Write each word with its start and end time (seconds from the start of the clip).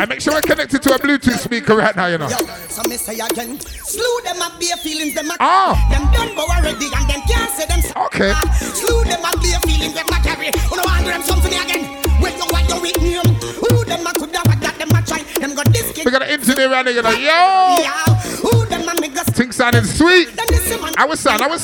I 0.00 0.04
make 0.06 0.20
sure 0.20 0.34
we're 0.34 0.42
connected 0.42 0.82
to 0.82 0.94
a 0.94 0.98
Bluetooth 0.98 1.38
speaker 1.38 1.74
right 1.76 1.96
now, 1.96 2.06
you 2.06 2.18
know. 2.18 2.28
Yo, 2.28 2.36
so 2.68 2.82
me 2.90 2.96
say 2.96 3.14
again, 3.14 3.58
slew 3.60 4.20
them 4.24 4.36
and 4.36 4.52
bare 4.60 4.76
feelings 4.84 5.14
them 5.14 5.30
a 5.30 5.36
Ah. 5.40 5.72
Them 5.90 6.12
done 6.12 6.36
go 6.36 6.44
already 6.44 6.92
and 6.92 7.08
them 7.08 7.22
can't 7.24 7.50
say 7.56 7.64
them 7.64 7.80
Okay. 8.04 8.34
Slew 8.52 9.04
them 9.04 9.24
and 9.24 9.40
bare 9.40 9.60
feelings 9.60 9.94
them 9.94 10.04
a 10.12 10.20
carry. 10.20 10.50
Who 10.68 10.76
no 10.76 10.82
want 10.84 11.06
them 11.06 11.22
something 11.22 11.54
again? 11.56 12.02
When 12.20 12.36
you 12.36 12.44
want 12.52 12.68
your 12.68 12.80
with 12.82 13.00
name, 13.00 13.24
who 13.56 13.84
them 13.86 14.06
a 14.06 14.12
could 14.12 14.36
have 14.36 14.60
got 14.60 14.76
them 14.76 14.90
a 14.92 15.00
try? 15.00 15.22
Them 15.40 15.54
got 15.54 15.72
this 15.72 15.90
kid. 15.92 16.04
We 16.04 16.10
got 16.12 16.20
an 16.22 16.28
engineer 16.28 16.70
around 16.70 16.88
here, 16.88 16.96
you 16.96 17.02
know. 17.02 17.16
Yo! 17.16 17.80
Yeah, 17.80 18.04
who 18.44 18.66
them 18.66 18.88
a 18.88 19.00
make 19.00 19.16
us? 19.16 19.24
Things 19.30 19.56
sounding 19.56 19.84
sweet. 19.84 20.36
Then 20.36 20.46
this 20.48 20.68
man. 20.82 20.92
Our 20.98 21.16
son, 21.16 21.40
our 21.40 21.56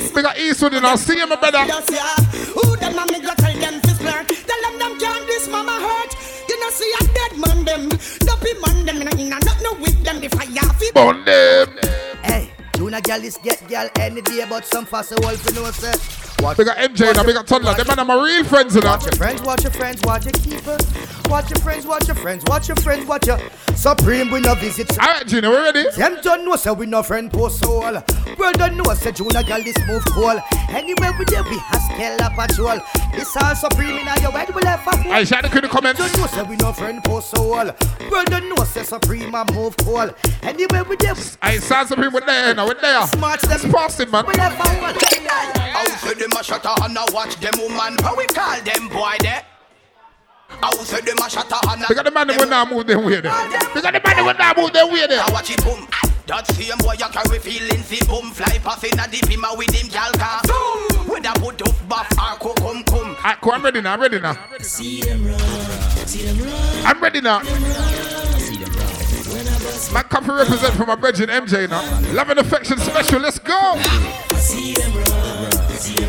this 0.00 0.12
We 0.12 0.22
got 0.22 0.38
Eastwood 0.38 0.74
in 0.74 0.84
our 0.84 0.96
see 0.96 1.18
you, 1.18 1.26
my 1.26 1.36
brother. 1.36 1.64
Who 1.64 2.76
them 2.76 2.98
a 2.98 3.04
me 3.12 3.20
go 3.20 3.32
tell 3.34 3.54
them 3.54 3.80
to 3.80 3.94
flirt? 3.94 4.28
Tell 4.28 4.60
them 4.62 4.78
them 4.78 4.98
can't 4.98 5.26
this 5.26 5.48
mama 5.48 5.72
hurt. 5.72 6.16
You 6.48 6.60
know 6.60 6.70
see 6.70 6.92
a 7.00 7.04
dead 7.14 7.38
man 7.38 7.64
them, 7.64 7.88
dopey 8.20 8.52
man 8.64 8.86
them 8.86 9.02
inna 9.02 9.16
inna 9.18 9.38
not 9.44 9.58
no 9.62 9.72
with 9.74 10.02
them 10.04 10.20
the 10.20 10.28
fire 10.28 10.70
fi 10.78 10.90
Burn 10.94 11.24
them. 11.24 11.78
Hey, 12.22 12.50
Juna 12.76 13.00
gal 13.00 13.22
is 13.22 13.38
get 13.42 13.66
gal 13.68 13.88
any 13.98 14.22
day, 14.22 14.44
but 14.48 14.64
some 14.64 14.86
fast 14.86 15.12
wolf 15.20 15.44
you 15.46 15.54
know 15.54 15.70
say. 15.70 16.35
Watch 16.40 16.58
We 16.58 16.64
got 16.64 16.76
MJ 16.76 17.14
now, 17.14 17.24
we 17.24 17.32
got 17.32 17.46
Toddler. 17.46 17.74
Them 17.74 17.86
man 17.86 17.98
are 17.98 18.04
my 18.04 18.22
real 18.22 18.44
friends, 18.44 18.74
you 18.74 18.82
know. 18.82 18.90
Watch 18.90 19.04
your 19.04 19.12
friends, 19.12 19.42
watch 19.42 19.62
your 19.62 19.72
friends, 19.72 20.00
watch 20.02 20.24
your 20.24 20.32
keepers. 20.32 20.82
Watch 21.28 21.50
your 21.50 21.58
friends, 21.60 21.86
watch 21.86 22.06
your 22.06 22.14
friends, 22.16 22.44
watch 22.46 22.68
your 22.68 22.76
friends, 22.76 23.06
watch 23.06 23.26
your 23.26 23.38
Supreme 23.74 24.30
we 24.30 24.40
no 24.40 24.54
visit. 24.54 24.90
Alright, 24.98 25.26
Gina, 25.26 25.50
we 25.50 25.56
ready? 25.56 25.90
Them 25.96 26.18
don't 26.22 26.44
know 26.44 26.56
say 26.56 26.70
we 26.72 26.86
no 26.86 27.02
friend 27.02 27.32
post 27.32 27.62
soul. 27.62 28.02
Bro 28.36 28.52
don't 28.52 28.76
know 28.76 28.94
say 28.94 29.12
Juna 29.12 29.42
gal 29.42 29.62
this 29.62 29.76
move 29.86 30.04
cool. 30.06 30.40
Anywhere 30.68 31.12
we 31.18 31.24
there 31.24 31.42
we 31.44 31.58
has 31.58 31.84
scale 31.86 32.22
up 32.22 32.34
patrol. 32.34 32.78
This 33.12 33.36
all 33.36 33.54
Supreme 33.54 33.98
in 33.98 34.06
your 34.22 34.30
head 34.32 34.54
we 34.54 34.62
left 34.62 34.86
a 34.86 35.02
fool. 35.02 35.12
I 35.12 35.24
shout 35.24 35.42
the 35.42 35.68
comments. 35.68 36.00
Don't 36.00 36.16
know 36.18 36.26
say 36.26 36.42
we 36.42 36.56
no 36.56 36.72
friend 36.72 37.02
post 37.02 37.30
soul. 37.30 37.70
Bro 38.08 38.24
don't 38.24 38.48
know 38.48 38.64
say 38.64 38.82
Supreme 38.82 39.34
a 39.34 39.44
move 39.52 39.76
cool. 39.78 40.10
Anywhere 40.42 40.84
we 40.84 40.96
there 40.96 41.14
I 41.42 41.58
sound 41.58 41.88
supreme 41.88 42.12
with 42.12 42.26
there 42.26 42.54
now, 42.54 42.68
with 42.68 42.80
there. 42.80 43.06
smart 43.08 43.40
them. 43.40 43.52
It's 43.52 43.64
past 43.72 43.98
man. 44.10 44.24
We 44.26 44.34
left 44.34 44.60
a 44.60 44.68
hole. 44.68 45.16
How 46.26 46.32
say 46.32 46.32
them 46.32 46.38
a 46.38 46.44
shutter 46.44 46.82
and 46.82 46.96
a 46.96 47.04
watch 47.12 47.36
them 47.36 47.52
woman? 47.60 47.96
How 48.02 48.16
we 48.16 48.26
call 48.26 48.60
them 48.60 48.88
boy 48.88 49.16
there? 49.20 49.44
How 50.48 50.72
say 50.72 51.00
them 51.00 51.18
a 51.18 51.30
shutter 51.30 51.56
and 51.68 51.82
a 51.82 51.86
We 51.88 51.94
got 51.94 52.04
the 52.04 52.10
man 52.10 52.26
that 52.26 52.40
will 52.40 52.48
not 52.48 52.70
move 52.70 52.86
them 52.86 53.04
way 53.04 53.20
there. 53.20 53.32
We 53.74 53.80
got 53.80 53.92
the 53.94 54.00
man 54.02 54.16
that 54.16 54.24
will 54.24 54.34
not 54.34 54.56
move 54.56 54.72
them 54.72 54.92
way 54.92 55.06
there. 55.06 55.22
I 55.22 55.30
watch 55.30 55.50
it 55.50 55.62
boom. 55.62 55.86
That 56.26 56.46
same 56.48 56.78
boy 56.78 56.94
you 56.98 57.06
carry 57.06 57.38
feelings, 57.38 57.88
he 57.88 58.04
boom 58.06 58.32
fly 58.32 58.58
past 58.58 58.82
in 58.82 58.98
a 58.98 59.06
deep 59.06 59.28
him 59.28 59.44
a 59.44 59.54
with 59.56 59.70
him 59.70 59.86
gal 59.88 60.10
car. 60.18 60.42
Boom. 60.42 61.06
With 61.08 61.26
a 61.26 61.32
put 61.38 61.62
up 61.62 61.88
buff 61.88 62.10
or 62.18 62.38
co 62.42 62.54
cum 62.54 62.82
cum. 62.82 63.14
Alright, 63.22 63.40
cool, 63.40 63.52
I'm 63.52 63.62
ready 63.62 63.80
now, 63.80 63.92
I'm 63.94 64.00
ready 64.00 64.18
now. 64.18 64.34
I'm 66.82 67.00
ready 67.00 67.20
now. 67.20 67.42
My 69.92 70.02
company 70.02 70.38
represent 70.38 70.74
for 70.74 70.86
my 70.86 70.96
brethren 70.96 71.28
MJ 71.28 71.70
now. 71.70 71.82
Love 72.12 72.30
and 72.30 72.40
affection 72.40 72.78
special, 72.78 73.20
let's 73.20 73.38
go. 73.38 73.78
Some 74.34 74.74
of 74.96 75.96
them. 75.96 76.05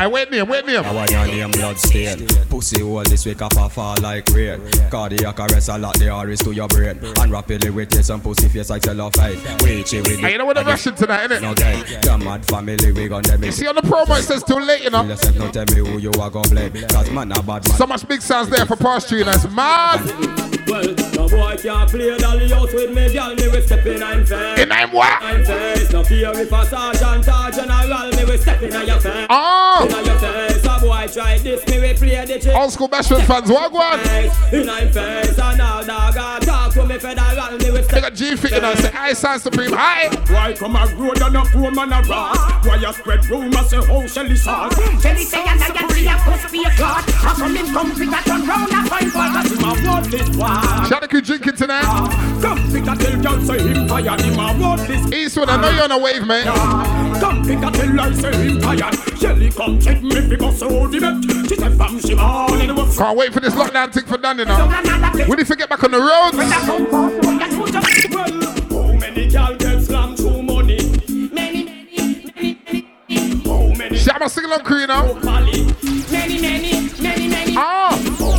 I 0.00 0.06
wait 0.10 0.30
name, 0.30 0.48
wait 0.48 0.64
name. 0.66 0.82
I 0.82 0.92
want 0.92 1.10
your 1.10 1.26
name 1.26 1.50
blood 1.50 1.78
stain. 1.78 2.26
Pussy 2.48 2.82
all 2.82 3.02
this 3.04 3.26
week 3.26 3.42
up 3.42 3.52
a 3.54 3.68
fall 3.68 3.96
like 4.02 4.26
rain. 4.30 4.60
Cardiac 4.90 5.38
arrest 5.38 5.68
a 5.68 5.76
lot 5.76 5.98
the 5.98 6.08
iris 6.08 6.40
to 6.40 6.52
your 6.52 6.68
brain. 6.68 6.98
And 7.20 7.30
rapidly 7.30 7.70
with 7.70 7.94
you 7.94 8.02
some 8.02 8.20
pussy 8.20 8.48
face 8.48 8.70
like 8.70 8.82
cellophane. 8.82 9.38
Wait 9.62 9.92
you 9.92 10.00
with 10.00 10.18
Hey, 10.20 10.32
you 10.32 10.38
know 10.38 10.46
what 10.46 10.56
I'm 10.58 10.66
rushing 10.66 10.94
tonight, 10.94 11.28
innit? 11.28 11.42
No 11.42 11.54
day. 11.54 11.82
The 12.00 12.18
mad 12.18 12.46
family 12.46 12.92
we 12.92 13.08
gon' 13.08 13.22
them 13.22 13.44
You 13.44 13.52
see 13.52 13.68
on 13.68 13.74
the 13.74 13.82
promo 13.82 14.18
it 14.18 14.22
says 14.22 14.42
too 14.42 14.58
late, 14.58 14.82
you 14.82 14.90
know. 14.90 15.04
Yourself 15.04 15.36
no 15.36 15.50
tell 15.50 15.66
me 15.66 15.88
who 15.88 15.98
you 15.98 16.10
are 16.18 16.30
gon' 16.30 16.48
blame. 16.48 16.72
Cause 16.88 17.10
man 17.10 17.30
a 17.32 17.42
bad 17.42 17.68
man. 17.68 17.76
So 17.76 17.86
much 17.86 18.08
big 18.08 18.22
sounds 18.22 18.48
there 18.48 18.66
for 18.66 18.76
past 18.76 19.10
you, 19.12 19.22
that's 19.22 19.48
mad. 19.50 20.49
Well, 20.70 20.94
no 21.14 21.28
boy 21.28 21.56
can't 21.56 21.90
play 21.90 22.16
dolly 22.16 22.48
house 22.48 22.72
with 22.72 22.94
me, 22.94 23.12
girl. 23.12 23.34
Me 23.34 23.48
we 23.48 23.60
step 23.60 23.84
in 23.86 24.02
I'm 24.02 24.24
fair. 24.24 24.60
In 24.60 24.70
I'm 24.70 24.92
what? 24.92 25.20
I'm 25.20 25.44
face. 25.44 25.90
No 25.90 26.04
fear 26.04 26.30
if 26.32 26.52
a 26.52 26.64
sergeant 26.64 27.28
or 27.28 27.50
general. 27.50 28.10
Me 28.16 28.24
we 28.24 28.38
step 28.38 28.62
in 28.62 28.86
your 28.86 29.00
face. 29.00 29.26
Oh! 29.28 29.88
In 29.90 30.04
your 30.06 30.18
face. 30.18 30.64
A 30.64 30.78
boy 30.80 31.08
try 31.12 31.38
this. 31.38 31.66
Me 31.66 31.80
we 31.80 31.94
play 31.94 32.24
the 32.24 32.38
trick. 32.38 32.54
Old 32.54 32.72
school 32.72 32.88
Bashment 32.88 33.26
fans, 33.26 33.50
what 33.50 33.72
one? 33.72 33.98
In 34.54 34.68
I'm 34.70 34.92
face. 34.92 35.38
And 35.38 35.60
all 35.60 35.84
dog 35.84 36.16
a 36.16 36.46
talk 36.46 36.72
to 36.74 36.86
me 36.86 36.98
federal. 36.98 37.58
Me 37.58 37.70
we 37.72 37.78
They 37.78 37.82
step 37.82 38.02
got 38.02 38.14
G 38.14 38.36
fit 38.36 38.52
in 38.52 38.64
us, 38.64 38.78
say 38.78 38.92
I 38.94 39.12
sound 39.12 39.42
supreme. 39.42 39.72
Hi! 39.72 40.08
Why 40.32 40.52
come 40.52 40.76
a 40.76 40.86
road 40.94 41.20
and 41.20 41.36
a 41.36 41.42
poor 41.46 41.72
man 41.72 41.92
a 41.92 42.00
rat? 42.02 42.64
Why 42.64 42.76
you 42.76 42.92
spread 42.92 43.26
rumors 43.26 43.70
say 43.70 43.84
how 43.84 44.06
Shelly 44.06 44.36
sauce? 44.36 44.74
Shelly 45.02 45.24
say 45.24 45.42
and 45.42 45.60
I 45.60 45.70
can 45.70 45.90
see 45.90 46.06
a 46.06 46.14
pussy 46.22 46.58
be 46.58 46.64
a 46.64 46.70
clot. 46.70 47.10
How 47.10 47.34
come 47.34 47.56
him 47.56 47.66
come 47.74 47.90
fit 47.90 48.08
a 48.08 48.22
turn 48.22 48.46
round 48.46 48.70
a 48.70 48.88
fine 48.88 49.10
ball? 49.10 49.30
Cause 49.34 49.50
him 49.50 49.64
a 49.64 49.88
want 49.88 50.06
this 50.10 50.28
Shout 50.88 51.02
out 51.04 51.10
to 51.10 51.20
drinking 51.20 51.56
tonight. 51.56 51.84
Come 52.42 52.58
pick 52.72 52.82
a 52.82 52.96
tell 52.96 53.22
girl 53.22 53.40
say 53.46 53.60
him 53.60 53.86
tired. 53.86 54.20
Him 54.20 54.38
a 54.38 54.58
want 54.60 54.80
this 54.88 55.12
Eastwood, 55.12 55.48
I 55.48 55.60
know 55.60 55.70
you're 55.70 55.84
on 55.84 55.92
a 55.92 55.98
wave, 55.98 56.26
man. 56.26 56.44
Come 57.20 57.44
pick 57.44 57.58
a 57.58 57.70
tell 57.70 58.00
I 58.00 58.12
say 58.12 58.48
him 58.48 58.60
tired. 58.60 58.94
Shelly 59.18 59.50
come 59.50 59.78
check 59.80 60.02
me 60.02 60.26
because 60.28 60.58
so 60.58 60.86
the 60.88 60.98
bet. 61.00 61.48
She 61.48 61.56
said 61.56 61.76
fam 61.78 62.00
she 62.00 62.14
all 62.14 62.60
in 62.60 62.66
the 62.68 62.74
work. 62.74 62.96
Can't 62.96 63.16
wait 63.16 63.32
for 63.32 63.40
this 63.40 63.54
lockdown 63.54 63.92
thing 63.92 64.04
for 64.04 64.18
done, 64.18 64.38
you 64.38 64.44
know. 64.46 64.68
We 65.28 65.36
need 65.36 65.46
to 65.46 65.56
get 65.56 65.68
back 65.68 65.84
on 65.84 65.90
the 65.90 65.98
road. 65.98 66.34
Well, 66.34 66.50
how 68.70 68.92
many 68.98 69.28
girl 69.30 69.56
get 69.56 69.82
slammed 69.82 70.16
through 70.16 70.42
money? 70.42 70.78
Many, 71.32 71.64
many, 71.64 72.24
many, 72.34 72.58
many, 72.66 73.42
How 73.44 73.74
many 73.76 73.96
Shout 73.96 74.22
out 74.22 74.30
sing 74.30 74.44
along 74.44 74.64
crew, 74.64 74.80
you 74.80 74.86
know. 74.86 75.14
Many, 75.22 75.68
many, 76.10 76.90
many, 77.00 77.28
many. 77.28 77.54
Ah! 77.56 78.38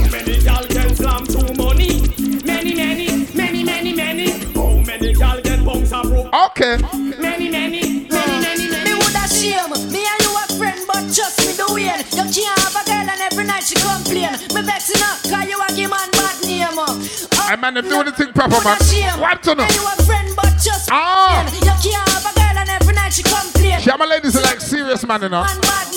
Okay. 6.34 6.78
Many, 7.20 7.50
many, 7.50 8.08
many, 8.08 8.40
many, 8.40 8.68
many. 8.72 8.84
Me 8.88 8.94
woulda 8.96 9.28
shame. 9.28 9.68
Me 9.92 10.00
and 10.08 10.22
you 10.24 10.32
a 10.32 10.44
friend, 10.56 10.80
but 10.88 11.04
just 11.12 11.36
me 11.44 11.52
the 11.60 11.68
way. 11.76 11.92
You 12.16 12.24
can't 12.32 12.56
have 12.64 12.76
a 12.76 12.84
girl 12.88 13.08
and 13.12 13.22
every 13.28 13.44
night 13.44 13.64
she 13.68 13.76
complain. 13.76 14.32
Me 14.56 14.62
vexing 14.64 15.04
up, 15.04 15.20
cause 15.28 15.44
you 15.50 15.60
a 15.60 15.68
give 15.76 15.92
man 15.92 16.08
bad 16.16 16.40
name. 16.48 16.72
Oh, 16.72 16.96
I 17.36 17.56
man, 17.58 17.74
them 17.76 17.90
doing 17.90 18.06
the 18.06 18.12
thing 18.14 18.32
proper, 18.32 18.64
man. 18.64 18.78
woulda. 18.80 19.20
What 19.20 19.44
to 19.44 19.56
know? 19.56 19.68
You 19.68 19.84
a 19.84 19.96
friend, 20.08 20.32
but 20.36 20.56
just 20.56 20.88
me 20.88 20.96
Ah. 20.96 21.44
You 21.52 21.76
can't 21.84 22.10
have 22.16 22.24
a 22.24 22.32
girl 22.32 22.58
and 22.64 22.70
every 22.80 22.94
night 22.96 23.12
she 23.12 23.24
complain. 23.24 23.80
Shout 23.82 24.00
my 24.00 24.06
ladies 24.06 24.36
are 24.38 24.44
like 24.44 24.62
serious, 24.62 25.06
man, 25.06 25.22
you 25.24 25.30
know. 25.30 25.44
Man 25.44 25.60
bad 25.68 25.91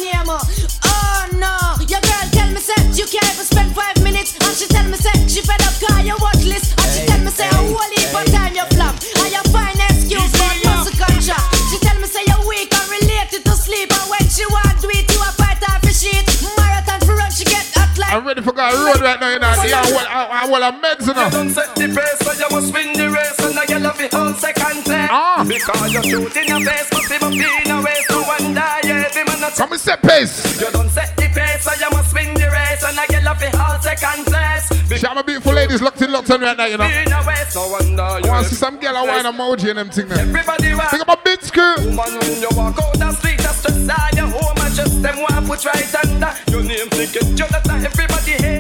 like. 18.56 18.74
I'm 18.74 18.84
ready 18.84 18.98
for 18.98 18.98
go 18.98 18.98
road 18.98 19.00
right 19.00 19.20
now, 19.20 19.30
you 19.30 19.38
know. 19.38 19.48
I, 19.48 20.44
I, 20.44 20.50
well, 20.50 20.64
I'm 20.64 20.80
meds, 20.80 21.06
you 21.06 21.14
know. 21.14 21.30
Don't 21.30 21.50
set 21.50 21.74
the 21.74 21.88
pace, 21.88 22.18
so 22.20 22.32
you 22.32 22.48
must 22.50 22.72
win 22.72 22.92
the 22.92 23.10
race, 23.10 23.38
and 23.40 23.58
I 23.58 23.66
get 23.66 23.84
off 23.84 23.98
the 23.98 24.08
whole 24.16 24.34
second 24.34 24.84
place. 24.84 25.08
Ah. 25.10 25.44
Because 25.46 25.92
you're 25.92 26.02
shooting 26.02 26.48
your 26.48 26.60
face, 26.60 26.88
must 26.92 27.08
be 27.08 27.44
in 27.44 27.70
a 27.70 27.82
waste, 27.82 28.10
no 28.10 28.22
one 28.22 28.54
die, 28.54 28.80
every 28.84 29.24
man 29.24 29.40
not 29.40 29.54
Come 29.54 29.72
and 29.72 29.80
set 29.80 30.02
pace. 30.02 30.60
You 30.60 30.70
don't 30.70 30.90
set 30.90 31.16
the 31.16 31.28
pace, 31.28 31.64
so 31.64 31.72
you 31.74 31.90
must 31.90 32.14
win 32.14 32.34
the 32.34 32.48
race, 32.50 32.82
and 32.84 32.98
I 32.98 33.06
off 33.34 33.40
the 33.40 33.50
whole 33.56 33.80
second 33.80 34.26
place. 34.26 35.00
Shout 35.00 35.14
my 35.14 35.22
beautiful 35.22 35.52
ladies 35.52 35.82
locked 35.82 36.02
in, 36.02 36.12
locked 36.12 36.30
on 36.30 36.40
right 36.40 36.56
now, 36.56 36.66
you 36.66 36.76
know. 36.76 36.84
In 36.84 37.12
a 37.12 37.20
no 37.54 37.68
wonder 37.68 38.02
I 38.02 38.20
want 38.24 38.44
to 38.44 38.50
see 38.50 38.56
some 38.56 38.78
girl, 38.78 38.96
I 38.96 39.02
want 39.02 39.26
emoji 39.26 39.70
and 39.70 39.78
them 39.78 39.90
thing 39.90 40.08
there. 40.08 40.20
Everybody 40.20 40.74
want 40.74 40.90
Think 40.90 41.02
about 41.02 41.24
big 41.24 41.42
school. 41.42 41.76
woman 41.78 42.18
when 42.20 42.40
you 42.40 42.48
walk 42.52 42.78
out 42.78 42.94
the 42.94 43.12
street, 43.12 43.38
just 43.38 43.64
to 43.66 43.72
side 43.72 44.14
your 44.14 44.28
home 44.28 44.58
and 44.60 44.74
just 44.74 45.02
them 45.02 45.16
want 45.18 45.46
put 45.46 45.64
right 45.64 45.94
under 46.04 46.32
your 46.50 46.62
name, 46.62 46.88
think 46.90 47.16
it, 47.16 47.26
you 47.26 47.46
that 47.48 47.66
everybody 47.66 48.13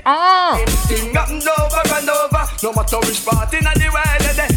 hate. 0.04 0.10
Ah! 0.10 0.64
Thing 0.86 1.14
happened 1.14 1.46
over 1.48 1.96
and 1.96 2.08
over, 2.08 2.46
no 2.62 2.72
matter 2.72 2.98
which 2.98 3.24
part 3.24 3.52
in 3.54 3.64
the 3.64 3.90
world 3.92 4.53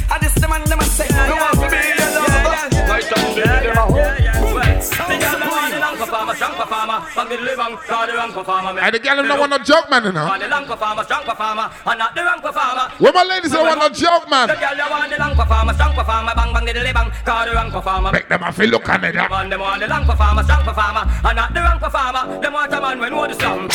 And 7.18 8.94
the 8.94 9.00
gal 9.00 9.18
don't 9.18 9.40
want 9.40 9.50
no 9.50 9.58
joke 9.58 9.90
man, 9.90 10.04
you 10.06 10.12
know. 10.12 10.26
Want 10.26 10.42
the 10.42 10.48
long 10.48 10.66
performer, 10.66 11.04
strong 11.04 11.24
performer, 11.24 11.70
and 11.86 12.00
not 12.00 12.14
the 12.14 12.22
wrong 12.22 12.42
performer. 12.42 12.86
Where 13.00 13.14
my 13.14 13.24
ladies 13.24 13.52
don't 13.52 13.66
want 13.66 13.80
no 13.80 13.90
joke 13.90 14.30
man. 14.30 14.48
The 14.48 14.56
girl 14.56 14.76
you 14.78 14.90
want 14.90 15.10
the 15.10 15.18
long 15.18 15.36
performer, 15.36 15.74
strong 15.74 15.94
performer, 15.96 16.34
bang 16.36 16.54
bang 16.54 16.66
diddly 16.68 16.94
bang, 16.94 17.10
call 17.26 17.46
the 17.46 17.54
wrong 17.54 17.72
performer. 17.72 18.12
Make 18.12 18.30
them 18.30 18.44
a 18.44 18.52
feel 18.52 18.70
look 18.70 18.88
at 18.90 19.04
it. 19.04 19.14
Them 19.16 19.32
want 19.32 19.50
them 19.50 19.60
want 19.60 19.82
the 19.82 19.88
long 19.88 20.06
performer, 20.06 20.44
strong 20.44 20.64
performer, 20.64 21.04
and 21.26 21.36
not 21.36 21.54
the 21.54 21.62
wrong 21.62 21.80
performer. 21.80 22.42
Them 22.42 22.54
want 22.54 22.74
a 22.74 22.82
man 22.82 23.00
when 23.00 23.12
know 23.12 23.28
the 23.28 23.36
song. 23.42 23.70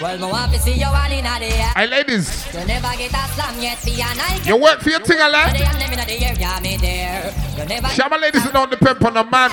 Well, 0.00 0.16
me 0.18 0.24
want 0.24 0.52
to 0.52 0.58
see 0.60 0.72
you 0.72 0.86
one 0.88 1.12
in 1.12 1.24
the 1.24 1.44
air. 1.44 1.72
Hey 1.76 1.86
ladies, 1.86 2.46
You 2.54 2.64
never 2.64 2.88
get 2.96 3.12
a 3.12 3.22
slam 3.36 3.60
yet, 3.60 3.78
be 3.84 4.00
a 4.00 4.08
night. 4.16 4.46
you 4.46 4.56
work 4.56 4.80
for 4.80 4.90
your 4.90 5.00
thing 5.00 5.20
a 5.20 5.28
lot. 5.28 5.52
They 5.52 5.64
and 5.64 5.76
them 5.80 5.92
in 5.92 6.00
the 6.00 6.24
air, 6.24 6.34
yeah, 6.38 6.60
me 6.60 6.76
there. 6.76 7.34
You 7.58 7.64
never 7.66 7.88
Show 7.88 8.08
my 8.08 8.16
ladies 8.16 8.44
that 8.44 8.52
don't 8.52 8.70
depend 8.70 9.04
on 9.04 9.14
the 9.14 9.24
man. 9.24 9.50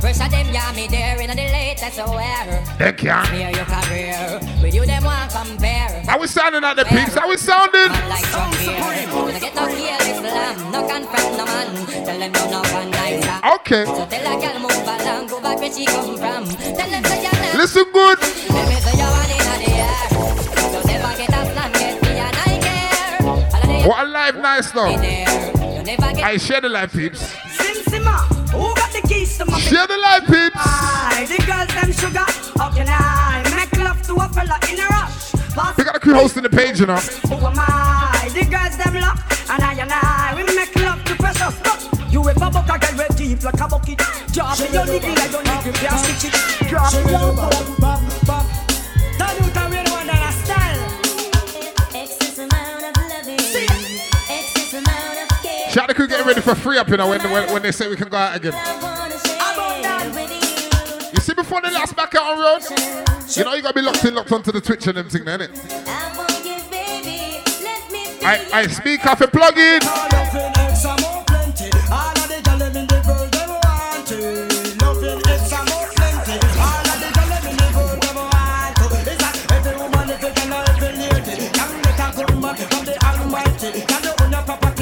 Pressure 0.00 0.28
them, 0.28 0.46
yeah, 0.52 0.72
me 0.74 0.86
there 0.88 1.20
in 1.20 1.28
the 1.30 1.36
latest 1.36 1.98
wear. 1.98 2.64
They 2.78 2.92
can't. 2.92 3.26
Smear 3.26 3.50
your 3.50 3.64
career. 3.66 4.40
With 4.62 4.74
you, 4.74 4.86
them 4.86 5.02
want 5.04 5.30
compare. 5.32 6.02
How 6.06 6.18
we 6.20 6.26
sounding 6.28 6.62
at 6.64 6.74
the 6.74 6.84
peeps? 6.84 7.14
How 7.14 7.28
we 7.28 7.36
sounding? 7.36 7.90
Man 7.90 8.08
like 8.08 8.24
John 8.30 8.50
Beer. 8.52 9.34
You 9.34 9.40
get 9.40 9.54
no 9.54 9.66
careless 9.66 10.20
lamb, 10.22 10.72
no 10.72 10.86
confront 10.86 11.36
no 11.36 11.44
man. 11.44 11.86
Tell 12.06 12.18
them 12.18 12.32
you're 12.34 12.50
not 12.50 12.72
one 12.72 12.90
night. 12.90 13.42
Okay. 13.60 13.84
So 13.84 14.06
tell 14.06 14.26
a 14.26 14.40
girl 14.40 14.58
move 14.60 14.86
along, 14.86 15.26
go 15.26 15.40
back 15.40 15.58
where 15.58 15.72
she 15.72 15.86
come 15.86 16.16
from. 16.16 16.44
Tell 16.46 16.90
them 16.90 17.04
say 17.04 17.22
you're 17.22 17.32
not. 17.32 17.54
Listen 17.56 17.84
good. 17.92 18.18
Let 18.20 18.68
me 18.68 18.74
say 18.78 18.94
you 18.94 19.08
want 19.10 19.30
in 19.34 19.38
the 19.58 19.70
air. 19.74 20.06
You 20.78 20.80
never 20.86 21.16
get 21.18 21.28
a 21.28 21.40
slam 21.50 21.72
yet, 21.74 22.02
me 22.02 22.08
and 22.08 22.36
I 22.36 22.58
care. 22.62 23.26
All 23.26 23.42
of 23.42 23.82
the 23.82 23.88
What 23.88 24.04
a 24.04 24.08
live 24.08 24.36
nice 24.36 24.70
though. 24.70 24.96
there. 24.96 25.76
You 25.76 25.82
never 25.82 26.12
get 26.14 26.24
I 26.24 26.36
share 26.36 26.60
the 26.60 26.68
live 26.68 26.92
peeps. 26.92 27.20
Sim 27.58 27.76
Simma, 27.90 28.14
ah. 28.14 28.37
Share 29.68 29.86
the 29.86 29.98
live 29.98 30.24
peeps. 30.24 30.56
Aye, 30.56 31.26
the 31.28 31.36
girls 31.44 31.68
them 31.76 31.92
sugar. 31.92 32.24
How 32.56 32.72
can 32.72 32.88
I 32.88 33.44
make 33.54 33.76
love 33.76 34.00
to 34.06 34.14
a 34.14 34.26
fella 34.32 34.56
in 34.72 34.80
a 34.80 34.86
rush? 34.88 35.32
Pass 35.52 35.76
We 35.76 35.84
got 35.84 35.94
a 35.94 36.00
crew 36.00 36.14
hosting 36.14 36.42
the 36.42 36.48
page, 36.48 36.80
you 36.80 36.86
know. 36.86 36.96
who 36.96 37.34
am 37.36 37.52
I? 37.58 38.30
The 38.32 38.48
girls 38.48 38.78
them 38.80 38.94
lock, 38.96 39.20
and 39.52 39.62
I 39.62 39.76
and 39.76 39.92
I 39.92 40.32
we 40.34 40.56
make 40.56 40.74
love 40.76 41.04
to 41.04 41.14
precious 41.16 41.54
stuff. 41.60 41.84
You 42.10 42.26
ever 42.26 42.48
buck 42.48 42.64
a 42.64 42.78
girl 42.78 42.96
with 42.96 43.14
deep 43.18 43.44
like 43.44 43.60
a 43.60 43.68
bucket? 43.68 44.00
Drop 44.32 44.58
in 44.58 44.72
your 44.72 44.84
nigga 44.88 45.12
like 45.20 45.32
your 45.32 45.42
nigga, 45.44 45.74
can't 45.76 46.00
stitch 46.00 46.32
it. 46.32 46.68
Drop 46.68 46.94
in 46.94 47.08
your 47.08 47.36
bum, 47.36 47.76
bum, 47.76 48.08
bum. 48.24 48.46
Tell 49.20 49.36
you 49.36 49.52
can 49.52 49.68
we 49.68 49.76
know 49.84 50.00
that 50.08 50.32
style. 50.48 50.80
excess 51.92 52.38
amount 52.38 52.88
of 52.88 52.96
loving. 53.04 53.36
Excess 53.36 54.72
amount 54.72 55.18
of 55.20 55.42
care. 55.44 55.68
Shout 55.68 55.88
the 55.88 55.94
crew 55.94 56.08
getting 56.08 56.26
ready 56.26 56.40
for 56.40 56.54
free 56.54 56.78
up, 56.78 56.88
you 56.88 56.96
know, 56.96 57.08
when, 57.10 57.20
when, 57.30 57.52
when 57.52 57.60
they 57.60 57.72
say 57.72 57.86
we 57.86 57.96
can 57.96 58.08
go 58.08 58.16
out 58.16 58.34
again. 58.34 58.54
Before 61.38 61.60
the 61.60 61.70
last 61.70 61.94
back 61.94 62.12
out 62.16 62.32
on 62.32 62.40
road, 62.40 62.62
you 63.36 63.44
know, 63.44 63.54
you 63.54 63.62
gotta 63.62 63.74
be 63.74 63.80
locked 63.80 64.04
in, 64.04 64.14
locked 64.14 64.32
onto 64.32 64.50
the 64.50 64.60
Twitch 64.60 64.88
and 64.88 64.96
them 64.96 65.08
thing, 65.08 65.22
innit? 65.22 65.54
I 65.86 66.16
want 66.18 66.44
you, 66.44 66.58
baby. 66.68 67.38
Let 67.62 67.92
me 67.92 68.04
feel 68.06 68.26
I, 68.26 68.48
I 68.52 68.66
speak 68.66 69.06
off 69.06 69.20
and 69.20 69.30
plug 69.30 69.56
in. 69.56 69.80
All 69.84 70.08
it. 70.10 70.18
All 71.92 72.12
it. 72.12 72.28
A 72.40 72.54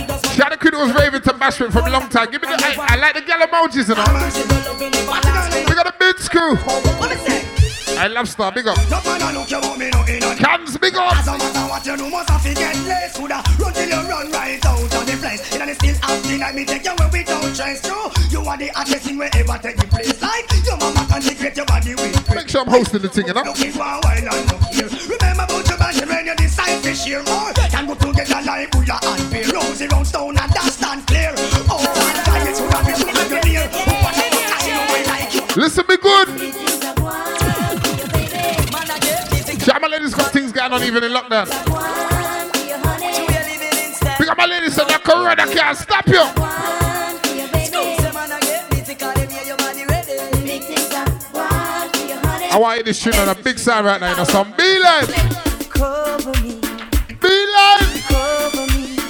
a 0.09 0.35
Shout 0.35 0.59
crew 0.59 0.71
that 0.71 0.79
was 0.79 0.95
raving 0.95 1.21
to 1.23 1.33
Bashment 1.35 1.73
from 1.73 1.87
a 1.87 1.91
long 1.91 2.09
time. 2.09 2.31
Give 2.31 2.41
me 2.41 2.49
the, 2.49 2.55
I, 2.55 2.95
I 2.95 2.97
like 2.97 3.15
the 3.15 3.21
gal 3.21 3.47
emojis, 3.47 3.89
you 3.89 4.91
know. 4.91 4.96
Crew. 6.55 6.57
What 7.01 7.11
me 7.11 7.17
say? 7.27 7.43
I 7.99 8.09
love 8.09 8.29
Star, 8.29 8.53
big 8.53 8.67
up. 8.67 8.77
No 8.91 9.01
man 9.03 9.23
a 9.23 9.39
look 9.39 9.51
you 9.51 9.59
want 9.59 9.79
me 9.79 9.91
no 9.91 10.05
in 10.05 10.23
a 10.23 10.37
Cans, 10.37 10.77
big 10.77 10.95
up. 10.95 11.17
As 11.17 11.27
a 11.27 11.33
matter 11.33 11.67
what 11.71 11.87
you 11.87 11.97
know 11.97 12.11
must 12.11 12.29
have 12.29 12.43
to 12.43 12.55
get 12.55 12.77
less 12.85 13.17
Coulda 13.17 13.43
run 13.59 13.73
till 13.73 13.89
you 13.89 14.09
run 14.09 14.31
right 14.31 14.65
out 14.67 14.83
of 14.83 15.07
the 15.07 15.17
place 15.17 15.41
Inna 15.55 15.67
the 15.67 15.75
still 15.75 15.97
acting 16.03 16.41
like 16.41 16.55
me 16.55 16.65
take 16.65 16.85
you 16.85 16.93
away 16.93 17.09
without 17.11 17.55
choice 17.55 17.81
True, 17.81 18.11
you 18.31 18.41
are 18.47 18.59
the 18.59 18.69
hottest 18.69 19.05
thing 19.07 19.17
wherever 19.17 19.59
take 19.59 19.77
the 19.77 19.87
place 19.87 20.21
Like 20.21 20.47
your 20.65 20.77
mama 20.77 21.07
can 21.09 21.23
secret 21.23 21.57
your 21.57 21.67
body 21.67 21.95
with 21.95 22.35
Make 22.35 22.49
sure 22.49 22.61
I'm 22.61 22.69
hosting 22.69 23.01
the 23.01 23.09
thing, 23.09 23.27
you 23.27 23.35
know. 23.35 23.43
Looking 23.43 23.73
for 23.73 23.83
a 23.83 23.99
while 24.05 24.29
and 24.29 24.51
look 24.53 24.63
here 24.77 24.89
Remember 25.09 25.45
about 25.49 25.69
your 25.69 25.79
body 25.79 26.05
when 26.05 26.27
you 26.27 26.37
decide 26.37 26.83
to 26.85 26.95
share 26.95 27.23
more 27.25 27.53
Can 27.73 27.87
go 27.87 27.95
together 27.95 28.43
like 28.45 28.71
Bulla 28.71 29.01
and 29.03 29.31
Bear 29.33 29.49
Rosy 29.57 29.87
round 29.89 30.07
stone 30.07 30.36
are 40.77 40.81
living 40.81 41.05
in 41.05 41.11
step. 43.95 44.19
Big 44.19 44.29
up 44.29 44.37
my 44.37 44.47
ladies 44.47 44.75
said 44.75 44.89
that 44.89 45.03
corona 45.05 45.47
can't 45.47 45.77
stop 45.77 46.07
you. 46.07 46.21
One 46.21 47.17
for 47.21 47.33
you, 47.35 47.49
baby. 47.49 47.97
Say, 47.97 48.13
man, 48.13 48.33
I 48.33 48.41
get 48.41 48.71
busy. 48.71 48.95
Call 48.95 49.15
them 49.15 49.31
here, 49.31 49.45
your 49.45 49.57
body 49.57 49.85
ready. 49.87 50.19
Big 50.45 50.63
things 50.63 50.93
I 50.93 51.05
want 51.33 51.97
you, 51.97 52.17
honey. 52.17 52.51
I 52.53 52.59
want 52.59 52.73
to 52.73 52.77
hear 52.77 52.85
this 52.85 53.03
tune 53.03 53.15
on 53.15 53.29
a 53.29 53.35
big 53.35 53.59
sound 53.59 53.87
right 53.87 54.01
now. 54.01 54.11
You 54.11 54.17
know, 54.17 54.25
some 54.25 54.53
be 54.57 54.79
live. 54.79 55.09
Be 57.21 57.37
live. 57.57 58.05
cover 58.09 58.67
me. 58.73 59.01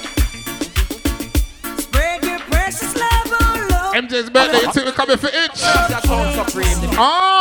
Spread 1.83 2.25
your 2.25 2.39
precious 2.47 2.95
love 2.95 3.33
all 3.43 3.91
over. 3.91 4.07
MJ's 4.07 4.31
birthday. 4.31 4.61
You 4.61 4.73
think 4.73 4.87
we're 4.87 4.93
coming 4.93 5.19
for 5.19 5.29
itch? 5.29 5.61
Ah, 6.99 7.36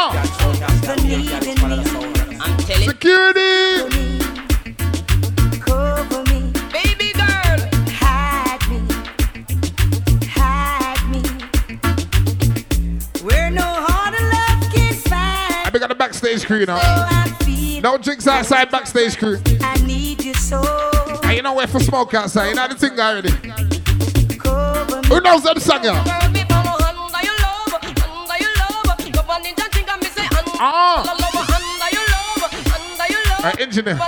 crew, 16.45 16.59
you 16.59 16.65
know. 16.65 16.79
No 17.81 17.97
drinks 17.97 18.27
outside 18.27 18.71
backstage 18.71 19.17
crew. 19.17 19.39
I 19.61 19.77
need 19.85 20.23
you 20.23 20.33
so. 20.33 20.61
And 21.23 21.35
you 21.35 21.41
know 21.41 21.53
where 21.53 21.67
for 21.67 21.79
smoke 21.79 22.13
outside. 22.13 22.49
You 22.49 22.55
know 22.55 22.67
the 22.67 22.75
thing 22.75 22.99
already. 22.99 23.31
Cover. 24.37 25.01
Who 25.07 25.21
knows 25.21 25.43
that 25.43 25.61
song, 25.61 25.83
yeah? 25.83 26.03
Ah. 30.57 31.11
Uh, 33.43 33.51
engineer. 33.59 33.99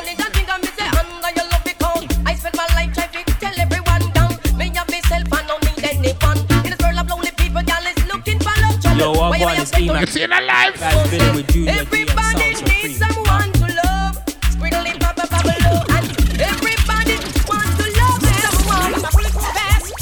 Yo, 8.97 9.11
what 9.11 9.39
one 9.39 9.55
is 9.57 9.71
E-Man. 9.77 10.01
You 10.01 10.07
see 10.07 10.23
in 10.23 10.31
alive? 10.31 10.79
Guys, 10.79 11.11
been 11.11 11.35
with 11.35 11.51
Junior 11.51 12.06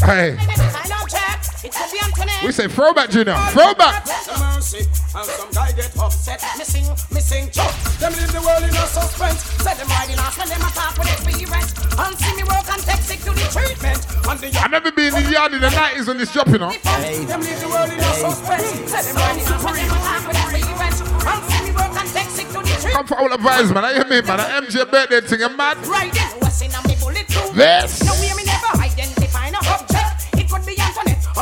Hey, 0.06 0.38
I 0.38 0.86
don't 0.86 1.10
check. 1.10 1.42
It's 1.66 1.82
a 1.82 1.86
damn 1.90 2.12
connect. 2.14 2.46
we 2.46 2.52
say 2.52 2.68
throwback, 2.68 3.10
Junior. 3.10 3.34
Throwback. 3.50 4.06
mercy, 4.06 4.86
and 4.86 5.26
some 5.26 5.50
guy 5.50 5.74
get 5.74 5.98
upset. 5.98 6.46
Missing, 6.62 6.86
missing, 7.10 7.50
chop. 7.50 7.74
Them 7.98 8.14
leave 8.14 8.30
the 8.30 8.38
world 8.46 8.62
in 8.62 8.70
a 8.70 8.86
suspense. 8.86 9.42
Set 9.66 9.82
them 9.82 9.90
riding 9.90 10.22
off 10.22 10.38
when 10.38 10.46
them 10.46 10.62
attack 10.62 10.94
with 11.02 11.10
experience. 11.10 11.74
And 11.98 12.14
see 12.22 12.38
me 12.38 12.46
work 12.46 12.70
and 12.70 12.82
take 12.86 13.02
sick 13.02 13.26
to 13.26 13.34
the 13.34 13.50
treatment. 13.50 13.98
And 14.30 14.46
I 14.46 14.66
remember 14.70 14.92
being 14.94 15.10
in 15.10 15.24
the 15.26 15.32
yard 15.34 15.58
in 15.58 15.62
the 15.66 15.74
90s 15.74 16.06
when 16.06 16.18
this 16.22 16.32
drop, 16.32 16.54
you 16.54 16.62
know. 16.62 16.70
them 16.70 17.42
leave 17.42 17.58
the 17.58 17.66
world 17.66 17.90
in 17.90 17.98
a 17.98 18.14
suspense. 18.14 18.86
Set 18.86 19.10
them 19.10 19.18
riding 19.18 19.50
off 19.50 19.66
them 19.66 19.90
attack 19.90 20.22
with 20.30 20.38
experience. 20.38 21.02
And 21.02 21.42
see 21.50 21.62
me 21.66 21.72
work 21.74 21.98
and 21.98 22.10
take 22.14 22.30
sick 22.30 22.46
to 22.54 22.62
the 22.62 22.78
treatment. 22.78 22.94
Come 22.94 23.08
for 23.10 23.18
all 23.18 23.30
the 23.34 23.42
vibes, 23.42 23.74
man. 23.74 23.82
I 23.82 23.98
hear 23.98 24.06
me, 24.06 24.22
man. 24.22 24.38
That 24.38 24.70
MJ 24.70 24.86
birthday 24.86 25.26
thing, 25.26 25.42
I'm 25.42 25.58
mad. 25.58 25.82
Right 25.90 26.14
there, 26.14 26.30
what's 26.46 26.62
in 26.62 26.70
a 26.70 26.80
me 26.86 26.94
bulletproof 27.02 27.58
This. 27.58 28.06
No 28.06 28.14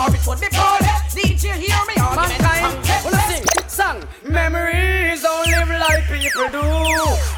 or 0.04 0.16
it 0.16 0.22
could 0.24 0.40
be 0.40 0.48
Paulette. 0.52 1.10
DJ 1.12 1.54
hear 1.54 1.80
me. 1.88 1.96
Mankind, 2.16 3.06
wanna 3.06 3.22
sing 3.28 3.44
song. 3.68 4.04
Memories 4.24 5.03
don't 5.34 5.50
live 5.50 5.70
like 5.80 6.06
people 6.08 6.48
do. 6.50 6.66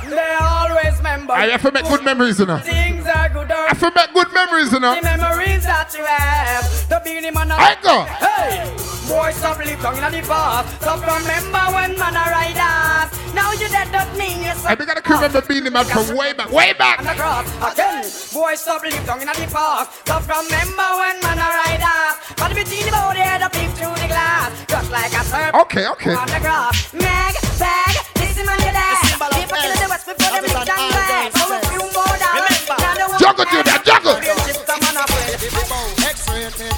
They 0.10 0.32
always 0.42 0.98
remember 0.98 1.34
I 1.34 1.48
have 1.48 1.62
to 1.62 1.72
make 1.72 1.86
good 1.86 2.04
memories, 2.04 2.40
you 2.40 2.46
know. 2.46 2.60
things 2.60 3.06
are 3.06 3.30
good. 3.30 3.52
I 3.52 3.68
have 3.70 3.80
to 3.80 3.92
make 3.96 4.14
good 4.14 4.32
memories, 4.34 4.72
you 4.72 4.80
know. 4.80 4.96
The 4.96 5.02
memories 5.02 5.64
that 5.64 5.94
you 5.96 6.06
have. 6.06 6.66
The 6.90 7.02
beginning 7.04 7.34
man. 7.34 7.52
I 7.52 7.76
go. 7.82 8.04
Hey, 8.20 8.68
boy, 9.08 9.32
stop 9.32 9.58
down 9.58 9.96
in 9.98 10.22
the 10.22 10.28
past. 10.28 10.82
Stop 10.82 11.02
remember 11.02 11.64
when 11.76 11.98
man 11.98 12.16
a 12.16 12.26
ride 12.32 12.60
us. 12.60 13.10
Now 13.34 13.52
you 13.52 13.68
dead 13.68 13.92
don't 13.92 14.18
mean 14.18 14.44
you 14.44 14.54
I 14.66 14.76
think 14.76 14.90
I 14.90 15.00
can 15.02 15.16
remember 15.16 15.42
being 15.42 15.64
the 15.64 15.72
man 15.72 15.86
from 15.86 16.16
way 16.16 16.34
back, 16.34 16.50
way 16.52 16.74
back. 16.74 17.00
the 17.04 17.14
cross 17.20 17.48
again. 17.74 18.04
Boy, 18.34 18.56
stop 18.56 18.82
down 18.82 19.22
in 19.22 19.28
the 19.28 19.48
past. 19.52 19.92
Stop 20.04 20.24
remember 20.24 20.90
when 21.00 21.16
man 21.24 21.40
a 21.40 21.48
ride 21.60 21.84
us. 21.84 22.34
But 22.38 22.52
if 22.52 22.58
you 22.60 22.66
see 22.66 22.84
the 22.84 22.92
body 22.92 23.20
head 23.20 23.42
up 23.42 23.52
peep 23.54 23.70
through 23.78 23.96
the 24.02 24.08
glass, 24.08 24.52
just 24.68 24.92
like 24.92 25.14
a 25.14 25.24
serpent. 25.24 25.62
Okay, 25.64 25.88
okay. 25.88 26.16
On 26.16 26.28
the 26.28 26.40
grass, 26.40 26.94
Meg, 26.94 27.36
bag, 27.60 27.85
this 28.16 28.38
is 28.38 28.46
man 28.46 28.60
you 28.62 28.72
there. 28.74 28.96
People 29.36 29.58
kill 29.58 29.90
rest 29.90 30.06
before 30.06 30.32
them 30.32 30.42
mix 30.44 30.56
and 30.56 30.68
blend. 30.68 31.34
So 31.36 31.46
if 31.54 31.70
you 31.74 31.84
more 31.94 32.16
Juggle, 33.86 34.18
X-rated. 36.06 36.74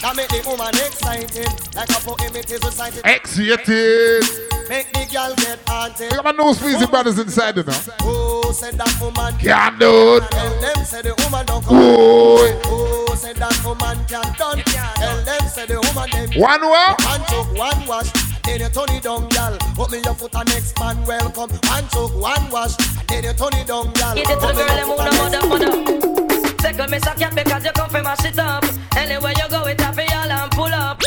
That 0.00 0.14
make 0.14 0.28
the 0.28 0.42
woman 0.46 0.68
excited. 0.78 1.48
Like 1.74 1.90
a 1.90 2.00
poem 2.06 2.36
it 2.36 2.50
is 2.50 2.62
recited. 2.62 3.02
Excited. 3.04 4.22
Make 4.68 4.92
the 4.92 5.08
girl 5.10 5.34
get 5.36 5.58
haunted. 5.66 6.12
Look 6.12 6.18
at 6.18 6.24
my 6.24 6.30
nose 6.32 6.58
squeezy 6.58 6.84
oh. 6.84 6.86
brothers 6.86 7.18
inside 7.18 7.56
you 7.56 7.64
now. 7.64 7.72
Who 8.04 8.52
said 8.52 8.74
that 8.74 8.94
woman 9.00 9.36
Can't 9.38 9.78
do 9.80 10.16
it. 10.16 10.30
Tell 10.30 10.60
them 10.60 10.84
say 10.84 11.02
the 11.02 11.14
woman 11.24 11.46
don't 11.46 11.64
come. 11.64 11.76
Boy. 11.76 12.52
Who 12.68 13.16
said 13.16 13.36
that 13.36 13.58
woman 13.64 13.98
can't 14.06 14.36
done? 14.38 14.62
Tell 14.62 15.24
them 15.24 15.48
say 15.48 15.66
the 15.66 15.80
woman 15.80 16.10
them. 16.10 16.40
One 16.40 16.60
what? 16.60 17.02
One 17.02 17.24
took 17.26 17.58
one 17.58 17.86
wash. 17.88 18.27
Then 18.48 18.60
you 18.64 18.68
turn 18.70 18.88
it 18.96 19.02
down, 19.02 19.28
girl. 19.28 19.58
Put 19.76 19.90
me 19.92 20.00
your 20.02 20.14
foot 20.14 20.34
and 20.34 20.48
next 20.48 20.72
man 20.80 20.96
welcome. 21.04 21.50
One 21.68 21.84
took 21.92 22.12
one 22.16 22.50
wash. 22.50 22.74
Then 23.06 23.24
you 23.24 23.32
turn 23.36 23.52
it 23.60 23.66
down, 23.68 23.92
girl. 23.92 24.14
Get 24.16 24.24
it 24.24 24.40
to 24.40 24.40
the 24.40 24.40
Put 24.40 24.56
girl 24.56 24.64
your 24.64 24.72
and 24.72 24.88
move 24.88 24.98
foot 24.98 25.04
the 25.04 25.20
and 25.36 25.48
mother, 25.52 25.68
next- 25.68 26.40
mother. 26.48 26.62
Second 26.64 26.90
me 26.90 26.98
suck 27.00 27.20
it 27.20 27.34
because 27.36 27.64
you 27.64 27.72
come 27.72 27.90
from 27.90 28.04
mash 28.04 28.24
it 28.24 28.38
up. 28.38 28.64
Anywhere 28.96 29.32
you 29.36 29.48
go, 29.50 29.64
it 29.66 29.80
happy 29.80 30.06
all 30.16 30.32
and 30.32 30.50
pull 30.52 30.64
up. 30.72 30.98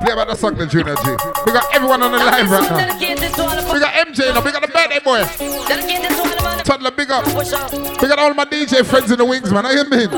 Play 0.00 0.12
about 0.12 0.28
the 0.28 0.34
song, 0.36 0.54
the 0.54 0.66
Junior 0.66 0.94
G. 1.00 1.10
We 1.46 1.52
got 1.52 1.64
everyone 1.74 2.02
on 2.02 2.12
the 2.12 2.18
line 2.18 2.46
right 2.48 2.70
now. 2.70 2.76
Dedicate 2.76 3.18
this 3.18 3.32
to 3.36 3.42
all 3.42 3.56
of 3.56 3.72
We 3.72 3.80
got 3.80 3.94
MJ 4.06 4.32
now. 4.34 4.40
We 4.44 4.52
got 4.52 4.60
the 4.62 4.68
birthday 4.68 5.00
boy. 5.00 5.24
Dedicate 5.66 6.02
this 6.04 6.16
to 6.16 6.44
all 6.44 6.58
of. 6.60 6.62
Toddler, 6.62 6.90
big 6.92 7.10
up. 7.10 7.24
We 7.26 8.06
got 8.08 8.18
all 8.18 8.34
my 8.34 8.44
DJ 8.44 8.84
friends 8.84 9.10
in 9.10 9.16
the 9.18 9.24
wings, 9.24 9.50
man. 9.50 9.64
How 9.64 9.72
you 9.72 9.84
mean? 9.88 10.08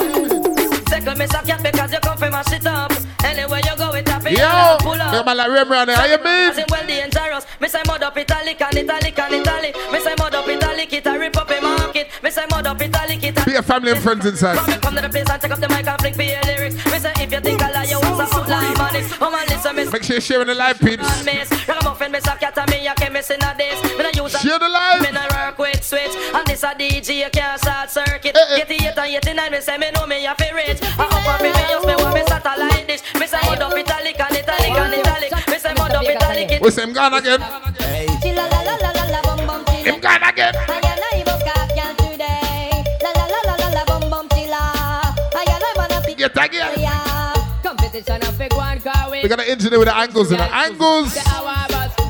Second 0.90 1.18
me 1.18 1.26
suck 1.28 1.48
it 1.48 1.62
because 1.62 1.92
you 1.92 1.98
come 2.00 2.18
from 2.18 2.30
mash 2.32 2.52
it 2.52 2.66
up. 2.66 2.92
Anywhere 3.24 3.60
you 3.64 3.76
go, 3.76 3.92
it 3.92 4.08
happy 4.08 4.30
Yo, 4.32 4.46
all 4.46 4.72
and 4.72 4.80
pull 4.80 5.00
up. 5.00 5.12
big 5.12 5.26
man 5.26 5.36
like 5.36 5.50
Rembrandt. 5.50 5.90
How 5.90 6.04
you 6.06 6.18
mean? 6.18 6.50
As 6.50 6.58
in 6.58 6.64
well 6.70 6.86
dangerous. 6.86 7.46
Me 7.60 7.68
say 7.68 7.80
mud 7.86 8.02
up 8.02 8.16
italic 8.16 8.60
and 8.60 8.76
italic 8.76 9.18
and 9.18 9.34
italic. 9.34 9.76
Me 9.92 10.00
say 10.00 10.14
mud 10.18 10.34
up 10.34 10.48
italic, 10.48 10.92
it 10.92 11.06
a 11.06 11.18
rip 11.18 11.36
up 11.36 11.50
a 11.50 11.60
market. 11.60 12.08
Me 12.22 12.30
say 12.30 12.44
mud 12.50 12.66
up 12.66 12.80
italic, 12.80 13.22
it 13.22 13.38
a 13.38 13.44
Be 13.44 13.54
a 13.54 13.62
family 13.62 13.92
and 13.92 14.00
friends 14.02 14.26
inside. 14.26 14.56
Come, 14.58 14.80
come 14.80 14.94
to 14.96 15.02
the 15.02 15.08
place 15.08 15.30
and 15.30 15.42
take 15.42 15.50
up 15.52 15.60
the 15.60 15.68
mic 15.68 15.86
and 15.86 16.00
flick 16.00 16.14
for 16.14 16.22
your 16.22 16.40
lyrics. 16.42 16.74
Me 16.86 16.98
say 16.98 17.12
if 17.16 17.32
you 17.32 17.40
think 17.40 17.62
I 17.62 17.70
lie, 17.70 17.84
you 17.84 18.00
want 18.00 18.28
some 18.28 18.40
outline 18.42 18.74
money. 18.78 19.02
Oh 19.20 19.30
man, 19.30 19.46
listen, 19.48 19.76
me 19.76 19.84
Make 19.90 20.02
sure 20.02 20.14
you're 20.14 20.20
sharing 20.20 20.46
the 20.48 20.54
live 20.54 20.78
peeps. 20.78 21.04
on 21.04 21.24
miss. 21.24 21.50
Ragamuffin, 21.68 22.10
me 22.12 22.20
suck 22.20 22.40
cat 22.40 22.56
and 22.58 22.70
me 22.70 22.86
a 22.86 22.94
chemist 22.94 23.30
in 23.30 23.42
a 23.42 23.54
this. 23.56 23.78
Me 23.96 24.02
no 24.02 24.10
use 24.24 24.34
a 24.34 24.38
Share 24.38 24.58
the 24.58 24.68
live. 24.68 25.02
Me 25.02 25.10
no 25.12 25.22
work 25.30 25.58
with 25.58 25.82
switch. 25.84 26.14
And 26.34 26.46
this 26.46 26.62
a 26.64 26.74
DJ, 26.74 27.24
you 27.24 27.30
can't 27.30 27.60
start 27.60 27.90
circuit. 27.90 28.34
Eh, 28.36 28.56
eh. 28.58 28.62
88 28.62 28.98
and 28.98 29.26
89, 29.28 29.52
me 29.52 29.60
say 29.60 29.78
me 29.78 29.90
know 29.92 30.06
me 30.06 30.26
a 30.26 30.34
fi 30.34 30.50
rich. 30.50 30.80
I 30.82 31.04
up 31.04 31.40
and 31.40 31.42
mud 36.42 36.50
up 36.50 36.50
italic. 36.50 36.52
it- 36.52 36.62
We 36.62 36.70
say 36.70 36.82
him 36.82 36.92
gone 36.92 37.14
again. 37.14 37.40
Him 39.84 40.00
gone 40.00 40.22
again. 40.22 40.54
Get 46.16 46.36
again. 46.36 46.74
Competition 47.64 48.22
of 48.22 48.38
big 48.38 48.52
one 48.52 48.80
car 48.80 49.10
We 49.10 49.28
got 49.28 49.40
an 49.40 49.46
engineer 49.48 49.78
with 49.80 49.88
the 49.88 49.96
angles 49.96 50.30
in 50.30 50.38
the 50.38 50.44
angles. 50.54 51.14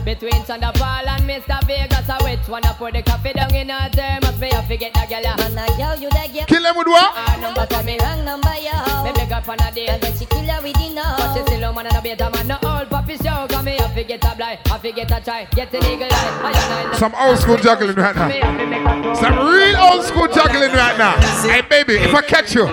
The 0.05 0.11
hour 0.11 0.17
bus 0.17 0.19
between 0.19 0.43
Thunderfall 0.45 1.07
and 1.07 1.23
Mr. 1.29 1.67
Vegas. 1.67 2.09
I 2.09 2.23
which 2.23 2.49
one 2.49 2.65
I 2.65 2.73
put 2.73 2.95
the 2.95 3.03
coffee 3.03 3.33
down 3.33 3.55
in 3.55 3.69
her 3.69 3.89
thermos. 3.91 4.39
Me 4.41 4.51
I 4.51 4.63
forget 4.67 4.93
the 4.95 5.07
girl. 5.09 5.23
Man, 5.37 5.59
I 5.59 5.67
girl 5.77 5.97
you 6.01 6.11
the 6.11 6.29
girl. 6.33 6.47
Kill 6.47 6.65
him 6.65 6.77
with 6.77 6.87
what? 6.87 7.17
Our 7.17 7.41
number 7.41 7.67
tell 7.67 7.83
me 7.85 7.99
wrong 7.99 8.25
number 8.25 8.55
yo. 8.57 9.05
Me 9.05 9.13
beg 9.13 9.33
up 9.33 9.49
on 9.49 9.61
a 9.61 9.73
day 9.73 9.87
and 9.87 10.03
then 10.03 10.17
she 10.19 10.25
kill 10.27 10.45
her 10.45 10.63
with 10.63 10.81
enough. 10.81 11.19
But 11.19 11.35
she 11.35 11.43
still 11.43 11.71
a 11.71 11.73
man 11.73 11.87
and 11.87 11.97
a 11.97 12.03
better 12.03 12.31
man. 12.31 12.47
No 12.49 12.59
old 12.63 12.91
puppy 12.91 13.17
show. 13.17 13.47
Come 13.49 13.65
me 13.65 13.79
I 13.79 13.95
forget 13.95 14.25
a 14.25 14.37
blind. 14.37 14.59
I 14.67 14.79
forget 14.79 15.11
a 15.11 15.21
try. 15.25 15.45
Get 15.53 15.71
the 15.71 15.81
legal 15.81 16.09
eye. 16.11 16.41
I 16.43 16.53
don't 16.53 16.93
know. 16.93 16.99
Some 16.99 17.15
old 17.15 17.39
school 17.39 17.57
juggling 17.57 17.97
right 17.97 18.17
now. 18.17 19.15
Some 19.15 19.39
real 19.39 19.77
old 19.77 20.05
school 20.05 20.29
juggling 20.29 20.73
right 20.73 20.99
now. 20.99 21.17
Hey, 21.43 21.63
baby, 21.63 21.95
if 21.95 22.15
I 22.15 22.23
catch 22.23 22.55
you, 22.55 22.67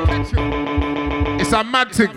it's 1.39 1.53
a 1.53 1.63
mad 1.63 1.91
thing. 1.91 2.09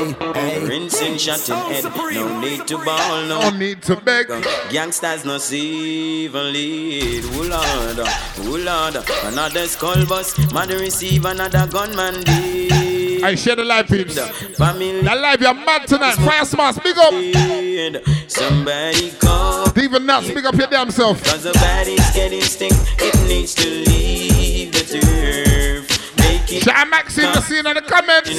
Rinsing, 0.00 1.18
shutting 1.18 1.54
head, 1.54 1.84
no 1.84 2.40
need 2.40 2.66
to 2.68 2.78
ball, 2.78 3.22
no. 3.26 3.40
No 3.40 3.50
need 3.50 3.82
to 3.82 3.96
beg. 3.96 4.28
Gangsters 4.70 5.26
no 5.26 5.36
see 5.36 6.24
even 6.24 6.52
lead. 6.54 7.24
Oh 7.26 7.42
Lord, 7.42 8.08
oh 8.08 8.56
Lord, 8.64 9.04
another 9.24 9.66
skull 9.66 10.06
bus, 10.06 10.38
man 10.54 10.68
receive 10.68 11.26
another 11.26 11.66
gunman 11.66 12.22
deed. 12.22 13.22
I 13.22 13.34
share 13.34 13.56
the 13.56 13.64
live 13.64 13.88
peeps. 13.88 14.18
Family 14.56 15.02
That 15.02 15.18
live, 15.20 15.42
you're 15.42 15.52
mad 15.52 15.86
tonight. 15.86 16.14
Fire 16.14 16.46
smash, 16.46 16.78
big 16.78 16.96
up. 16.96 17.10
deed. 17.10 18.00
Somebody 18.26 19.10
call. 19.20 19.78
Even 19.78 20.06
nuts, 20.06 20.28
speak 20.28 20.46
up 20.46 20.54
your 20.54 20.68
damn 20.68 20.90
self. 20.90 21.22
Cause 21.24 21.42
the 21.42 21.52
body's 21.52 22.10
getting 22.12 22.40
stink, 22.40 22.72
it 22.98 23.28
needs 23.28 23.54
to 23.56 23.68
leave 23.68 24.72
the 24.72 24.80
turf. 24.80 26.16
Make 26.16 26.50
it 26.52 26.62
Shout 26.62 26.88
Maxine, 26.88 27.24
the 27.34 27.42
scene 27.42 27.66
in 27.66 27.74
the 27.74 27.82
comments. 27.82 28.30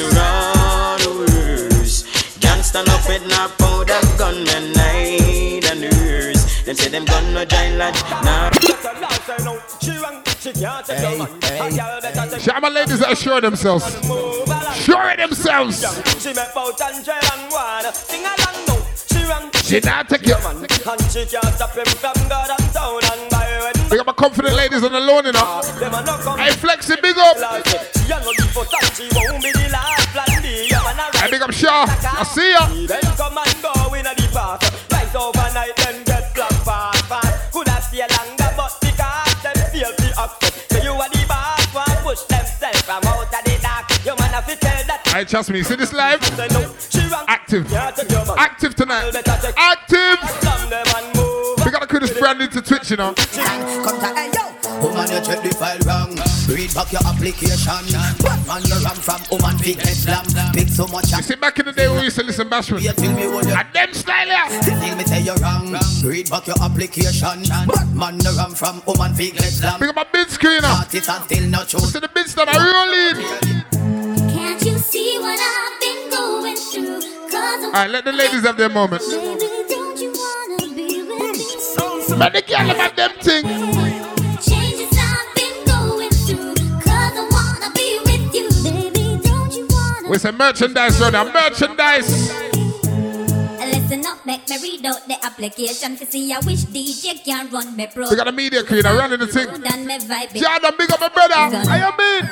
Run 2.74 2.86
worse. 2.86 3.02
Gangsta 3.02 3.28
no 3.28 3.48
powder, 3.58 4.02
night 4.76 5.66
and 5.72 5.82
nurse. 5.82 6.64
Them 6.64 6.76
say 6.76 6.90
them 6.90 7.06
gun 7.06 7.34
no 7.34 7.46
giant 7.46 7.78
lodge, 7.78 8.02
my 12.62 12.70
ladies 12.70 13.00
that 13.00 13.12
assure 13.12 13.42
themselves. 13.42 13.86
Sure 14.76 15.16
themselves. 15.16 15.86
She 19.66 19.80
not 19.80 20.10
take 20.10 20.26
you. 20.28 20.36
We 23.90 23.98
got 23.98 24.06
my 24.06 24.14
confident 24.14 24.56
ladies 24.56 24.84
on 24.84 24.92
the 24.92 25.00
lawn, 25.00 25.26
you 25.26 25.32
know. 25.32 25.62
Hey, 26.38 26.52
Flexi, 26.52 27.02
big 27.02 27.18
up. 27.18 27.38
Big 31.32 31.42
up 31.42 31.52
Shaw. 31.52 31.86
I 31.88 32.24
see 32.24 32.52
ya. 32.52 32.68
Then 32.86 33.02
come 33.16 33.38
and 33.40 33.56
go 33.64 33.94
in 33.96 34.06
a 34.06 34.14
the 34.14 34.28
past. 34.36 34.68
Rise 34.92 35.16
overnight, 35.16 35.76
then 35.78 36.04
get 36.04 36.28
fast, 36.68 37.06
fast. 37.08 37.54
Could 37.54 37.70
have 37.70 37.84
stay 37.84 38.04
longer, 38.04 38.52
but 38.58 38.76
because 38.82 39.36
them 39.42 39.56
feel 39.72 39.92
the 39.96 40.14
upset. 40.20 40.54
So 40.70 40.78
you 40.84 40.92
are 40.92 41.10
the 41.10 41.24
boss, 41.28 41.66
one 41.74 41.98
push 42.04 42.22
themselves 42.28 42.82
from 42.82 43.02
out 43.08 43.24
of 43.24 43.44
the 43.48 43.58
dark. 43.64 43.88
You 44.04 44.16
man 44.20 44.36
have 44.36 44.46
to 44.48 44.56
tell 44.58 44.84
that. 44.88 45.28
Trust 45.30 45.50
me. 45.52 45.64
See 45.64 45.76
this 45.76 45.94
live? 45.94 46.24
Say 46.24 46.48
no, 46.52 46.76
she 46.90 47.00
run. 47.08 47.26
Active. 47.28 47.72
Yeah, 47.72 47.92
take 47.92 48.12
your 48.12 48.26
man. 48.26 48.36
Active 48.38 48.76
tonight. 48.76 49.16
Active. 49.56 50.20
Slam 50.42 50.70
them 50.70 50.86
and 50.96 51.16
move. 51.16 51.66
We 51.66 51.72
got 51.72 51.82
to 51.82 51.88
crew 51.88 52.00
this 52.00 52.18
brand 52.18 52.40
new 52.40 52.48
to 52.48 52.62
Twitch, 52.62 52.92
you 52.92 52.98
know. 52.98 53.14
Come 53.14 54.00
to 54.00 54.08
hey 54.16 54.32
yo. 54.36 54.52
Woman, 54.82 55.12
you 55.12 55.22
check 55.22 55.44
the 55.44 55.56
file 55.56 55.80
wrong. 55.88 56.21
Read 56.52 56.74
back 56.76 56.92
your 56.92 57.02
application. 57.08 57.88
Batman, 58.20 58.62
you 58.68 58.76
ram 58.84 59.00
from 59.00 59.22
woman 59.32 59.56
big 59.64 59.80
head 59.80 59.96
slam. 59.96 60.26
Big 60.54 60.68
so 60.68 60.86
much. 60.88 61.10
You 61.12 61.22
see, 61.24 61.36
back 61.36 61.58
in 61.60 61.66
the 61.66 61.72
day, 61.72 61.88
we 61.88 62.04
used 62.04 62.18
to 62.20 62.24
listen 62.24 62.50
Bashment. 62.50 62.82
You 62.82 62.92
tell 62.92 63.14
me 63.14 63.28
what 63.28 63.46
you 63.46 63.54
And 63.54 63.68
them 63.72 63.94
style, 63.94 64.28
yeah. 64.28 64.50
Tell 64.60 64.96
me 64.98 65.04
say 65.06 65.22
you 65.22 65.34
wrong. 65.36 65.72
Read 66.04 66.30
back 66.30 66.48
your 66.48 66.62
application. 66.62 67.44
Batman, 67.48 68.20
you 68.20 68.36
ram 68.36 68.52
from 68.52 68.84
woman 68.86 69.16
big 69.16 69.40
head 69.40 69.54
slam. 69.54 69.80
Big 69.80 69.90
up 69.90 69.96
my 69.96 70.06
bid 70.12 70.30
screen 70.30 70.62
now. 70.62 70.80
Artist 70.80 71.10
and 71.10 71.24
still 71.24 71.48
not 71.48 71.70
true. 71.70 71.80
See 71.80 72.00
the 72.00 72.10
bids 72.10 72.36
that 72.36 72.50
are 72.52 72.60
rolling. 72.60 73.16
Can't 74.36 74.62
you 74.66 74.78
see 74.78 75.20
what 75.20 75.40
I've 75.40 75.80
been 75.80 76.10
going 76.10 76.56
through? 76.58 77.00
Cause 77.32 77.64
I'm 77.64 77.66
All 77.66 77.72
right, 77.72 77.90
let 77.90 78.04
the 78.04 78.12
ladies 78.12 78.42
have 78.42 78.58
their 78.58 78.68
moment. 78.70 79.02
baby, 79.08 79.48
don't 79.70 79.98
you 80.02 80.12
wanna 80.12 80.76
be 80.76 81.02
with 81.04 82.12
me? 82.12 82.18
But 82.20 82.34
the 82.34 82.42
girl 82.42 82.70
about 82.72 82.96
them 82.98 83.12
thing. 83.22 84.11
We 90.12 90.18
say 90.18 90.32
merchandise 90.32 91.00
now. 91.00 91.24
Merchandise. 91.32 92.12
Listen 93.64 94.06
up, 94.06 94.26
make 94.26 94.44
me 94.50 94.58
read 94.62 94.86
out 94.86 95.08
the 95.08 95.16
application 95.24 95.96
to 95.96 96.06
see 96.06 96.34
I 96.34 96.40
wish 96.40 96.66
DJ 96.66 97.24
can 97.24 97.50
run 97.50 97.78
me 97.78 97.88
pro. 97.88 98.10
We 98.10 98.18
got 98.18 98.28
a 98.28 98.34
media 98.34 98.62
crew 98.62 98.82
now 98.82 98.98
running 98.98 99.20
the 99.20 99.28
thing. 99.28 99.48
Me. 99.48 100.42
Jordan, 100.42 100.74
big 100.78 100.92
up 100.92 101.00
my 101.00 101.08
brother. 101.08 101.34
I 101.64 101.80
am 101.80 101.96
in. 101.96 102.28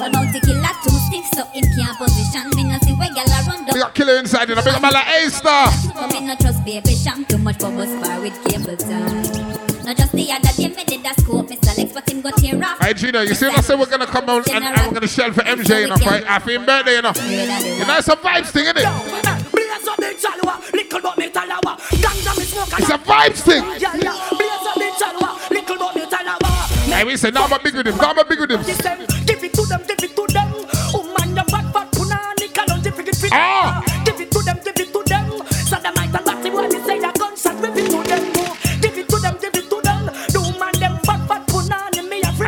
Well, 0.00 0.10
bounty 0.10 0.40
killer 0.40 0.72
too 0.82 0.96
stiff, 1.04 1.26
so 1.36 1.44
him 1.52 1.64
can't 1.76 1.98
position. 1.98 2.48
Me 2.56 2.64
no 2.64 2.78
see 2.78 2.94
where 2.94 3.10
gyal 3.10 3.28
a 3.28 3.44
run 3.44 3.66
We 3.74 3.78
got 3.78 3.94
killer 3.94 4.16
inside, 4.16 4.48
you 4.48 4.54
know. 4.54 4.64
Big 4.64 4.72
up 4.72 4.80
my 4.80 4.88
like 4.88 5.06
A-Star. 5.20 5.68
Come 5.92 6.10
in, 6.12 6.26
no 6.28 6.36
trust 6.36 6.64
baby 6.64 6.94
sham 6.94 7.26
Too 7.26 7.36
much 7.36 7.62
with 7.62 8.42
cable 8.48 8.74
time 8.78 9.75
Not 9.86 9.96
just 9.96 10.10
the 10.12 10.32
other 10.32 10.50
day 10.56 10.66
me 10.74 10.82
did 10.84 11.06
a 11.06 11.14
scope 11.20 11.46
Mr. 11.46 11.78
Lex 11.78 11.92
but 11.92 12.10
him 12.10 12.20
got 12.20 12.36
tear 12.38 12.60
off 12.60 12.78
Hey 12.82 12.92
Gino, 12.92 13.20
you 13.20 13.34
see 13.34 13.46
what 13.46 13.58
I 13.58 13.60
said 13.60 13.78
we're 13.78 13.86
gonna 13.86 14.04
come 14.04 14.28
out 14.28 14.48
and, 14.50 14.64
and 14.64 14.76
we're 14.88 14.94
gonna 14.94 15.06
shell 15.06 15.32
for 15.32 15.42
MJ, 15.42 15.82
you 15.82 15.88
know, 15.88 15.96
for 15.96 16.10
happy 16.26 16.56
birthday, 16.58 16.96
you 16.96 17.02
know. 17.02 17.12
You 17.14 17.86
know, 17.86 17.96
it's 17.96 18.08
a 18.08 18.16
vibes 18.16 18.50
thing, 18.50 18.64
isn't 18.64 18.78
it? 18.78 19.52
Blaze 19.52 19.86
up 19.86 19.96
the 19.96 20.10
chalwa, 20.18 20.72
little 20.72 21.00
but 21.00 21.16
me 21.18 21.30
talawa. 21.30 21.78
Ganja 22.02 22.36
me 22.36 22.44
smoke 22.44 22.72
and 22.72 22.80
It's 22.82 22.90
a 22.90 22.98
vibes 22.98 23.40
thing. 23.46 23.62
Yeah, 23.78 23.94
yeah. 23.94 24.28
Blaze 24.34 24.66
up 24.66 24.74
the 24.74 24.90
chalwa, 24.98 25.50
little 25.50 25.78
but 25.78 25.94
me 25.94 26.02
talawa. 26.06 26.92
Hey, 26.92 27.04
we 27.04 27.16
say, 27.16 27.30
now 27.30 27.44
I'm 27.46 27.62
big 27.62 27.74
with 27.76 27.86
him, 27.86 27.96
now 27.96 28.10
I'm 28.10 28.28
big 28.28 28.40
with 28.40 28.50
him. 28.50 28.62
Give 28.66 29.44
it 29.44 29.54
to 29.54 29.62
them, 29.66 29.82
give 29.86 30.02
it 30.02 30.16
to 30.16 30.26
them. 30.34 30.50
Woman, 30.94 31.36
you 31.36 31.44
fat, 31.46 31.72
fat, 31.72 31.92
punani, 31.92 32.52
kalon, 32.52 32.82
give 32.82 32.98
it, 32.98 33.06
give 33.06 33.24
it. 33.24 33.30
Ah. 33.32 33.75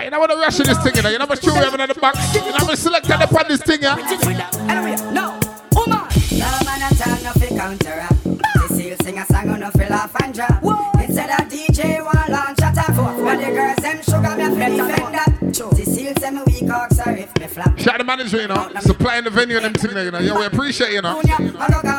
You 0.09 1.03
know. 1.03 1.11
You 1.11 1.19
know 1.19 1.25
how 1.25 1.29
much 1.29 1.41
true 1.41 1.53
we 1.53 1.59
having 1.59 1.81
in 1.81 1.88
the 1.88 1.95
box? 1.95 2.35
You 2.35 2.41
know 2.41 2.59
how 2.59 2.67
much 2.67 2.79
selected 2.79 3.21
upon 3.21 3.49
this 3.49 3.62
thing, 3.62 3.83
yeah? 3.83 3.97
Anyway, 3.97 4.97
no, 5.12 5.38
woman. 5.75 6.00
No 6.33 6.49
man 6.65 6.83
at 6.83 7.07
all, 7.07 7.23
no 7.23 7.33
fi 7.33 7.49
counteract. 7.49 8.25
This 8.25 8.79
he'll 8.79 8.97
sing 8.99 9.19
a 9.19 9.27
song 9.27 9.50
on 9.50 9.61
no 9.61 9.71
fill 9.71 9.93
off 9.93 10.15
and 10.23 10.35
drop. 10.35 10.62
Instead 11.00 11.31
of 11.31 11.49
DJ 11.49 12.05
one 12.05 12.33
launch 12.33 12.61
at 12.61 12.77
a 12.77 12.93
four. 12.93 13.25
When 13.25 13.38
the 13.41 13.50
girls 13.50 13.77
them 13.77 14.03
sugar 14.03 14.37
me 14.37 14.45
a 14.45 14.50
fi 14.50 14.69
defend 14.77 15.27
that. 15.59 15.77
This 15.77 15.97
he'll 15.97 16.33
me 16.33 16.43
weak 16.47 16.71
ox 16.71 16.99
or 17.05 17.11
if 17.11 17.37
me 17.38 17.47
flap. 17.47 17.79
Shout 17.79 17.95
out 17.95 17.99
the 17.99 18.05
manager, 18.05 18.41
you 18.41 18.49
know, 18.49 18.71
supplying 18.81 19.25
the 19.25 19.31
venue 19.31 19.57
and 19.57 19.65
them 19.65 19.75
thing 19.75 20.05
you 20.05 20.11
know. 20.11 20.19
Yo, 20.19 20.38
we 20.38 20.47
appreciate 20.47 20.93
you 20.93 21.03
know. 21.03 21.21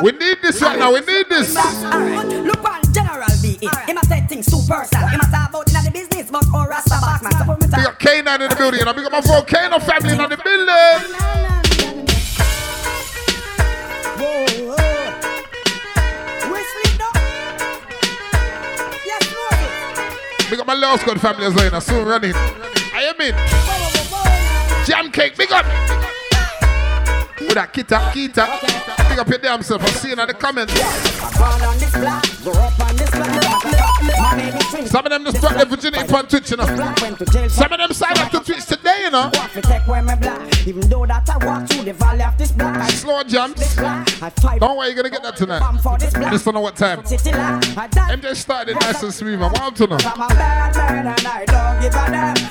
We 0.03 0.11
need 0.11 0.37
this 0.41 0.61
right 0.61 0.79
now, 0.79 0.93
we 0.93 1.01
need 1.01 1.27
this. 1.29 1.53
Look 1.55 2.63
on 2.63 2.81
General 2.93 3.27
B. 3.41 3.57
He 3.59 3.93
must 3.93 4.09
take 4.09 4.27
things 4.29 4.45
too 4.45 4.61
personal. 4.67 5.07
He 5.07 5.17
must 5.17 5.31
talk 5.31 5.49
about 5.49 5.69
inna 5.69 5.81
the 5.83 5.91
business, 5.91 6.31
but 6.31 6.45
or 6.53 6.67
Rasta 6.67 6.97
box 7.01 7.23
man. 7.23 7.31
Support 7.33 7.61
me 7.61 7.67
Big 7.67 7.85
up 7.85 7.99
K9 7.99 8.41
in 8.41 8.49
the 8.49 8.55
building, 8.55 8.79
you 8.79 8.85
know. 8.85 8.93
Big 8.93 9.05
up 9.05 9.11
my 9.11 9.21
volcano 9.21 9.79
family 9.79 10.13
in 10.13 10.29
the 10.29 10.37
building. 10.37 10.67
Big 20.49 20.59
up 20.59 20.65
my 20.65 20.73
Love 20.73 20.99
Squad 20.99 21.21
family 21.21 21.45
as 21.45 21.53
well, 21.53 21.65
you 21.65 21.71
know. 21.71 21.79
Soon 21.79 22.07
running. 22.07 22.33
Jam 24.85 25.11
cake, 25.11 25.35
big 25.35 25.51
up. 25.51 25.65
With 27.39 27.55
that 27.55 27.73
kita, 27.73 28.11
kita. 28.13 28.45
Big 29.09 29.17
up 29.17 29.27
your 29.27 29.39
damn 29.39 29.63
self. 29.63 29.81
I'm 29.81 29.89
seeing 29.89 30.19
in 30.19 30.27
the 30.27 30.33
comments. 30.33 30.73
Some 34.87 35.05
of 35.05 35.11
them 35.11 35.23
just 35.25 35.39
brought 35.41 35.55
their 35.55 35.65
virginity 35.65 36.13
on 36.13 36.27
Twitch, 36.27 36.51
you 36.51 36.57
know. 36.57 36.65
Some 37.47 37.71
of 37.71 37.79
them 37.79 37.93
signed 37.93 38.17
up 38.19 38.31
to 38.31 38.39
Twitch 38.39 38.65
today, 38.65 39.03
you 39.03 39.11
know. 39.11 39.31
Even 40.65 40.89
though 40.89 41.05
that 41.05 41.29
I 41.29 41.37
walk 41.45 41.67
through 41.69 41.85
the 41.85 41.93
valley 41.93 42.23
of 42.23 42.37
this 42.37 42.51
black. 42.51 42.89
Slow 42.91 43.23
jumps. 43.23 43.75
Don't 43.75 44.77
worry, 44.77 44.87
you're 44.87 44.95
gonna 44.95 45.09
get 45.09 45.23
that 45.23 45.35
tonight. 45.35 45.61
Just 46.31 46.45
don't 46.45 46.53
know 46.53 46.61
what 46.61 46.75
time. 46.75 47.01
MJ 47.01 48.35
started 48.35 48.75
nice 48.81 49.03
and 49.03 49.13
smooth, 49.13 49.39
man. 49.39 49.51
What 49.51 49.61
up 49.61 49.75
to 49.75 49.87
now? 49.87 49.97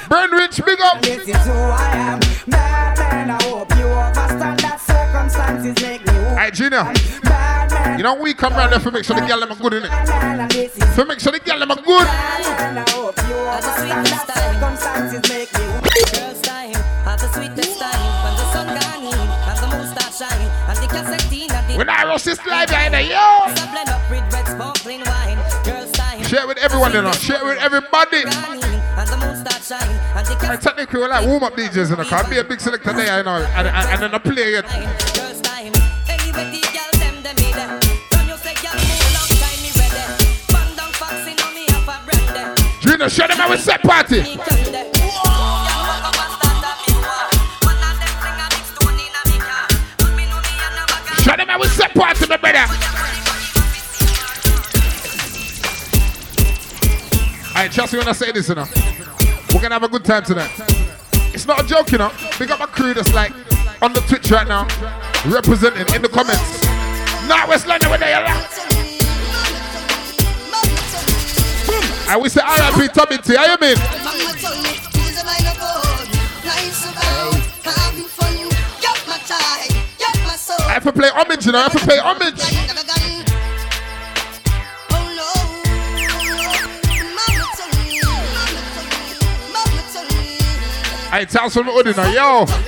Burn 0.09 0.31
Rich, 0.31 0.61
big 0.65 0.81
up. 0.81 1.03
This 1.03 1.29
is 1.29 1.47
who 1.47 1.53
I 1.53 1.91
am. 1.95 2.21
Bad 2.49 2.99
man, 2.99 3.31
I 3.31 3.43
hope 3.45 3.71
you 3.77 3.87
understand 3.87 4.61
that 4.61 4.81
circumstances 4.81 5.75
make 5.83 6.07
me 6.07 6.18
Alright, 6.39 6.55
Junior. 6.55 6.87
You 7.99 8.05
know 8.05 8.15
we 8.15 8.33
come 8.33 8.53
round 8.53 8.71
there 8.73 8.79
for 8.79 8.93
make 8.93 9.03
sure 9.03 9.19
the 9.19 9.27
girl 9.27 9.41
them 9.41 9.51
are 9.51 9.57
good 9.57 9.75
in 9.75 9.83
it. 9.83 9.91
and 9.91 10.49
this 10.53 10.79
is 10.79 10.95
For 10.95 11.05
make 11.05 11.19
sure 11.19 11.33
the 11.33 11.41
girl 11.41 11.59
them 11.59 11.73
are 11.73 11.83
good. 11.83 12.07
I 12.07 12.39
the 13.59 13.75
when 13.83 13.91
the 13.91 13.99
in 13.99 14.05
the 14.07 14.15
the 21.67 21.75
in 21.75 21.87
the 21.87 21.91
I 21.91 22.07
rush 22.07 22.23
this 22.23 22.39
live 22.47 22.71
right 22.71 22.89
there, 22.93 23.01
yo. 23.01 23.51
Share 26.23 26.47
with 26.47 26.59
everyone, 26.59 26.93
you 26.93 27.03
know. 27.03 27.11
Share 27.11 27.45
with 27.45 27.59
everybody. 27.59 28.19
in 28.19 28.29
and 28.29 29.09
the 29.09 29.17
the 29.43 30.51
I 30.53 30.57
technically 30.57 31.01
we 31.01 31.09
like 31.09 31.27
warm 31.27 31.43
up 31.43 31.55
DJs, 31.55 31.91
you 31.91 31.97
know. 31.97 32.05
Can't 32.05 32.31
be 32.31 32.39
a 32.39 32.45
big 32.45 32.61
selector 32.61 32.93
there, 32.93 33.19
you 33.19 33.25
know. 33.25 33.39
And, 33.39 33.67
and, 33.67 33.89
and 33.89 34.03
then 34.03 34.15
I 34.15 34.19
play 34.19 34.55
it. 34.55 35.88
Girls 36.39 36.47
time, 36.47 36.55
anyway 36.55 36.61
the 36.61 36.63
girl 36.71 36.93
them 37.03 37.17
them 37.23 37.37
me 37.43 37.51
there. 37.53 37.81
From 38.11 38.29
you 38.29 38.37
say 38.39 38.55
girl 38.63 38.75
move 38.79 39.11
long 39.11 39.31
time 39.43 39.59
me 39.59 39.71
ready. 39.75 40.07
Bang 40.55 40.71
down 40.77 40.93
foxy 40.95 41.35
now 41.35 41.51
me 41.51 41.67
have 41.67 41.89
a 41.89 41.99
brandy. 42.07 42.63
Junior, 42.81 43.09
show 43.09 43.27
them 43.27 43.39
how 43.39 43.51
we 43.51 43.57
set 43.59 43.83
party. 43.83 44.23
Me 44.23 44.37
come 44.37 44.63
there. 44.71 44.87
Girl 44.87 45.11
walk 45.19 46.07
up 46.07 46.15
and 46.15 46.33
stand 46.39 46.63
at 46.63 46.79
me 46.87 46.95
wall. 47.03 47.27
One 47.67 47.83
of 47.83 47.95
them 47.99 48.15
bring 48.23 48.39
a 48.39 48.47
big 48.55 48.65
stone 48.71 48.99
in 49.03 49.11
a 49.11 49.23
me 49.27 49.39
car. 49.43 49.67
But 49.99 50.11
me 50.15 50.25
know 50.31 50.39
me 50.39 50.55
and 50.63 50.79
a 50.79 50.85
bag 50.87 51.11
of 51.11 51.19
Show 51.19 51.35
them 51.35 51.49
how 51.49 51.59
we 51.59 51.67
set 51.75 51.91
party, 51.95 52.27
my 52.31 52.37
brother. 52.39 52.67
Alright, 57.51 57.73
trust 57.73 57.93
me 57.93 57.99
when 57.99 58.09
I 58.09 58.13
say 58.13 58.31
this, 58.31 58.49
you 58.49 58.55
know. 58.55 58.67
We're 59.53 59.63
gonna 59.63 59.75
have 59.75 59.83
a 59.83 59.89
good 59.89 60.05
time 60.05 60.23
tonight. 60.23 60.53
It's 61.35 61.47
not 61.47 61.65
a 61.65 61.67
joke, 61.67 61.91
you 61.91 61.99
know. 61.99 62.13
Big 62.39 62.51
up 62.51 62.61
my 62.61 62.67
crew 62.67 62.95
that's 62.95 63.13
like 63.13 63.33
on 63.81 63.93
the 63.93 64.01
Twitch 64.01 64.31
right 64.31 64.47
now, 64.47 64.67
representing 65.27 65.87
in 65.95 66.03
the 66.03 66.09
comments. 66.09 66.63
Now 67.29 67.49
West 67.49 67.67
London 67.67 67.91
where 67.91 67.99
they 67.99 68.13
are. 68.13 68.27
Hmm, 71.67 72.11
I 72.11 72.17
will 72.17 72.31
say 72.31 72.41
RIP 72.41 72.93
Tommy 72.93 73.19
T. 73.19 73.37
I 73.37 73.45
am 73.45 73.63
in. 73.63 73.79
I 80.61 80.73
have 80.73 80.85
to 80.85 80.93
play 80.93 81.11
homage, 81.11 81.47
you 81.47 81.53
know. 81.53 81.59
I 81.59 81.63
have 81.63 81.73
to 81.73 81.79
play 81.79 81.99
homage. 81.99 82.41
I 91.11 91.25
tell 91.25 91.49
some 91.51 91.67
hoodie 91.67 91.95
now, 91.95 92.13
yo. 92.13 92.68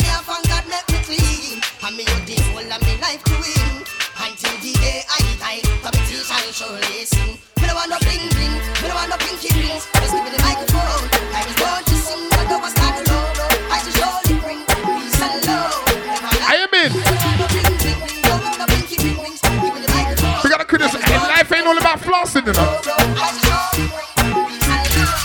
you 22.35 22.53
know. 22.53 22.79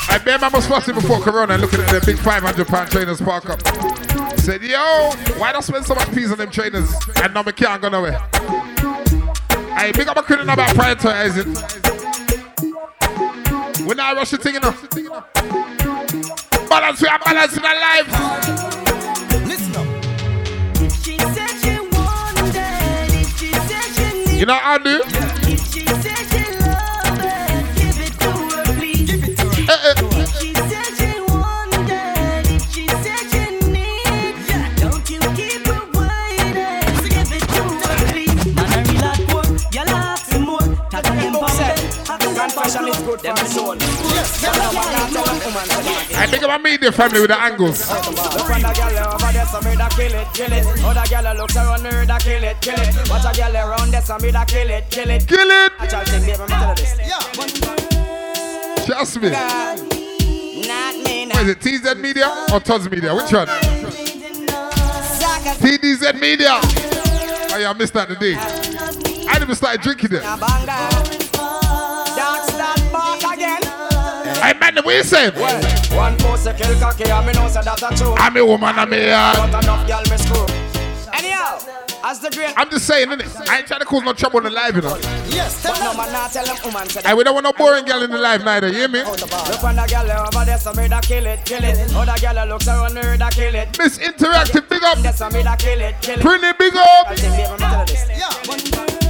I 0.09 0.21
bet 0.25 0.42
I 0.42 0.49
was 0.49 0.66
flossing 0.66 0.95
before 0.95 1.21
Corona 1.21 1.55
and 1.55 1.62
looking 1.62 1.81
at 1.81 1.88
the 1.88 2.03
big 2.05 2.19
500 2.19 2.66
pound 2.66 2.90
trainers 2.90 3.21
park 3.21 3.49
up. 3.49 3.61
Said, 4.38 4.62
yo, 4.62 5.12
why 5.38 5.53
not 5.53 5.62
spend 5.64 5.85
so 5.85 5.95
much 5.95 6.12
peas 6.12 6.33
on 6.33 6.38
them 6.38 6.51
trainers? 6.51 6.92
And 7.23 7.33
now 7.35 7.42
me 7.42 7.53
can't 7.53 7.81
go 7.81 7.88
nowhere. 7.88 8.19
I 9.79 9.92
big 9.95 10.09
up 10.09 10.16
a 10.16 10.23
critic 10.23 10.49
about 10.49 10.69
prioritizing. 10.71 11.55
We're 13.87 13.95
not 13.95 14.16
rushing 14.16 14.40
thing 14.40 14.57
enough. 14.57 14.88
Balance, 16.69 17.03
we 17.03 17.09
are 17.09 17.19
balancing 17.21 17.64
our 17.64 17.81
life. 17.81 18.09
She 21.03 21.19
said 21.19 21.51
she 21.62 21.79
wanted 21.97 22.57
it. 22.57 23.27
She 23.37 23.53
said 23.53 23.95
she 23.95 24.05
needed 24.19 24.40
You 24.40 24.47
know 24.47 24.55
how 24.55 24.75
I 24.75 24.79
do? 24.79 25.36
Good 43.17 43.37
for 43.39 43.45
the 43.45 43.51
soul. 43.51 43.77
Yes, 43.77 44.45
I 46.15 46.27
think 46.27 46.43
about 46.43 46.63
media 46.63 46.93
family 46.93 47.21
with 47.21 47.31
the 47.31 47.39
angles. 47.41 47.79
The 47.87 47.95
girl 48.77 49.15
over 49.15 49.33
there, 49.33 49.47
so 49.47 49.61
me 49.61 49.77
da 49.77 49.89
kill 49.89 50.15
it, 50.15 50.27
kill 50.35 50.53
it. 50.53 50.67
Other 50.85 51.07
girl 51.09 51.35
looks 51.37 51.57
around 51.57 51.83
me, 51.83 51.91
da 52.07 52.19
kill 52.19 52.45
it, 52.45 52.61
kill 52.61 52.75
it. 52.79 53.11
Watch 53.11 53.25
a 53.25 53.33
girl 53.37 53.57
around 53.57 53.91
there, 53.91 54.03
so 54.03 54.19
me 54.19 54.31
da 54.31 54.45
kill 54.45 54.71
it, 54.71 54.91
kill 54.91 55.11
it. 55.11 55.27
Kill 55.27 55.51
it. 55.51 55.73
I 55.79 55.87
tell 55.87 56.05
you, 56.05 56.21
baby, 56.27 56.43
me 56.43 56.49
tell 56.49 56.69
you 56.71 56.75
this. 56.77 56.97
Trust 58.87 59.21
me. 59.21 59.31
Not 59.31 60.95
me, 61.05 61.27
What 61.29 61.43
is 61.43 61.49
it, 61.51 61.61
TZ 61.61 61.97
Media 61.97 62.29
or 62.53 62.61
Toz 62.61 62.89
Media? 62.91 63.15
Which 63.15 63.33
one? 63.33 63.47
TDZ 65.59 66.21
Media. 66.21 66.61
Oh 67.53 67.59
yeah, 67.59 67.71
I 67.71 67.73
missed 67.75 67.95
that 67.95 68.09
today. 68.09 68.37
I 69.29 69.39
never 69.39 69.55
started 69.55 69.81
drinking 69.81 70.11
it. 70.13 71.16
Hey 74.47 74.55
man, 74.61 74.77
what 74.77 74.95
you 74.95 75.03
saying? 75.03 75.33
Well, 75.35 75.61
one 75.99 76.17
pussy 76.19 76.53
kill 76.53 76.79
cocky, 76.79 77.03
and 77.11 77.27
me 77.27 77.33
know 77.33 77.49
say 77.49 77.63
that 77.63 77.83
a 77.83 77.91
true. 77.99 78.15
I'm 78.15 78.37
a 78.37 78.47
woman, 78.47 78.79
I'm 78.79 78.93
a 78.93 78.97
yard. 78.97 79.51
Not 79.51 79.65
enough 79.65 79.89
girl 79.89 80.07
me 80.07 80.17
screw. 80.23 80.47
Anyhow, 81.19 81.59
as 82.05 82.21
the 82.21 82.31
great 82.31 82.55
I'm 82.57 82.71
just 82.71 82.87
saying, 82.87 83.09
innit? 83.09 83.27
I 83.49 83.59
ain't 83.59 83.67
trying 83.67 83.81
to 83.81 83.87
cause 83.87 84.05
no 84.05 84.13
trouble 84.13 84.39
in 84.39 84.45
the 84.45 84.51
live, 84.51 84.77
you 84.77 84.83
know. 84.83 84.95
Yes, 85.27 85.61
tell 85.65 85.75
no 85.83 85.99
man 85.99 86.13
not 86.13 86.31
tell 86.31 86.47
them 86.47 86.57
woman 86.65 86.89
say 86.89 87.03
Hey, 87.03 87.15
we 87.15 87.25
don't 87.25 87.35
want 87.35 87.43
no 87.43 87.55
boring 87.55 87.87
girl 87.87 88.05
in 88.05 88.11
the 88.13 88.19
life 88.19 88.45
neither, 88.45 88.69
you 88.69 88.75
hear 88.75 88.89
me? 88.89 89.01
Look 89.03 89.65
on 89.65 89.75
the 89.75 89.87
girl 89.91 90.07
over 90.15 90.45
there, 90.45 90.59
so 90.59 90.73
me 90.75 90.87
da 90.87 91.01
kill 91.01 91.27
it, 91.27 91.45
kill 91.45 91.65
it. 91.65 91.93
Other 91.93 92.15
girl 92.23 92.47
looks 92.47 92.69
around 92.69 92.95
her, 92.95 93.17
da 93.17 93.31
kill 93.31 93.53
it. 93.53 93.77
Miss 93.77 93.99
Interactive, 93.99 94.69
big 94.69 94.85
up. 94.85 94.99
That's 94.99 95.21
me 95.35 95.43
da 95.43 95.57
kill 95.57 95.81
it, 95.81 96.01
kill 96.01 96.21
it. 96.21 96.23
Pretty 96.23 96.53
big 96.57 96.77
up. 96.77 97.09
I'll 97.11 99.06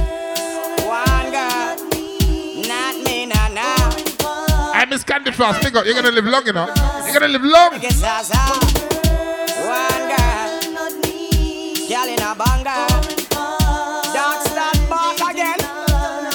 I 4.77 4.85
Miss 4.85 5.03
Candy 5.03 5.31
Floss, 5.31 5.57
big 5.63 5.75
up. 5.75 5.87
You're 5.87 5.95
gonna 5.95 6.11
live 6.11 6.25
long, 6.25 6.47
enough. 6.47 6.69
You're 7.03 7.19
gonna 7.19 7.33
live 7.33 7.41
long. 7.41 7.71
One 7.73 7.81
girl, 7.81 7.89
girl 11.89 12.09
in 12.13 12.21
a 12.21 12.37
banger. 12.37 12.85
Dark 14.13 14.45
start 14.45 14.77
back 14.85 15.17
again. 15.33 15.57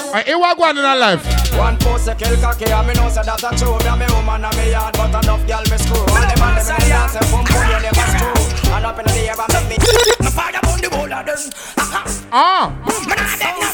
Alright, 0.06 0.26
here 0.26 0.40
what 0.40 0.58
going 0.58 0.76
in 0.76 0.84
our 0.84 0.98
life. 0.98 1.24
One 1.56 1.78
post 1.78 2.08
a 2.08 2.16
kill 2.16 2.34
cocky 2.40 2.64
and 2.66 2.88
me 2.88 2.94
know 2.94 3.08
say 3.10 3.22
that 3.22 3.38
a 3.44 3.54
true 3.54 3.78
Me 3.78 3.86
a 3.86 3.94
me 3.94 4.06
woman 4.10 4.44
and 4.44 4.56
me 4.56 4.70
yard 4.72 4.94
but 4.98 5.14
enough 5.22 5.46
girl 5.46 5.62
me 5.70 5.76
screw 5.78 6.00
All 6.00 6.06
the 6.08 6.34
man 6.40 6.56
them 6.56 6.64
in 6.66 6.80
the 6.80 6.88
dance 6.88 7.14
and 7.14 7.28
boom 7.30 7.44
boom 7.44 7.62
you 7.68 7.78
never 7.78 8.06
screw 8.10 8.72
And 8.72 8.86
up 8.86 8.98
in 8.98 9.04
the 9.04 9.20
air 9.28 9.36
and 9.38 9.52
make 9.52 9.68
me 9.68 9.76
Me 10.18 10.30
fire 10.32 10.58
on 10.64 10.80
the 10.80 10.88
whole 10.90 11.12
of 11.12 11.26
them 11.28 11.42
Ah. 12.32 12.72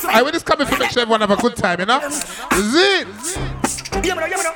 Alright, 0.04 0.24
we 0.24 0.32
just 0.32 0.44
coming 0.44 0.66
to 0.66 0.76
make 0.76 0.90
sure 0.90 1.02
everyone 1.02 1.20
have 1.20 1.30
a 1.30 1.36
good 1.36 1.54
time, 1.54 1.78
you 1.78 1.86
know? 1.86 2.00
Is 2.00 2.74
it? 2.74 3.06
You 4.04 4.14
know, 4.14 4.26
you 4.26 4.42
know 4.42 4.52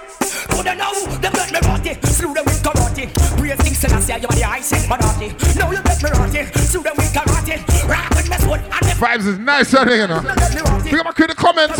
Could 0.50 0.66
they 0.66 0.76
know 0.76 0.94
them 1.18 1.32
let 1.34 1.52
me 1.52 1.58
rotty 1.66 1.94
Slew 2.06 2.32
them 2.32 2.44
with 2.44 2.62
karate. 2.62 3.12
Praise 3.36 3.60
King 3.60 3.74
Selassie 3.74 4.12
you 4.20 4.28
are 4.28 4.36
the 4.36 4.44
ice 4.44 4.72
in 4.72 4.88
Manati. 4.88 5.56
Now 5.58 5.70
you 5.70 5.82
let 5.82 6.02
me 6.02 6.10
rotty 6.10 6.44
Slew 6.60 6.82
them 6.82 6.94
with 6.96 7.12
karate. 7.12 7.58
Rock 7.88 8.10
with 8.10 8.30
me 8.30 8.36
sword 8.36 8.60
and 8.60 8.86
me 8.86 8.92
Vibes 8.92 9.26
is 9.26 9.38
nice, 9.38 9.72
here, 9.72 9.96
you 9.96 10.06
know. 10.06 10.22
Big 10.84 10.94
up 10.94 11.04
my 11.06 11.12
crew 11.12 11.24
in 11.24 11.30
the 11.30 11.34
comments. 11.34 11.76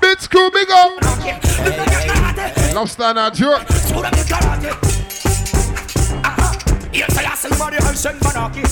Bitch 0.00 0.30
crew, 0.30 0.50
big 0.50 0.70
up. 0.70 1.02
Love 2.74 2.90
star 2.90 3.12
now, 3.12 3.28
joke. 3.28 3.68
Slew 3.68 4.00
them 4.00 4.12
with 4.12 4.28
karate. 4.28 5.00
Yes, 6.92 7.16
I 7.18 7.22
ask 7.22 7.46
somebody 7.46 7.76
else 7.76 8.04
and 8.06 8.20
monarchy. 8.22 8.62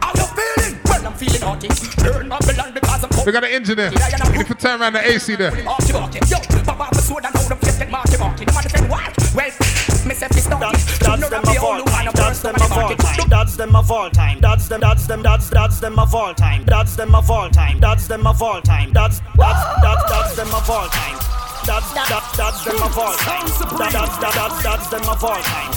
How 0.00 0.12
you 0.14 0.26
feeling? 0.34 0.80
Well, 0.84 1.06
I'm 1.06 1.12
feeling 1.14 1.40
haughty 1.42 1.68
Burn 2.02 2.32
up 2.32 2.44
the 2.44 2.54
land 2.54 2.74
because 2.74 3.04
I'm 3.04 3.26
We 3.26 3.32
got 3.32 3.44
an 3.44 3.50
engineer. 3.50 3.92
You 4.32 4.38
need 4.38 4.46
to 4.46 4.54
turn 4.54 4.80
around 4.80 4.94
the 4.94 5.06
AC 5.06 5.36
there. 5.36 5.52
Archie 6.80 6.88
Barty. 6.88 6.88
Yo, 6.88 6.88
pop 6.88 6.88
off 6.88 6.90
the 6.90 7.02
sword 7.02 7.24
and 7.24 7.34
hold 7.34 7.48
them 7.48 7.58
fist 7.58 7.80
and 7.80 7.90
Marty 7.90 8.18
Marty. 8.18 8.44
No 8.44 8.52
man 8.52 8.62
defend 8.62 8.90
why? 8.90 9.12
Well, 9.34 9.50
me 10.06 10.14
say 10.14 10.28
fist 10.28 10.52
on. 10.52 10.60
That's 10.60 10.98
them 11.28 11.42
a 11.44 11.54
fall 11.54 11.82
time. 11.84 12.10
That's 12.14 12.40
them 12.40 12.54
a 12.54 12.68
fall 12.68 12.96
time. 12.96 13.28
That's 13.28 13.56
them 13.56 13.76
a 13.76 13.82
fall 13.82 14.10
time. 14.10 14.40
That's 14.40 14.68
them. 14.68 14.80
That's 14.80 15.06
them. 15.06 15.22
That's 15.22 15.50
that's 15.50 15.80
them 15.80 15.98
a 15.98 16.06
fall 16.06 16.34
time. 16.34 16.64
That's 16.64 16.96
them 16.96 17.14
a 17.14 17.22
fall 17.22 17.50
time. 17.50 17.80
That's 17.80 18.06
them 18.06 18.26
a 18.26 18.34
fall 18.34 18.60
time. 18.62 18.92
That's 18.94 19.20
that's 19.20 19.60
that's 19.70 20.06
that's 20.06 20.34
them 20.34 20.46
a 20.48 20.60
fall 20.60 20.88
time. 20.88 21.18
That's 21.66 21.92
that's 21.92 22.38
that's 22.38 22.64
them 22.64 22.76
a 22.76 22.88
fall 22.90 23.14
time. 23.14 23.40
That 23.78 23.92
that's 23.92 24.16
that's 24.18 24.62
that's 24.62 24.88
them 24.88 25.02
a 25.04 25.16
fall 25.16 25.42
time. 25.42 25.72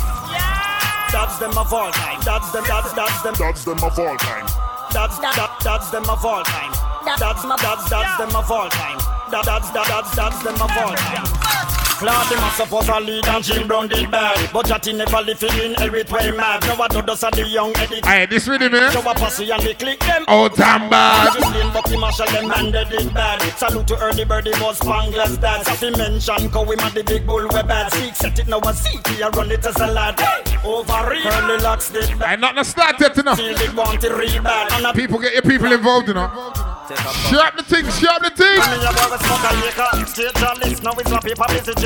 That's 1.12 1.38
them 1.38 1.58
a 1.58 1.66
fall 1.66 1.92
time. 1.92 2.20
That's 2.24 2.52
them. 2.52 2.63
That's 2.68 2.94
that's 2.94 3.22
them. 3.22 3.36
That's 3.38 3.63
them 3.66 3.78
a 3.78 3.92
fall 3.92 4.18
time. 4.18 4.48
That's 4.94 5.18
that 5.20 5.60
that's 5.63 5.89
them 5.89 6.04
a 6.04 6.18
fall 6.18 6.44
time. 6.44 6.72
That's 7.06 7.20
that's 7.20 7.89
that's 7.89 8.18
them 8.18 8.36
a 8.36 8.44
fall 8.44 8.70
time. 8.70 9.12
That 9.34 9.46
that's 9.46 9.72
that 9.72 9.88
that's 9.88 10.15
that's 10.15 10.43
them 10.43 10.54
a 10.54 10.67
fall 10.67 11.62
him 12.12 12.44
a 12.44 12.52
suppose 12.52 12.89
a 12.89 13.00
lead 13.00 13.28
and 13.28 13.44
Jim 13.44 13.68
Brown 13.68 13.88
did 13.88 14.12
bad 14.12 14.50
But 14.52 14.86
never 14.94 15.22
live 15.22 15.44
in 15.44 15.74
way 16.10 16.32
mad 16.32 16.62
Now 16.63 16.76
what 16.76 16.92
do 16.92 17.02
does 17.02 17.22
the 17.22 17.48
young 17.48 17.76
Eddie 17.78 18.02
Aye, 18.04 18.26
this 18.26 18.48
rhythm, 18.48 18.74
eh? 18.74 18.89
Show 18.92 19.00
a 19.00 19.13
posse 19.16 19.50
and 19.50 19.63
they 19.63 19.74
click 19.74 20.00
them. 20.00 20.26
Oh, 20.28 20.50
damn 20.50 20.89
bad. 20.89 21.34
Julian 21.34 21.74
Bucky 21.74 21.98
Marshall 21.98 22.28
them 22.28 22.52
and 22.52 22.74
they 22.74 22.84
did 22.86 23.13
bad. 23.13 23.42
Salute 23.58 23.88
to 23.88 23.98
Early 24.00 24.26
Birdie 24.26 24.52
was 24.62 24.80
Spangler's 24.80 25.38
dad. 25.38 25.66
Safi 25.66 25.98
mention 25.98 26.50
cause 26.50 26.68
we 26.68 26.76
the 26.76 27.04
big 27.06 27.26
bull 27.26 27.42
we 27.42 27.63
bad. 27.63 27.92
Seek 27.94 28.16
set 28.16 28.39
it 28.39 28.48
now 28.48 28.60
a 28.60 28.74
here 29.10 29.30
run 29.32 29.52
it 29.52 29.66
as 29.66 29.76
a 29.78 29.88
lad. 29.88 30.20
Over 30.63 30.94
Early 30.94 31.58
locks 31.62 31.89
did 31.89 32.18
bad. 32.20 32.39
Not 32.39 32.56
the 32.56 32.63
start 32.63 33.00
yet, 33.00 33.16
you 33.18 33.24
know. 33.24 33.36
Feel 33.36 33.60
it 33.60 33.74
want 33.74 34.04
it 34.04 34.12
real 34.12 34.48
And 34.48 34.86
a 34.86 34.94
People 34.94 35.20
get 35.20 35.34
your 35.34 35.42
people 35.42 35.72
involved, 35.72 36.08
you 36.08 36.13
know. 36.13 36.30
Sharp 37.30 37.56
the 37.56 37.63
thing, 37.63 37.86
sharp 37.92 38.24
the 38.24 38.30
thing. 38.30 38.60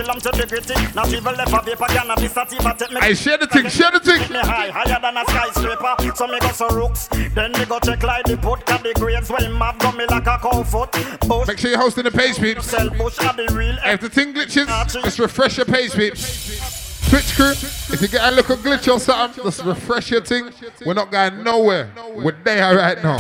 And 0.10 0.16
me 0.16 0.16
a 0.16 0.16
boy 0.16 0.16
we 0.16 0.16
smoke 0.16 0.16
a 0.16 0.16
liquor 0.16 0.16
Straight 0.16 0.16
journalist 0.16 0.16
Now 0.16 0.16
it's 0.16 0.16
my 0.16 0.16
paper 0.16 0.16
busy 0.16 0.16
Chill 0.16 0.16
am 0.16 0.22
to 0.22 0.32
the 0.32 0.48
gritty 0.48 0.96
Not 0.96 1.14
even 1.14 1.36
left 1.36 1.54
a 1.54 1.62
paper 1.62 1.86
Cannabis 1.86 2.32
sativa 2.32 2.76
take 2.78 2.92
me 2.92 2.98
I 2.98 3.14
share 3.14 3.38
the 3.38 3.48
thing, 3.48 3.68
share 3.70 3.92
the 3.92 4.00
thing. 4.00 4.20
me 4.32 4.40
high, 4.40 4.70
higher 4.70 5.00
than 5.00 5.18
a 5.18 5.26
skyscraper. 5.26 6.16
So 6.16 6.28
me 6.28 6.40
go 6.40 6.52
so 6.52 6.70
rooks, 6.70 7.08
then 7.36 7.52
me 7.54 7.66
go 7.66 7.80
check 7.80 8.04
like 8.04 8.26
the 8.26 8.38
put, 8.38 8.66
got 8.66 8.84
the 8.84 8.94
grades 8.94 9.30
him 9.30 9.56
have 9.58 9.78
got 9.80 9.96
me 9.96 10.06
like 10.06 10.28
a 10.28 10.38
cow 10.38 10.64
foot. 10.64 10.92
Bush, 11.28 11.48
Make 11.48 11.58
sure 11.60 11.72
you're 11.72 11.80
hosting 11.80 12.04
the 12.04 12.12
page, 12.12 12.38
peeps. 12.38 12.66
sell 12.66 12.90
bush 12.90 13.18
the 13.18 13.48
real. 13.54 13.78
If 13.86 14.02
the 14.02 14.10
thing 14.10 14.34
glitches, 14.34 14.68
just 14.92 15.20
refresh 15.20 15.58
your 15.58 15.66
page, 15.66 15.94
peeps. 15.94 17.10
Twitch 17.10 17.36
crew, 17.36 17.52
if 17.52 18.02
you 18.02 18.08
get 18.08 18.22
a 18.22 18.36
little 18.36 18.58
glitch 18.58 18.92
or 18.94 19.00
something, 19.00 19.44
just 19.44 19.64
refresh 19.64 20.12
your 20.12 20.22
thing. 20.22 20.50
We're 20.86 20.94
not 20.94 21.12
going 21.12 21.44
nowhere. 21.44 21.92
We're 22.16 22.36
there 22.44 22.76
right 22.76 23.02
now. 23.02 23.18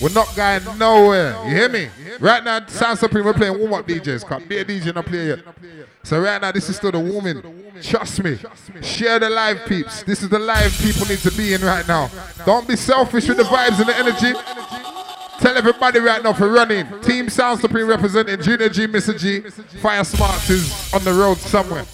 We're 0.00 0.10
not 0.10 0.34
going 0.34 0.78
nowhere. 0.78 1.36
You 1.44 1.50
hear 1.50 1.68
me? 1.68 1.88
Right 2.20 2.42
now, 2.42 2.66
Sound 2.66 2.98
Supreme, 2.98 3.24
we're 3.24 3.32
playing 3.32 3.58
warm 3.58 3.74
up 3.74 3.86
DJs. 3.86 4.28
Can't 4.28 4.48
be 4.48 4.58
a 4.58 4.64
DJ 4.64 4.94
not 4.94 5.06
play 5.06 5.28
yet. 5.28 5.40
So 6.02 6.20
right 6.20 6.40
now, 6.40 6.52
this 6.52 6.68
is 6.68 6.76
still 6.76 6.92
the 6.92 6.98
warming. 6.98 7.42
Trust 7.82 8.22
me. 8.22 8.38
Share 8.82 9.18
the 9.18 9.30
live 9.30 9.64
peeps. 9.66 10.02
This 10.02 10.22
is 10.22 10.28
the 10.28 10.38
live 10.38 10.72
people 10.78 11.06
need 11.06 11.20
to 11.20 11.30
be 11.32 11.54
in 11.54 11.62
right 11.62 11.86
now. 11.86 12.10
Don't 12.44 12.68
be 12.68 12.76
selfish 12.76 13.28
with 13.28 13.38
the 13.38 13.44
vibes 13.44 13.78
and 13.78 13.88
the 13.88 13.96
energy. 13.96 14.32
Tell 15.40 15.56
everybody 15.56 15.98
right 16.00 16.22
now 16.22 16.32
for 16.32 16.48
running. 16.48 16.86
Team 17.02 17.28
Sound 17.28 17.60
Supreme 17.60 17.86
representing 17.86 18.40
Junior 18.40 18.68
G, 18.68 18.86
Mr. 18.86 19.18
G. 19.18 19.40
Fire 19.80 20.04
Smarts 20.04 20.50
is 20.50 20.94
on 20.94 21.04
the 21.04 21.12
road 21.12 21.38
somewhere. 21.38 21.84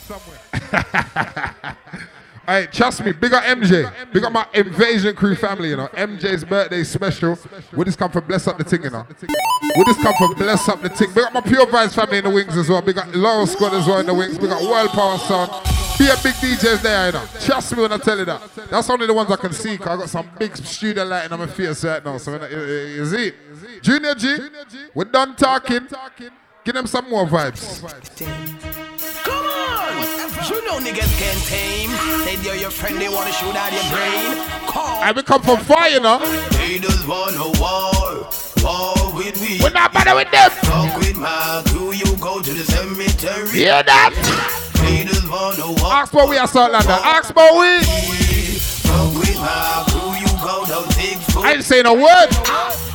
Alright, 2.50 2.72
trust 2.72 3.04
me, 3.04 3.12
big 3.12 3.32
up 3.32 3.44
MJ. 3.44 3.88
Big 4.12 4.24
up 4.24 4.32
my 4.32 4.44
invasion 4.52 5.14
crew 5.14 5.36
family, 5.36 5.68
you 5.68 5.76
know. 5.76 5.86
MJ's 5.86 6.42
birthday 6.42 6.82
special. 6.82 7.38
We 7.72 7.84
just 7.84 7.96
come 7.96 8.10
for 8.10 8.20
bless 8.20 8.48
up 8.48 8.58
the 8.58 8.64
thing, 8.64 8.82
you 8.82 8.90
know. 8.90 9.06
We 9.76 9.84
just 9.84 10.00
come 10.00 10.12
for 10.18 10.34
bless 10.34 10.68
up 10.68 10.82
the 10.82 10.88
thing. 10.88 11.12
Big 11.14 11.26
up 11.26 11.32
my 11.32 11.42
Pure 11.42 11.66
Vibes 11.66 11.94
family 11.94 12.18
in 12.18 12.24
the 12.24 12.30
wings 12.30 12.56
as 12.56 12.68
well. 12.68 12.82
Big 12.82 12.98
up 12.98 13.06
Loyal 13.14 13.46
Squad 13.46 13.72
as 13.74 13.86
well 13.86 14.00
in 14.00 14.06
the 14.06 14.14
wings. 14.14 14.36
Big 14.36 14.50
up 14.50 14.60
World 14.62 14.90
Power 14.90 15.16
Sound. 15.18 15.52
Be 15.96 16.06
a 16.08 16.16
big 16.24 16.34
DJs 16.34 16.82
there, 16.82 17.06
you 17.06 17.12
know. 17.12 17.24
Trust 17.38 17.76
me 17.76 17.82
when 17.82 17.92
I 17.92 17.98
tell 17.98 18.18
you 18.18 18.24
that. 18.24 18.42
That's 18.68 18.90
only 18.90 19.06
the 19.06 19.14
ones 19.14 19.30
I 19.30 19.36
can 19.36 19.52
see, 19.52 19.76
because 19.76 19.88
I 19.88 19.96
got 19.98 20.08
some 20.08 20.28
big 20.36 20.56
studio 20.56 21.04
lighting 21.04 21.32
on 21.32 21.38
my 21.38 21.46
face 21.46 21.84
right 21.84 22.04
now. 22.04 22.18
So, 22.18 22.34
you 22.34 23.06
see? 23.06 23.32
Junior 23.80 24.16
G, 24.16 24.38
we're 24.92 25.04
done 25.04 25.36
talking. 25.36 25.86
Give 26.64 26.74
them 26.74 26.88
some 26.88 27.08
more 27.08 27.26
vibes. 27.26 28.79
Come! 30.50 30.58
You 30.58 30.64
know 30.66 30.78
niggas 30.78 31.18
can't 31.18 31.42
tame. 31.46 31.90
Said 32.24 32.44
you're 32.44 32.56
your 32.56 32.70
friend, 32.70 33.00
they 33.00 33.08
wanna 33.08 33.32
shoot 33.32 33.54
out 33.54 33.72
your 33.72 33.86
brain. 33.90 34.36
Call. 34.66 35.00
I 35.02 35.12
become 35.12 35.42
from 35.42 35.58
fire, 35.60 35.90
you 35.90 36.00
know. 36.00 36.18
They 36.58 36.78
just 36.78 37.06
wanna 37.06 37.46
war. 37.60 38.26
War 38.62 39.14
with 39.14 39.40
me. 39.40 39.60
We're 39.62 39.70
not 39.70 39.92
bother 39.92 40.14
with 40.14 40.30
them. 40.30 40.50
Fuck 40.50 40.98
with 40.98 41.16
my 41.16 41.62
crew, 41.66 41.92
you 41.92 42.16
go 42.16 42.40
to 42.40 42.52
the 42.52 42.64
cemetery. 42.64 43.50
Hear 43.50 43.82
that? 43.82 44.12
They 44.82 45.04
just 45.04 45.30
wanna 45.30 45.66
war. 45.80 45.92
Ask 45.92 46.12
for 46.12 46.28
we 46.28 46.36
are 46.36 46.48
South 46.48 46.72
London. 46.72 46.98
Ask 47.02 47.32
for 47.32 47.46
we. 47.58 47.78
Fuck 48.90 49.14
with 49.14 49.38
my 49.38 49.84
crew, 49.86 50.12
you 50.18 50.30
go 50.42 50.66
down 50.66 50.84
big 50.98 51.18
foot. 51.30 51.44
I 51.44 51.52
ain't 51.54 51.64
saying 51.64 51.86
a 51.86 51.94
word. 51.94 52.30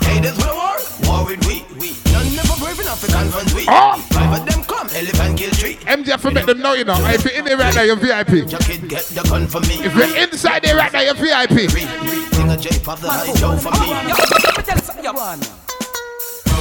Hey, 0.04 0.20
this 0.20 0.36
wanna 0.38 0.56
war. 0.60 0.76
War 1.08 1.26
with 1.26 1.40
we. 1.48 1.64
We. 1.80 1.96
None 2.12 2.36
never 2.36 2.56
brave 2.60 2.80
enough 2.80 3.00
to 3.00 3.08
confront 3.08 3.54
we. 3.54 3.66
Oh. 3.70 3.96
Five 4.12 4.42
of 4.42 4.46
them 4.46 4.65
come, 4.88 4.98
elephant 4.98 5.38
kill 5.38 5.52
tree. 5.52 5.76
MJ 5.86 6.20
for 6.20 6.32
make 6.32 6.46
them 6.46 6.60
know, 6.60 6.74
you 6.74 6.84
know. 6.84 6.98
If 7.08 7.24
you're 7.26 7.34
in 7.34 7.46
there 7.46 7.58
right 7.58 7.74
now, 7.76 7.82
you're 7.82 7.96
VIP. 7.96 8.30
Your 8.30 8.46
get 8.46 9.06
the 9.06 9.28
gun 9.30 9.48
for 9.48 9.62
me. 9.62 9.76
If 9.84 9.96
you're 9.96 10.18
inside 10.18 10.64
there 10.64 10.76
right 10.76 10.92
now, 10.92 11.02
you're 11.02 11.14
VIP. 11.14 11.70
Sing 11.70 12.50
a 12.50 12.58
J 12.58 12.70
for 12.80 12.96
the 12.96 13.10
high 13.10 13.34
Joe 13.36 13.58
for 13.58 13.72
me. 13.72 13.88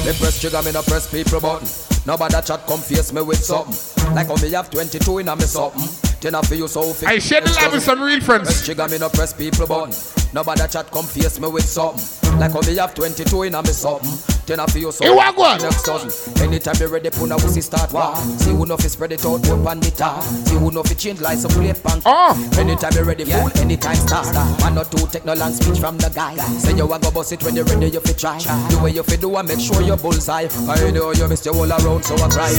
Me 0.05 0.13
press 0.19 0.39
trigger, 0.41 0.63
me 0.63 0.73
no 0.73 0.83
press 0.83 1.11
people 1.11 1.41
button. 1.41 1.69
Nobody 2.07 2.35
chat 2.43 2.67
come 2.67 2.81
face 2.81 3.13
me 3.13 3.23
with 3.23 3.43
something. 3.43 4.15
Like 4.15 4.27
how 4.27 4.37
me 4.37 4.51
have 4.51 4.69
22 4.71 5.19
in 5.19 5.29
a 5.29 5.37
me 5.37 5.43
something. 5.43 6.21
Ten 6.21 6.43
for 6.43 6.55
you 6.55 6.69
so 6.69 6.93
fit. 6.93 7.09
I 7.09 7.19
share 7.19 7.41
the 7.41 7.51
live 7.53 7.73
with 7.73 7.83
some 7.83 8.03
real 8.03 8.21
friends. 8.21 8.49
Press 8.49 8.65
trigger, 8.65 8.89
me 8.89 8.99
no 8.99 9.09
press 9.09 9.33
people 9.33 9.67
button. 9.67 9.95
Nobody 10.35 10.61
chat 10.69 10.91
come 10.91 11.07
face 11.07 11.41
me 11.41 11.49
with 11.49 11.65
something. 11.65 12.39
Like 12.39 12.53
how 12.53 12.61
me 12.61 12.77
have 12.77 12.95
22 12.95 13.45
in 13.45 13.55
a 13.55 13.63
me 13.63 13.69
something. 13.69 14.34
Ten 14.47 14.61
for 14.67 14.79
you 14.79 14.93
so 14.93 15.05
Hey, 15.05 15.11
what 15.11 15.35
go 15.37 15.43
on? 15.43 15.59
Next 15.59 15.85
sudden. 15.85 16.11
Anytime 16.43 16.75
you 16.79 16.89
ready, 16.89 17.11
puna 17.11 17.37
we 17.37 17.49
see 17.49 17.61
start 17.63 17.93
war. 17.93 18.15
See 18.37 18.51
who 18.51 18.67
know 18.67 18.77
fi 18.77 18.89
spread 18.89 19.13
it 19.13 19.25
out, 19.25 19.43
put 19.43 19.67
on 19.67 19.81
the 19.81 19.91
tar. 19.91 20.21
See 20.21 20.57
who 20.57 20.71
know 20.71 20.83
fi 20.83 20.95
change 20.95 21.21
like 21.21 21.39
some 21.39 21.51
plate 21.53 21.83
pan. 21.83 22.03
Oh. 22.05 22.37
Anytime 22.59 22.93
you 22.93 23.05
ready, 23.05 23.25
fool, 23.25 23.51
anytime 23.57 23.97
start. 23.97 24.27
Man 24.61 24.75
not 24.75 24.91
two 24.91 25.07
take 25.07 25.25
no 25.25 25.35
long 25.35 25.53
speech 25.53 25.79
from 25.79 25.97
the 25.99 26.11
guy. 26.11 26.37
Say 26.59 26.77
you 26.77 26.85
a 26.93 26.99
go 26.99 27.11
bust 27.11 27.33
it 27.33 27.43
when 27.43 27.57
you 27.57 27.63
ready, 27.63 27.89
you 27.89 28.01
fi 28.01 28.13
try. 28.13 28.39
The 28.39 28.81
way 28.83 28.91
you 28.91 29.03
fi 29.03 29.17
do 29.17 29.35
and 29.37 29.49
make 29.49 29.61
sure 29.61 29.81
you 29.81 29.97
bullseye. 29.97 30.49
I 30.69 30.91
know 30.91 31.13
you 31.13 31.29
miss 31.29 31.45
your 31.45 31.57
all 31.57 31.73
around, 31.73 32.05
so 32.05 32.15
I 32.17 32.29
cry. 32.29 32.53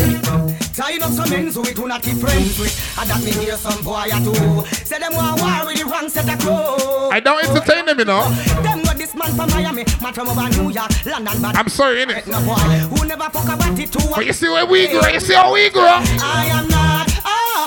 Tying 0.73 1.03
up 1.03 1.11
some 1.11 1.31
ends 1.33 1.57
with 1.57 1.77
who 1.77 1.87
not 1.87 2.01
keep 2.01 2.17
friends 2.17 2.57
with. 2.59 2.73
And 2.99 3.09
that 3.09 3.23
me 3.23 3.31
hear 3.31 3.57
some 3.57 3.83
boy 3.83 4.09
or 4.09 4.21
two. 4.25 4.65
Say 4.85 4.99
them 4.99 5.13
want 5.13 5.41
war 5.41 5.65
with 5.67 5.77
the 5.77 5.85
wrong 5.85 6.09
set 6.09 6.27
of 6.33 6.39
clothes. 6.39 7.13
I 7.13 7.19
don't 7.19 7.43
entertain 7.45 7.85
them, 7.85 7.99
you 7.99 8.05
know. 8.05 8.27
Them 8.61 8.81
got 8.81 8.83
the 8.83 8.84
this 9.05 9.15
man 9.15 9.31
from 9.35 9.49
Miami, 9.51 9.85
man 10.01 10.13
from 10.13 10.29
over 10.29 10.49
New 10.49 10.71
York, 10.71 10.89
London, 11.05 11.41
but 11.41 11.55
I'm 11.55 11.69
sorry, 11.69 12.03
innit? 12.03 12.25
no 12.25 12.39
boy 12.41 12.55
who 12.89 13.05
never 13.07 13.29
fuck 13.29 13.45
about 13.45 13.77
it 13.77 13.91
too. 13.91 13.99
But 14.15 14.25
you 14.25 14.33
see 14.33 14.49
where 14.49 14.65
we 14.65 14.87
grow, 14.87 15.07
you 15.07 15.19
see 15.19 15.35
how 15.35 15.53
we 15.53 15.69
grow. 15.69 15.83
I 15.85 16.47
am 16.49 16.67
not 16.67 17.07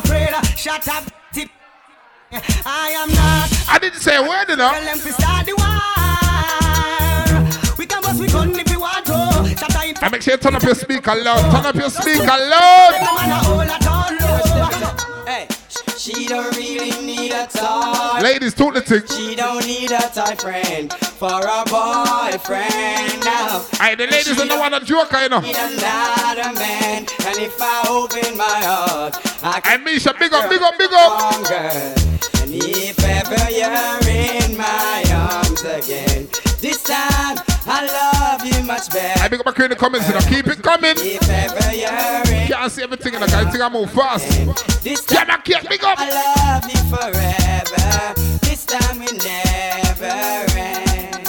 afraid. 0.03 0.35
Shut 0.59 0.89
up, 0.89 1.05
tip. 1.33 1.49
I 2.33 2.91
am 2.99 3.09
not. 3.15 3.53
I 3.71 3.79
didn't 3.81 4.01
say 4.01 4.17
a 4.17 4.23
word, 4.23 4.49
you 4.49 4.57
know. 4.57 4.71
Tell 4.71 4.85
them 4.85 4.99
to 4.99 5.13
start 5.13 5.47
the 5.47 5.55
war. 5.55 5.69
We 7.79 7.87
can 7.87 8.03
bust 8.03 8.21
we 8.21 8.27
gun 8.27 8.51
if 8.59 8.69
we 8.69 8.77
want 8.77 9.07
to. 9.07 9.57
Shut 9.57 9.77
up. 9.77 10.03
And 10.03 10.13
make 10.13 10.23
sure 10.23 10.35
you 10.35 10.39
turn 10.41 10.57
up 10.57 10.63
your 10.65 10.75
speaker 10.75 11.15
loud. 11.15 11.53
Turn 11.55 11.67
up 11.67 11.75
your 11.77 11.91
speaker 11.91 12.27
loud. 12.27 12.95
Hey, 15.27 15.47
she 15.99 16.27
don't 16.27 16.55
really 16.57 16.91
need 17.05 17.33
a 17.33 17.47
toy. 17.47 18.21
Ladies, 18.23 18.55
talk 18.55 18.75
the 18.75 18.81
thing. 18.81 19.03
She 19.17 19.35
don't 19.35 19.67
need 19.67 19.91
a 19.91 20.01
toy 20.15 20.37
friend 20.37 20.93
for 20.93 21.41
a 21.41 21.65
boyfriend 21.67 23.25
now. 23.25 23.65
Aye, 23.81 23.97
the 23.99 24.07
ladies 24.07 24.37
don't 24.37 24.49
know 24.49 24.59
what 24.59 24.81
a 24.81 24.85
joker, 24.85 25.19
you 25.23 25.29
know. 25.29 25.41
Need 25.41 25.57
another 25.57 26.53
man, 26.55 27.07
and 27.27 27.39
if 27.39 27.57
I 27.61 27.85
open 27.89 28.37
my 28.37 28.61
heart, 28.63 29.17
I 29.43 29.61
can 29.61 29.83
Misha, 29.85 30.15
big 30.19 30.33
up, 30.33 30.49
big 30.49 30.63
up, 30.63 30.79
big 30.79 30.93
up. 30.93 31.33
And 32.43 32.55
if 32.55 32.99
ever 33.05 33.51
you're 33.51 33.99
in 34.09 34.57
my 34.57 35.05
arms 35.13 35.63
again, 35.63 36.08
much 38.69 38.91
better. 38.91 39.21
I 39.21 39.29
big 39.29 39.41
up 39.41 39.47
my 39.47 39.53
crew 39.53 39.65
in 39.65 39.71
the 39.71 39.77
comments, 39.77 40.07
you 40.07 40.15
know. 40.15 40.21
Keep 40.21 40.47
it 40.47 40.63
coming. 40.63 40.95
If 40.97 41.29
ever 41.29 41.75
you're 41.75 42.37
in 42.37 42.47
Can't 42.47 42.71
see 42.71 42.83
everything 42.83 43.15
in 43.15 43.21
the 43.21 43.27
guy. 43.27 43.41
I 43.41 43.51
think 43.51 43.65
I 43.65 43.69
move 43.69 43.91
fast. 43.91 44.29
this 44.85 45.05
Yeah, 45.11 45.25
time 45.25 45.29
man, 45.29 45.43
keep 45.43 45.69
big 45.69 45.83
up. 45.83 45.99
I 45.99 46.11
love 46.11 46.65
you 46.71 46.83
forever. 46.93 48.15
This 48.43 48.67
time 48.67 48.99
we 49.01 49.07
never 49.17 50.05
end, 50.55 51.25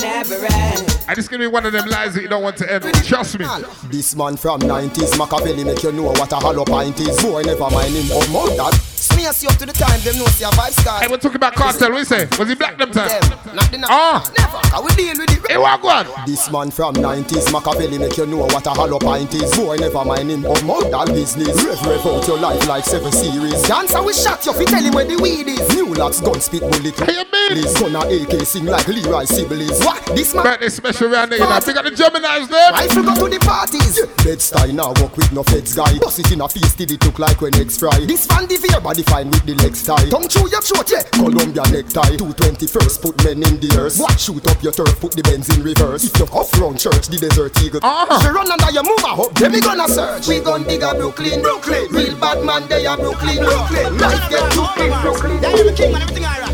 never 0.00 0.46
end. 0.46 1.04
I 1.06 1.14
just 1.14 1.30
give 1.30 1.38
me 1.38 1.46
one 1.46 1.66
of 1.66 1.72
them 1.72 1.86
lies 1.86 2.14
that 2.14 2.22
you 2.22 2.28
don't 2.28 2.42
want 2.42 2.56
to 2.56 2.72
end. 2.72 2.84
Trust 3.04 3.38
me. 3.38 3.46
This 3.84 4.16
man 4.16 4.36
from 4.38 4.60
90s, 4.60 5.18
Machiavelli 5.18 5.64
make 5.64 5.82
you 5.82 5.92
know 5.92 6.04
what 6.04 6.32
a 6.32 6.36
hollow 6.36 6.64
pint 6.64 6.98
is. 7.00 7.22
Boy, 7.22 7.42
never 7.42 7.70
mind 7.70 7.94
him 7.94 8.16
of 8.16 8.30
more 8.30 8.48
that. 8.48 8.93
Smears 9.04 9.42
you 9.42 9.50
up 9.50 9.56
to 9.56 9.66
the 9.66 9.72
time, 9.74 10.00
them 10.00 10.16
know 10.16 10.24
see 10.32 10.44
a 10.44 10.48
vibe 10.56 10.72
start. 10.72 11.02
Hey, 11.02 11.10
we're 11.10 11.18
talking 11.18 11.36
about 11.36 11.52
cartel. 11.52 11.92
You 11.92 12.06
say? 12.06 12.26
Was 12.38 12.48
he 12.48 12.54
black 12.54 12.78
them 12.78 12.90
time? 12.90 13.20
Not 13.52 13.70
the 13.70 13.84
Ah. 13.84 14.24
Never. 14.38 14.60
I 14.72 14.80
will 14.80 14.94
deal 14.96 15.12
with 15.12 15.30
it. 15.30 15.44
Hey, 15.50 15.58
what 15.58 15.82
one? 15.82 16.08
This 16.24 16.50
man 16.50 16.70
from 16.70 16.94
90s, 16.94 17.52
Machiavelli 17.52 17.98
make 17.98 18.16
you 18.16 18.24
know 18.24 18.48
what 18.48 18.66
a 18.66 18.70
hollow 18.70 18.98
pint 18.98 19.34
is. 19.34 19.54
Boy, 19.54 19.76
never 19.76 20.04
mind 20.06 20.30
him 20.30 20.46
of 20.46 20.64
more 20.64 20.82
that 20.88 21.08
business. 21.08 21.52
Rev, 21.62 21.84
rev 21.84 22.06
out 22.06 22.26
your 22.26 22.38
life 22.38 22.66
like 22.66 22.84
seven 22.84 23.12
series. 23.12 23.60
Dancer 23.68 24.02
we 24.02 24.14
shot 24.14 24.40
you, 24.46 24.54
fi 24.54 24.64
tell 24.64 24.82
him 24.82 24.94
where 24.94 25.04
the 25.04 25.20
weed 25.20 25.48
is. 25.48 25.68
New 25.76 25.92
locks, 25.92 26.20
gun 26.20 26.40
spit 26.40 26.62
bullet. 26.64 26.96
Hey, 26.96 27.12
you 27.12 27.24
mean? 27.28 27.60
Liz 27.60 27.76
gonna 27.76 28.08
AK 28.08 28.40
sing 28.46 28.64
like 28.64 28.88
Leroy 28.88 29.28
Sibbles. 29.28 29.84
What? 29.84 30.00
This 30.16 30.34
man. 30.34 30.44
Birthday 30.44 30.70
special 30.70 31.08
round 31.10 31.30
there, 31.30 31.40
you 31.40 31.44
know. 31.44 31.60
Big 31.60 31.76
up 31.76 31.84
the 31.84 31.90
Gemini's 31.92 32.48
them. 32.48 32.72
Rifle 32.72 33.02
go 33.04 33.14
to 33.14 33.28
the 33.28 33.40
parties. 33.44 34.00
Bed 34.24 34.40
style 34.40 34.72
now 34.72 34.96
walk 34.96 35.14
with 35.16 35.30
no 35.30 35.42
feds 35.42 35.74
guy. 35.74 35.98
Bust 35.98 36.20
it 36.20 36.32
in 36.32 36.40
a 36.40 36.48
face 36.48 36.74
till 36.74 36.90
it 36.90 37.04
look 37.04 37.18
like 37.18 37.40
when 37.42 37.54
eggs 37.56 37.76
fry. 37.78 38.00
This 38.06 38.26
fan 38.26 38.48
the 38.48 38.56
fear 38.56 38.80
body 38.94 39.02
fine 39.10 39.30
with 39.30 39.44
the 39.44 39.54
legs 39.54 39.82
tie. 39.82 40.08
Tongue 40.08 40.28
chew 40.28 40.46
your 40.48 40.62
throat, 40.62 40.86
yeah. 40.90 41.02
Columbia 41.10 41.66
necktie. 41.74 42.14
221st 42.14 43.02
put 43.02 43.14
men 43.24 43.42
in 43.42 43.58
the 43.58 43.74
earth. 43.78 43.98
What? 43.98 44.20
Shoot 44.20 44.46
up 44.46 44.62
your 44.62 44.72
turf, 44.72 45.00
put 45.00 45.12
the 45.12 45.22
Benz 45.22 45.50
in 45.50 45.62
reverse. 45.62 46.04
If 46.04 46.18
you're 46.18 46.30
off 46.30 46.54
round 46.60 46.78
church, 46.78 47.08
the 47.08 47.18
desert 47.18 47.58
eagle. 47.58 47.80
Uh-huh. 47.82 48.22
She 48.22 48.28
run 48.30 48.46
under 48.46 48.70
your 48.70 48.84
move 48.84 49.02
a 49.02 49.10
hop. 49.18 49.34
Then 49.34 49.52
we 49.52 49.60
gonna 49.60 49.88
search. 49.88 50.28
We 50.28 50.38
gon' 50.38 50.62
dig 50.62 50.82
a 50.82 50.94
Brooklyn. 50.94 51.42
Brooklyn. 51.42 51.90
Real 51.90 52.14
bad 52.20 52.44
man, 52.46 52.68
they 52.68 52.86
are 52.86 52.96
Brooklyn. 52.96 53.42
Brooklyn. 53.42 53.98
Life 53.98 54.30
get 54.30 54.46
too 54.54 54.66
big. 54.78 54.94
Brooklyn. 55.02 55.42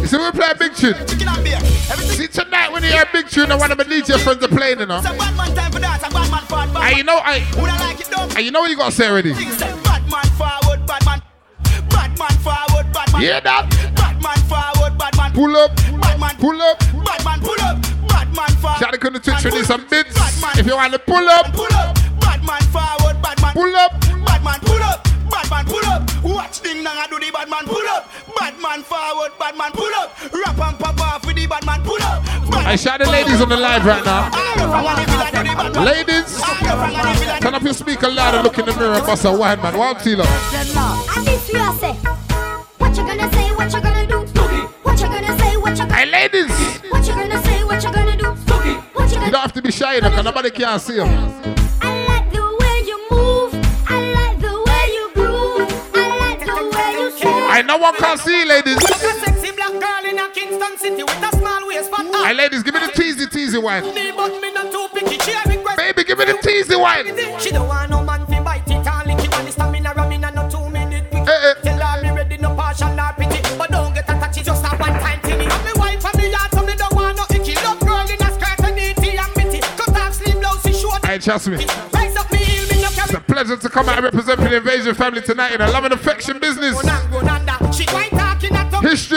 You 0.00 0.06
see, 0.08 0.16
we 0.16 0.30
play 0.32 0.48
a 0.48 0.56
big 0.56 0.72
tune. 0.74 0.96
See, 2.16 2.28
tonight 2.28 2.72
when 2.72 2.82
you 2.82 2.88
hear 2.88 3.04
a 3.04 3.12
big 3.12 3.28
tune, 3.28 3.50
and 3.52 3.60
one 3.60 3.70
of 3.70 3.76
my 3.76 3.84
DJ 3.84 4.16
friends 4.16 4.42
are 4.42 4.48
playing, 4.48 4.80
you 4.80 4.86
know. 4.86 5.04
And 5.04 6.96
you 6.96 7.04
know, 7.04 7.20
I. 7.20 7.44
And 8.36 8.44
you 8.44 8.50
know 8.50 8.60
what 8.60 8.70
you 8.70 8.76
gotta 8.76 8.92
say 8.92 9.08
already. 9.08 9.34
Bad 9.34 10.08
man 10.08 10.24
forward, 10.40 10.86
bad 10.86 11.04
man. 11.04 11.19
Batman 12.20 12.38
forward, 12.44 12.92
Batman. 12.92 13.22
Yeah, 13.22 13.40
that. 13.40 13.64
Batman 13.96 14.36
forward, 14.44 14.98
Batman. 14.98 15.32
Pull 15.32 15.56
up, 15.56 15.74
Batman. 15.76 16.36
Pull 16.36 16.60
up, 16.60 16.78
Batman. 17.02 17.40
Pull 17.40 17.60
up, 17.62 17.80
Batman 18.08 18.52
forward. 18.60 18.78
Shout 18.78 18.94
out 18.94 19.00
to 19.00 19.10
the 19.10 19.20
Twitch 19.20 19.44
release 19.44 19.66
some 19.66 19.86
bits. 19.88 20.14
If 20.58 20.66
you 20.66 20.76
want 20.76 20.92
to 20.92 20.98
pull 20.98 21.26
up, 21.28 21.50
pull 21.54 21.72
up, 21.72 21.96
Batman 22.20 22.60
forward, 22.68 23.22
Batman. 23.22 23.52
Pull 23.54 23.74
up, 23.74 24.00
Batman. 24.26 24.60
Pull 24.60 24.82
up. 24.82 25.09
Bad 25.50 25.66
man 25.66 25.74
pull 25.74 25.90
up. 25.90 26.24
Watch 26.24 26.60
ding 26.60 26.84
dong 26.84 26.96
I 26.96 27.06
do 27.10 27.18
the 27.18 27.30
bad 27.32 27.50
man 27.50 27.64
pull 27.66 27.88
up. 27.88 28.08
Bad 28.38 28.54
man 28.62 28.82
forward, 28.84 29.32
bad 29.36 29.56
man 29.58 29.72
pull 29.72 29.92
up. 29.94 30.14
Rap 30.32 30.58
and 30.58 30.78
pop 30.78 31.00
off 31.00 31.26
with 31.26 31.34
the 31.34 31.46
bad 31.46 31.66
man 31.66 31.82
pull 31.82 32.00
up. 32.02 32.24
Bad 32.50 32.66
I 32.66 32.76
shout 32.76 33.00
the 33.00 33.10
ladies 33.10 33.40
on 33.40 33.48
the 33.48 33.56
live 33.56 33.84
right 33.84 34.04
now. 34.04 34.30
Ladies, 35.82 36.40
turn 37.40 37.54
up 37.54 37.62
your 37.62 37.74
speaker 37.74 38.08
loud 38.08 38.34
and 38.34 38.44
look 38.44 38.58
in 38.58 38.66
the 38.66 38.74
mirror 38.76 38.94
and 38.94 39.04
bust 39.04 39.24
a 39.24 39.32
wine, 39.32 39.60
man. 39.60 39.76
Wild 39.76 39.96
Tila. 39.98 40.24
And 41.16 41.26
this 41.26 41.52
we 41.52 41.58
are 41.58 41.74
say, 41.74 41.94
what 42.78 42.96
you 42.96 43.02
gonna 43.02 43.32
say, 43.32 43.50
what 43.52 43.72
you 43.72 43.80
gonna 43.80 44.06
do? 44.06 44.18
What 44.82 45.00
you 45.00 45.06
gonna 45.06 45.38
say, 45.38 45.56
what 45.56 45.76
you 45.76 45.84
Hey, 45.86 46.04
gonna 46.04 46.10
ladies, 46.12 46.80
What 46.90 47.06
you 47.06 47.14
gonna 47.14 47.42
say, 47.42 47.64
what 47.64 47.82
you 47.82 47.92
gonna 47.92 48.16
do? 48.16 48.30
What 48.30 49.08
you 49.08 49.14
you 49.14 49.14
gonna 49.18 49.30
don't 49.32 49.40
have 49.40 49.52
to 49.54 49.62
be 49.62 49.72
shy, 49.72 49.98
because 50.00 50.24
nobody 50.24 50.50
can 50.50 50.78
see 50.78 50.94
you. 50.94 51.06
One 57.80 57.96
can 57.96 58.18
see, 58.18 58.40
you, 58.40 58.46
ladies. 58.46 58.78
Sexy 58.86 59.50
black 59.52 59.72
girl 59.72 60.10
in 60.10 60.18
a 60.18 60.28
Kingston 60.30 60.76
city 60.78 61.02
with 61.02 61.22
a 61.22 61.36
small 61.36 61.66
waist 61.66 61.90
but 61.90 62.04
Hey, 62.26 62.34
ladies, 62.34 62.62
give 62.62 62.74
me 62.74 62.80
the 62.80 62.92
teasy, 62.92 63.26
teasy 63.26 63.62
wine. 63.62 63.82
But 63.82 64.40
me 64.40 64.52
not 64.52 64.70
too 64.70 64.86
picky. 64.92 65.18
She 65.18 65.32
a 65.32 65.42
request. 65.48 65.78
Baby, 65.78 66.04
give 66.04 66.18
me 66.18 66.24
the 66.26 66.34
teasy 66.34 66.78
wine. 66.78 67.06
She 67.40 67.50
don't 67.50 67.66
want 67.66 67.90
no 67.90 68.02
man 68.04 68.26
fi 68.26 68.40
bite 68.42 68.68
it 68.68 68.86
and 68.86 69.06
lick 69.08 69.24
it 69.24 69.30
the 69.30 69.50
stamina 69.52 69.94
and 69.96 70.34
no 70.34 70.48
two 70.48 70.68
minute 70.68 71.08
quick. 71.10 71.26
Eh, 71.28 71.50
eh. 71.50 71.54
Tell 71.62 71.80
her 71.80 72.02
me 72.02 72.10
ready, 72.10 72.36
no 72.36 72.54
partial 72.54 72.94
nor 72.94 73.12
pity, 73.14 73.40
but 73.56 73.70
don't 73.70 73.94
get 73.94 74.04
attached. 74.04 74.44
Just 74.44 74.64
a 74.64 74.68
one 74.76 74.92
time 75.00 75.20
thing. 75.20 75.38
Me 75.38 75.72
wife 75.76 76.04
and 76.04 76.16
me 76.18 76.30
yard, 76.30 76.50
so 76.52 76.62
me 76.62 76.74
don't 76.76 76.94
want 76.94 77.16
no 77.16 77.24
icky. 77.34 77.54
Love 77.64 77.80
girl 77.80 78.08
in 78.08 78.20
a 78.20 78.28
skirt 78.32 78.60
and 78.64 78.76
neaty 78.76 79.18
and. 79.18 79.30
Cut 79.76 79.96
off 79.96 80.20
blouse, 80.40 80.62
she 80.66 80.72
short. 80.72 81.04
Hey, 81.04 81.18
trust 81.18 81.48
me. 81.48 81.56
Rise 81.56 82.16
up 82.16 82.30
me 82.30 82.38
heel, 82.38 82.68
me 82.68 82.82
no 82.82 82.88
carry. 82.90 83.08
It's 83.08 83.14
a 83.14 83.20
pleasure 83.20 83.56
to 83.56 83.68
come 83.68 83.88
out 83.88 83.96
and 83.96 84.04
represent 84.04 84.40
the 84.40 84.56
Invasion 84.56 84.94
family 84.94 85.22
tonight 85.22 85.52
in 85.52 85.60
a 85.60 85.70
love 85.70 85.84
and 85.84 85.94
affection 85.94 86.38
business. 86.38 86.76
Ronanda, 86.76 87.39
she 87.39 87.39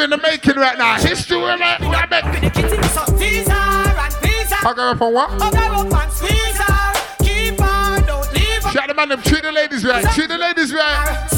History 0.03 0.15
in 0.15 0.21
the 0.21 0.27
making 0.27 0.55
right 0.55 0.77
now. 0.77 0.95
History 0.95 1.37
in 1.37 1.43
the 1.43 1.57
making. 1.57 2.51
kitty. 2.51 2.87
So 2.89 3.05
tease 3.17 3.47
her 3.47 3.55
and 3.55 4.13
please 4.15 4.49
her. 4.49 4.55
Hug 4.55 4.77
her 4.77 4.89
up 4.89 5.01
on 5.01 5.13
what? 5.13 5.29
Hug 5.41 5.55
her 5.55 5.75
up 5.75 6.03
and 6.03 6.11
squeeze 6.11 6.57
her. 6.57 7.23
Keep 7.23 7.59
her, 7.61 8.05
don't 8.05 8.33
leave 8.33 8.63
her. 8.63 8.71
Shout 8.71 8.87
the 8.89 8.93
man 8.93 9.09
them, 9.09 9.21
treat 9.21 9.43
the 9.43 9.51
ladies 9.51 9.85
right. 9.85 10.03
Treat 10.13 10.27
the 10.27 10.37
ladies 10.37 10.73
right. 10.73 11.32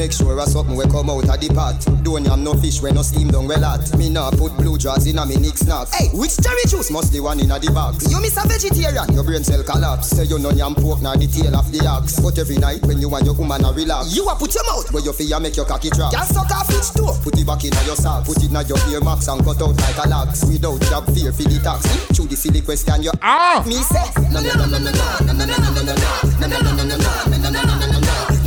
Make 0.00 0.12
sure 0.16 0.32
a 0.40 0.46
something 0.48 0.74
will 0.80 0.88
come 0.88 1.12
out 1.12 1.28
of 1.28 1.36
the 1.44 1.52
pot. 1.52 1.76
Don't 2.00 2.24
yam 2.24 2.40
no 2.42 2.54
fish 2.56 2.80
when 2.80 2.96
no 2.96 3.02
steam 3.04 3.28
down 3.28 3.44
well 3.46 3.60
hot. 3.60 3.84
Me 4.00 4.08
nah 4.08 4.30
put 4.32 4.56
blue 4.56 4.78
jaws 4.80 5.04
in 5.04 5.20
a 5.20 5.26
me 5.28 5.36
nick 5.36 5.60
snacks. 5.60 5.92
Hey, 5.92 6.08
which 6.16 6.40
cherry 6.40 6.64
juice 6.64 6.88
must 6.88 7.12
the 7.12 7.20
one 7.20 7.36
in 7.36 7.52
a 7.52 7.60
the 7.60 7.68
box? 7.68 8.08
You 8.08 8.16
miss 8.16 8.32
a 8.40 8.48
vegetarian, 8.48 9.12
your 9.12 9.28
brain 9.28 9.44
cell 9.44 9.60
collapse. 9.60 10.08
Say 10.16 10.24
you 10.24 10.40
no 10.40 10.56
yam 10.56 10.72
pork 10.72 11.04
nor 11.04 11.20
the 11.20 11.28
tail 11.28 11.52
of 11.52 11.68
the 11.68 11.84
ox. 11.84 12.16
But 12.16 12.40
every 12.40 12.56
night 12.56 12.80
when 12.88 12.96
you 12.96 13.12
and 13.12 13.28
your 13.28 13.36
woman 13.36 13.60
a 13.60 13.76
relax, 13.76 14.16
you 14.16 14.24
a 14.24 14.32
put 14.40 14.56
your 14.56 14.64
mouth 14.72 14.88
where 14.88 15.04
you 15.04 15.12
feel 15.12 15.36
make 15.36 15.60
your 15.60 15.68
cocky 15.68 15.92
drop. 15.92 16.16
Can 16.16 16.24
suck 16.24 16.48
off 16.48 16.72
each 16.72 16.96
toe. 16.96 17.12
Put 17.20 17.36
it 17.36 17.44
back 17.44 17.60
in 17.68 17.76
your 17.84 17.92
sock. 17.92 18.24
Put 18.24 18.40
it 18.40 18.48
in 18.48 18.56
your 18.56 18.80
ear 18.88 19.04
max 19.04 19.28
and 19.28 19.44
cut 19.44 19.60
out 19.60 19.76
like 19.84 20.00
a 20.00 20.08
lax. 20.08 20.48
Without 20.48 20.80
job 20.88 21.04
fear 21.12 21.28
for 21.28 21.44
the 21.44 21.60
tax. 21.60 21.84
Through 22.16 22.32
the 22.32 22.40
silly 22.40 22.64
question 22.64 23.04
you 23.04 23.12
Ah. 23.20 23.60
me 23.68 23.76
say. 23.84 24.08
No 24.32 24.40
no 24.40 24.48
no 24.48 24.64
no 24.64 24.80
no 24.80 24.96
no 24.96 25.04
no 25.28 25.32
no 25.36 25.44
no 25.44 25.56
no 25.60 25.68
no 25.76 25.82
no 25.84 25.92
no 25.92 26.08
no 26.56 26.88
no 26.88 26.96
no 26.96 27.36
no 27.36 27.52
no 27.52 27.84
no 27.84 28.00
no 28.00 28.39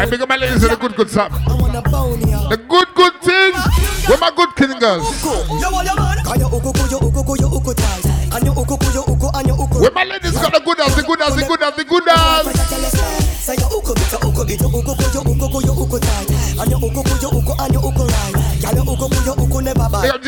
I 0.00 0.06
up 0.22 0.28
my 0.28 0.36
ladies 0.36 0.62
and 0.62 0.72
the 0.72 0.76
good, 0.76 0.96
good 0.96 1.10
stuff. 1.10 1.32
The 1.32 2.56
good, 2.68 2.88
good 2.94 3.14
things. 3.22 3.56
Where 4.08 4.18
my 4.18 4.30
good 4.34 4.54
king 4.56 4.78
girls? 4.78 5.04
Where 9.80 9.90
my 9.92 10.04
ladies 10.04 10.32
got 10.32 10.52
the 10.52 10.60
good 10.64 10.80
as 10.80 10.96
the 10.96 11.02
good 11.02 11.20
as 11.20 11.36
the 11.36 11.44
good 11.46 11.62
as 11.62 11.76
the 11.76 11.84
good 11.84 12.08
as. 12.08 12.39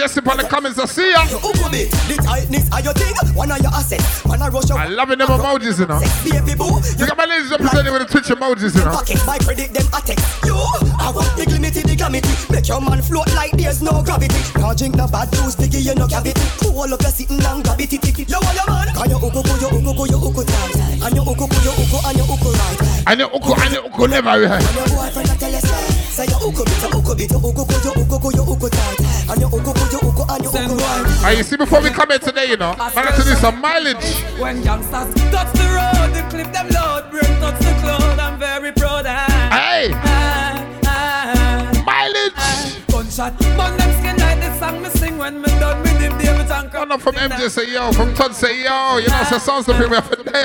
yes 0.03 0.19
on 0.19 0.37
the 0.37 0.43
comments. 0.51 0.79
I 0.79 0.87
see 0.87 1.11
ya. 1.11 1.23
I 4.75 4.87
love 4.89 5.09
them 5.09 5.21
emojis, 5.21 5.79
you 5.79 5.87
know. 5.87 6.03
Baby 6.27 6.55
boo. 6.59 6.83
My 7.15 7.27
ladies 7.27 7.51
representing 7.51 7.93
with 7.93 8.03
the 8.03 8.09
Twitch 8.11 8.31
emojis, 8.35 8.75
you 8.75 8.83
know. 8.83 8.99
My 9.27 9.39
credit 9.39 9.71
them 9.71 9.87
attack. 9.95 10.19
You, 10.43 10.59
I 10.99 11.13
want 11.15 11.31
the 11.39 11.47
the 11.47 11.95
glamity. 11.95 12.35
Make 12.51 12.67
your 12.67 12.81
man 12.81 13.01
float 13.03 13.31
like 13.35 13.53
there's 13.53 13.83
no 13.83 14.03
gravity. 14.03 14.43
Can't 14.59 14.77
drink 14.77 14.97
no 14.97 15.07
bad 15.07 15.31
juice, 15.33 15.55
diggy, 15.55 15.87
you 15.87 15.95
no 15.95 16.09
cavity. 16.09 16.43
Cool 16.59 16.83
up 16.83 17.01
your 17.01 17.13
sitting 17.15 17.39
and 17.39 17.63
grab 17.63 17.81
it, 17.81 17.93
it, 17.93 18.03
it. 18.03 18.29
Your 18.29 18.43
man. 18.43 18.91
And 18.99 19.11
your 19.11 19.23
uku, 19.23 19.39
your 19.63 19.71
uku, 19.71 20.05
your 20.11 20.19
uku 20.19 20.43
tight. 20.43 20.75
And 21.07 21.15
your 21.15 21.27
uku, 21.31 21.47
your 21.63 21.75
uku, 21.79 21.99
and 22.03 22.17
your 22.19 22.27
uku 22.27 22.51
right. 22.51 22.79
And 23.07 23.21
your 23.21 23.31
uku, 23.31 23.53
and 23.55 23.73
your 23.75 23.87
uku 23.87 24.07
never 24.11 24.35
right. 24.35 24.59
And 24.59 24.75
your 24.75 24.89
boyfriend, 24.91 25.31
I 25.31 25.37
tell 25.39 25.53
you, 25.53 25.63
say 25.63 26.27
your 26.27 26.43
uku 26.43 26.63
bit, 26.67 26.81
your 26.83 26.91
uku 26.91 27.13
bit, 27.15 27.31
your 27.31 27.39
uku, 27.39 27.63
your 27.87 27.95
uku, 28.03 28.29
your 28.35 28.47
uku 28.51 28.67
tight. 28.67 29.31
And 29.31 29.41
your 29.41 29.53
uku 29.53 29.82
and 30.63 30.81
you. 30.81 31.27
And 31.27 31.39
you 31.39 31.45
see, 31.45 31.57
before 31.57 31.81
we 31.83 31.91
come 31.91 32.11
in 32.11 32.21
today, 32.21 32.47
you 32.47 32.57
know, 32.57 32.75
man, 32.77 32.93
I 32.97 33.01
have 33.11 33.17
to 33.17 33.25
do 33.25 33.35
some 33.37 33.61
mileage. 33.61 34.05
When 34.39 34.63
youngsters 34.63 35.15
touch 35.31 35.53
the 35.53 35.67
road, 35.75 36.15
the 36.15 36.23
clip 36.31 36.53
them 36.53 36.69
load, 36.71 37.11
bring 37.11 37.25
touch 37.41 37.59
the 37.61 37.75
cloud, 37.83 38.19
I'm 38.19 38.39
very 38.39 38.73
proud. 38.73 39.07
Hey, 39.07 39.91
ah, 39.95 40.81
ah, 40.87 41.83
mileage. 41.87 42.83
Gunshot, 42.89 43.39
burn 43.39 43.77
them 43.77 43.93
skin 43.99 44.17
like 44.19 44.41
the 44.41 44.59
song 44.59 44.83
me 44.83 44.89
sing 44.91 45.19
when 45.19 45.41
me 45.41 45.49
done 45.59 45.81
with 45.83 45.99
him, 46.01 46.17
David 46.19 46.51
and 46.51 46.73
One 46.73 46.93
up 46.93 47.01
from 47.01 47.15
MJ 47.15 47.51
say 47.51 47.73
yo, 47.73 47.93
from 47.93 48.15
Todd 48.15 48.35
say 48.35 48.63
yo, 48.65 48.99
you 48.99 49.09
know, 49.09 49.25
so 49.25 49.39
sounds 49.39 49.67
the 49.67 49.75
people 49.75 50.01
for 50.03 50.23
there. 50.23 50.43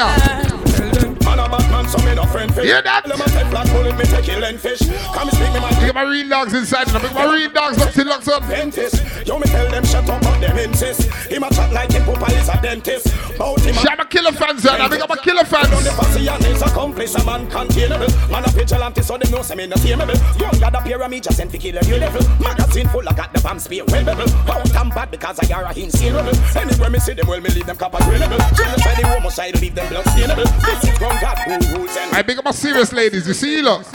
Man 1.23 1.39
a 1.39 1.49
man, 1.49 1.86
so 1.87 1.97
me 2.05 2.13
no 2.15 2.25
friend 2.25 2.53
fish. 2.53 2.65
Hear 2.65 2.81
that? 2.81 3.07
Let 3.07 3.17
me 3.17 3.25
take 3.25 3.49
black 3.49 3.67
bullet, 3.71 3.97
me 3.97 4.03
take 4.05 4.25
kill 4.25 4.43
and 4.43 4.59
fish. 4.59 4.81
Come 5.15 5.29
speak 5.31 5.51
me 5.53 5.59
my 5.59 5.71
get 5.79 5.95
my 5.95 6.03
real 6.03 6.27
dogs 6.29 6.53
inside, 6.53 6.87
and 6.87 6.97
I 6.97 7.01
make 7.01 7.13
my 7.13 7.33
real 7.33 7.51
dogs 7.51 7.77
look 7.79 7.91
till 7.91 8.07
locks 8.07 8.27
up. 8.27 8.43
dentist. 8.47 9.27
Yo, 9.27 9.39
me 9.39 9.47
tell 9.47 9.69
them 9.71 9.85
shut 9.85 10.09
up, 10.09 10.21
but 10.21 10.39
them 10.39 10.57
insist. 10.57 11.09
Him 11.31 11.43
a 11.43 11.49
chat 11.49 11.71
like 11.71 11.91
him 11.91 12.03
papa 12.03 12.33
is 12.33 12.49
a 12.49 12.59
dentist. 12.61 13.07
Bout 13.37 13.59
him 13.61 13.77
a 13.77 13.83
my 13.97 14.05
killer 14.05 14.31
fans, 14.31 14.63
son. 14.63 14.81
I 14.81 14.87
make 14.87 15.01
up 15.01 15.09
my 15.09 15.17
killer 15.17 15.43
Done 15.43 15.83
the 15.83 15.93
pussy 15.97 16.27
and 16.27 16.43
his 16.43 16.61
accomplice, 16.61 17.15
a 17.15 17.23
man 17.25 17.49
containable. 17.49 18.11
Man 18.29 18.43
a 18.43 18.49
vigilante, 18.49 19.01
so 19.01 19.17
them 19.17 19.31
know 19.31 19.41
say 19.41 19.55
me 19.55 19.67
no 19.67 19.75
tameable. 19.75 20.17
Young 20.39 20.59
got 20.59 20.75
a 20.75 20.81
pyramid, 20.81 21.23
just 21.23 21.37
sent 21.37 21.51
to 21.51 21.57
kill 21.57 21.77
a 21.77 21.81
new 21.83 21.97
level. 21.97 22.21
Magazine 22.39 22.87
full, 22.89 23.07
I 23.07 23.13
got 23.13 23.33
the 23.33 23.39
bomb 23.41 23.59
spear 23.59 23.83
well 23.87 24.03
bevel. 24.03 24.29
Out 24.49 24.75
and 24.75 24.93
bad 24.93 25.11
because 25.11 25.39
I 25.39 25.53
are 25.53 25.65
a 25.65 25.73
insane 25.73 26.13
rebel. 26.13 26.35
Anywhere 26.55 26.89
me 26.89 26.99
see 26.99 27.13
them, 27.13 27.27
well 27.27 27.41
me 27.41 27.49
leave 27.49 27.65
them 27.65 27.77
copper 27.77 27.97
available. 28.01 28.37
Genocide, 28.55 28.97
the 28.97 29.07
homicide, 29.07 29.61
leave 29.61 29.75
them 29.75 29.87
blood 29.89 30.05
stainable. 30.05 30.47
This 30.65 30.83
is 30.83 30.97
from 30.97 31.15
God 31.21 31.37
who 31.39 31.57
and 31.57 31.63
I 31.89 32.23
make 32.27 32.37
up 32.37 32.45
my 32.45 32.51
serious 32.51 32.91
ladies. 32.91 33.27
You 33.27 33.33
see, 33.33 33.61
look. 33.61 33.85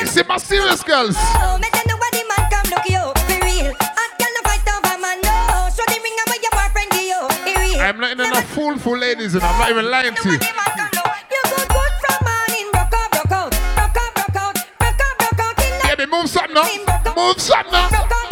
You 0.00 0.06
see 0.06 0.22
my 0.28 0.36
serious 0.36 0.82
girls. 0.82 1.16
I'm 7.86 8.00
not 8.00 8.12
in 8.12 8.20
enough 8.20 8.48
foolful 8.50 8.96
ladies, 8.96 9.34
and 9.34 9.44
I'm 9.44 9.58
not 9.58 9.70
even 9.70 9.90
lying 9.90 10.14
to 10.14 10.30
you. 10.30 10.38
Baby, 15.96 16.10
move 16.10 16.28
something 16.28 16.54
now. 16.54 17.14
Move 17.16 17.40
something 17.40 17.72
now. 17.72 18.23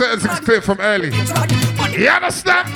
Things 0.00 0.40
clear 0.40 0.62
from 0.62 0.80
early. 0.80 1.08
You 1.08 2.08
understand? 2.08 2.72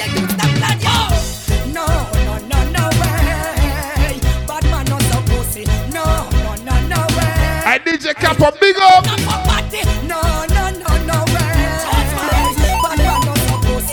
I 7.67 7.81
Capo, 8.19 8.51
big 8.61 8.77
up. 8.77 9.07
No, 10.07 10.21
no, 10.53 10.69
no, 10.69 11.05
no 11.07 11.25
way. 11.33 11.49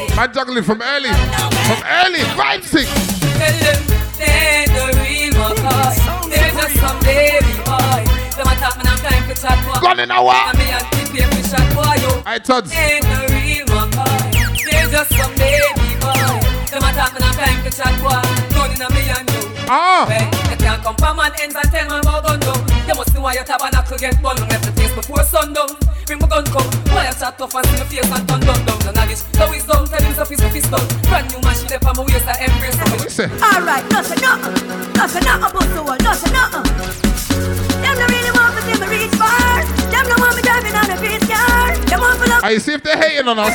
Man. 0.09 0.15
Man 0.17 0.33
juggling 0.33 0.65
from 0.65 0.81
early. 0.81 1.09
From 1.09 1.81
early. 1.87 2.19
Five, 2.35 2.65
six. 2.65 2.89
I'm. 9.43 9.81
Gone 9.81 9.99
in 9.99 10.11
a 10.11 10.21
what? 10.21 11.00
I 12.25 12.39
thought. 12.39 12.65
They 12.65 13.01
ain't 13.01 13.05
the 13.05 13.19
real 13.33 13.65
McCoy. 13.65 14.31
They're 14.69 14.87
just 14.89 15.09
some 15.17 15.33
baby 15.35 15.97
boy. 15.97 16.37
Them 16.69 16.85
a 16.85 16.89
talk, 16.93 17.17
man, 17.17 17.33
time 17.33 17.59
for 17.65 17.73
chat 17.73 17.93
boy. 17.97 18.21
Gun 18.53 18.69
in 18.71 18.81
a 18.81 18.87
me 18.93 19.09
and 19.09 19.25
you. 19.33 19.43
Ah. 19.65 20.05
Well, 20.05 20.29
you 20.51 20.57
can't 20.57 20.81
come 20.83 20.95
from 20.95 21.17
man 21.17 21.31
ends 21.41 21.55
and 21.55 21.69
tell 21.71 21.87
man 21.89 21.99
about 22.05 22.23
gun 22.23 22.39
down. 22.39 22.61
You 22.87 22.95
must 22.95 23.13
know 23.13 23.21
why 23.21 23.33
your 23.33 23.43
tabernacle 23.43 23.97
get 23.97 24.21
bun. 24.21 24.37
Left 24.47 24.65
the 24.65 24.71
place 24.71 24.93
before 24.93 25.23
sundown. 25.23 25.73
Bring 26.05 26.19
my 26.19 26.27
gun 26.27 26.45
come. 26.45 26.69
Why 26.93 27.09
you 27.09 27.15
chat 27.17 27.37
tough 27.37 27.55
and 27.55 27.65
see 27.65 27.77
your 27.77 27.85
face 27.89 28.11
and 28.11 28.23
turn 28.29 28.39
down 28.45 28.59
down. 28.69 28.79
None 28.85 28.97
of 29.01 29.09
this. 29.09 29.25
Now 29.33 29.51
it's 29.51 29.65
done. 29.65 29.87
Tell 29.87 30.01
him 30.01 30.13
so 30.13 30.25
fist 30.25 30.43
fist 30.53 30.69
done. 30.69 30.87
Brand 31.09 31.25
new 31.33 31.41
machine 31.41 31.73
up 31.73 31.85
on 31.89 31.97
my 31.97 32.03
waist. 32.05 32.27
I 32.29 32.45
embrace 32.45 32.77
them. 32.77 33.31
Alright, 33.41 33.85
nothing, 33.89 34.21
nothing. 34.21 34.53
Nothing, 34.93 35.23
nothing 35.25 35.49
about 35.49 35.67
the 35.73 35.81
world, 35.81 36.03
nothing, 36.03 36.33
nothing. 36.33 36.80
I 42.43 42.57
see 42.57 42.73
if 42.73 42.81
they're 42.83 42.97
hating 42.97 43.27
on 43.27 43.37
us. 43.37 43.53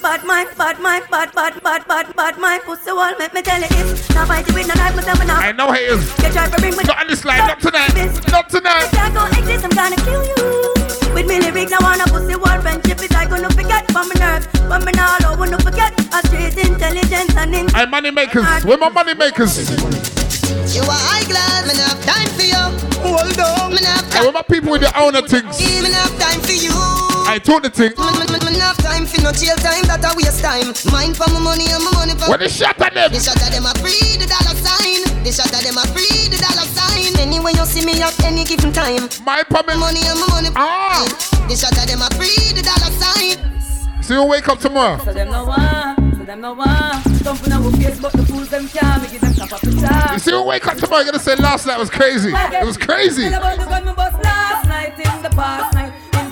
Bad 0.00 0.24
mind, 0.24 0.48
bad 0.56 0.80
mind, 0.80 1.04
bad, 1.10 1.32
bad, 1.34 1.62
bad, 1.62 1.86
bad, 1.86 2.16
bad 2.16 2.38
mind. 2.38 2.62
Pussy 2.62 2.90
wall, 2.90 3.12
make 3.18 3.34
me 3.34 3.42
tell 3.42 3.60
you 3.60 3.68
this. 3.68 4.08
Now 4.14 4.24
fight 4.24 4.48
you 4.48 4.54
with 4.54 4.68
no 4.68 4.74
knife, 4.74 4.96
but 4.96 5.06
I'm 5.06 5.26
not. 5.26 5.44
I 5.44 5.52
know 5.52 5.70
haters. 5.70 6.08
You 6.18 6.32
try 6.32 6.48
to 6.48 6.56
bring 6.58 6.76
me 6.76 6.84
Not 6.84 7.00
on 7.00 7.06
this 7.08 7.24
line, 7.24 7.38
not 7.46 7.60
tonight. 7.60 7.92
Not 8.32 8.48
tonight. 8.48 8.88
If 8.88 8.98
I 8.98 9.10
go 9.12 9.26
exist, 9.36 9.64
I'm 9.64 9.70
gonna 9.70 9.96
kill 9.96 10.24
you. 10.24 10.74
With 11.12 11.26
me 11.28 11.40
lyrics, 11.40 11.72
I 11.72 11.78
wanna 11.82 12.04
pussy 12.04 12.34
wall 12.36 12.58
friendship 12.62 13.02
is 13.04 13.12
I 13.14 13.26
gonna 13.26 13.50
forget 13.50 13.90
from 13.92 14.08
my 14.08 14.16
nerves. 14.16 14.46
But 14.66 14.84
me 14.86 14.92
now, 14.92 15.16
I 15.20 15.36
wanna 15.38 15.58
forget. 15.60 15.92
I 16.10 16.22
straight 16.24 16.56
intelligence 16.56 17.36
and 17.36 17.54
in. 17.54 17.68
I 17.74 17.84
money 17.84 18.10
makers. 18.10 18.64
Where 18.64 18.78
my 18.78 18.88
money 18.88 19.12
makers? 19.12 19.60
You 20.74 20.80
are 20.82 21.02
high 21.04 21.24
glass, 21.28 21.66
man, 21.68 21.76
have 21.76 22.00
time 22.00 22.28
for 22.32 22.48
you. 22.48 22.64
Hold 23.04 23.38
on, 23.38 23.74
man, 23.74 23.84
have 23.84 24.12
Hey, 24.12 24.20
where 24.22 24.32
my 24.32 24.42
people 24.42 24.72
with 24.72 24.80
the 24.80 24.92
owner 24.98 25.20
things? 25.20 25.60
Man, 25.60 25.92
have 25.92 26.18
time 26.18 26.40
for 26.40 26.52
you. 26.52 27.01
I 27.26 27.38
told 27.38 27.62
the 27.64 27.70
thing. 27.70 27.92
Have 28.62 28.78
time 28.78 29.06
for 29.06 29.20
no 29.22 29.32
jail 29.32 29.56
time, 29.58 29.82
that 29.90 30.06
a 30.06 30.14
waste 30.14 30.38
time. 30.38 30.70
Mine 30.94 31.14
for 31.14 31.26
my 31.34 31.40
money 31.42 31.66
and 31.66 31.82
my 31.82 31.90
money 31.98 32.14
for. 32.14 32.30
When 32.30 32.38
they 32.38 32.48
shot 32.48 32.78
at 32.80 32.94
them. 32.94 33.10
They 33.10 33.18
shot 33.18 33.40
at 33.42 33.50
them 33.50 33.66
a 33.66 33.74
free 33.82 34.14
the 34.16 34.30
dollar 34.30 34.54
sign. 34.54 35.02
They 35.26 35.34
shot 35.34 35.50
at 35.50 35.66
them 35.66 35.74
a 35.76 35.84
free 35.90 36.30
the 36.30 36.38
dollar 36.38 36.66
sign. 36.70 37.10
Anyway, 37.18 37.52
you 37.58 37.66
see 37.66 37.82
me 37.84 37.98
at 38.02 38.14
any 38.22 38.44
given 38.44 38.70
time. 38.70 39.10
My 39.26 39.42
promise. 39.42 39.76
Money 39.76 40.00
and 40.06 40.18
my 40.20 40.28
money. 40.30 40.50
Ah. 40.54 41.02
They 41.48 41.56
shot 41.58 41.74
at 41.74 41.90
them 41.90 42.02
a 42.02 42.08
free 42.14 42.54
the 42.54 42.62
dollar 42.62 42.92
sign. 42.94 43.42
So 44.02 44.14
you 44.14 44.24
wake 44.30 44.46
up 44.48 44.58
tomorrow. 44.58 45.02
So 45.02 45.12
them 45.12 45.30
no 45.30 45.44
want, 45.44 45.98
so 46.18 46.24
them 46.24 46.40
no 46.40 46.54
want. 46.54 47.02
Thumping 47.22 47.52
our 47.52 47.70
face, 47.72 47.98
but 47.98 48.12
the 48.12 48.26
fools 48.26 48.48
them 48.48 48.68
can't. 48.68 49.02
Me 49.02 49.08
give 49.10 49.20
them 49.20 49.34
top 49.34 49.52
of 49.52 49.60
the 49.62 49.74
top. 49.80 50.12
You 50.12 50.18
see 50.18 50.30
you 50.30 50.42
wake 50.42 50.66
up 50.66 50.76
tomorrow, 50.78 51.02
you're 51.02 51.12
gonna 51.12 51.22
say 51.22 51.36
last 51.36 51.66
night 51.66 51.78
was 51.78 51.90
crazy. 51.90 52.30
It 52.30 52.66
was 52.66 52.76
crazy. 52.76 53.26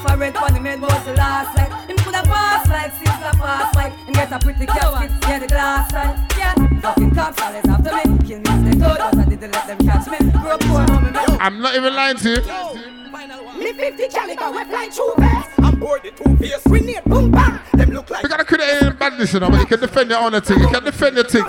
Tell 0.01 0.15
about 0.15 0.33
the 0.33 0.33
gun 0.33 0.33
me 0.33 0.33
bust 0.33 0.33
last 0.33 0.33
night 0.33 0.33
in 0.33 0.33
the 0.33 0.33
past 0.33 0.33
night. 0.33 0.33
Infrared 0.33 0.35
one 0.35 0.55
he 0.55 0.61
made 0.61 0.81
was 0.81 1.05
the 1.05 1.13
last 1.15 1.57
night. 1.57 1.91
Him 1.91 1.97
coulda 1.99 2.23
passed 2.23 2.69
like 2.71 2.93
since 2.95 3.19
the 3.19 3.39
past 3.39 3.75
fight. 3.75 3.93
And 4.07 4.15
get 4.15 4.33
a 4.33 4.39
pretty 4.39 4.67
casket, 4.67 5.11
yeah 5.23 5.39
the 5.39 5.47
glass 5.47 5.91
side. 5.91 6.33
Yeah, 6.39 6.81
fucking 6.81 7.15
cops 7.15 7.43
always 7.43 7.65
after 7.67 7.93
me. 7.95 8.19
Kill 8.27 8.39
me 8.39 8.51
if 8.51 8.65
they 8.65 8.73
could, 8.73 8.99
but 8.99 9.19
I 9.19 9.25
didn't 9.29 9.53
let 9.53 9.67
them 9.67 9.79
catch 9.79 10.07
me. 10.09 10.31
Grew 10.31 10.51
up 10.51 10.61
poor, 10.61 10.87
mommy. 10.87 11.11
I'm 11.41 11.61
not 11.61 11.75
even 11.77 11.95
lying 11.95 12.17
to 12.17 12.31
you. 12.31 13.00
Me 13.21 13.73
50 13.75 14.09
caliber, 14.09 14.51
we 14.51 14.65
fly 14.65 14.89
through 14.89 15.13
vest. 15.19 15.51
I'm 15.59 15.79
bored 15.79 16.03
the 16.03 16.11
two 16.11 16.37
face. 16.37 16.65
We 16.71 16.81
need 16.81 17.05
boom 17.05 17.31
bang. 17.31 17.61
Them 17.75 17.91
look 17.91 18.09
like. 18.09 18.23
We 18.23 18.31
gotta 18.31 18.47
create 18.47 18.81
a 18.81 18.93
badness, 18.93 19.35
you 19.35 19.41
know, 19.41 19.51
but 19.51 19.61
you 19.61 19.67
can 19.67 19.79
defend 19.79 20.09
your 20.09 20.21
own 20.21 20.41
thing. 20.41 20.59
You 20.59 20.69
can 20.69 20.85
defend 20.85 21.17
your 21.17 21.25
thing. 21.25 21.45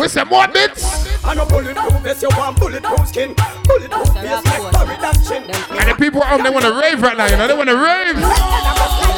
We 0.00 0.08
say 0.08 0.24
more 0.24 0.48
bits. 0.48 1.24
I 1.24 1.34
know 1.34 1.46
bulletproof 1.46 2.02
vest, 2.02 2.22
you 2.22 2.28
want 2.30 2.58
bulletproof 2.58 3.06
skin. 3.06 3.36
Bulletproof 3.64 4.08
face, 4.14 4.44
like 4.44 4.72
Tory 4.72 4.96
that 4.96 5.24
chin. 5.28 5.44
And 5.78 5.90
the 5.90 5.94
people 5.94 6.24
at 6.24 6.30
home, 6.30 6.42
they 6.42 6.50
wanna 6.50 6.72
rave 6.72 7.00
right 7.00 7.16
now, 7.16 7.26
you 7.26 7.36
know, 7.36 7.46
they 7.46 7.56
wanna 7.56 7.76
rave. 7.76 9.09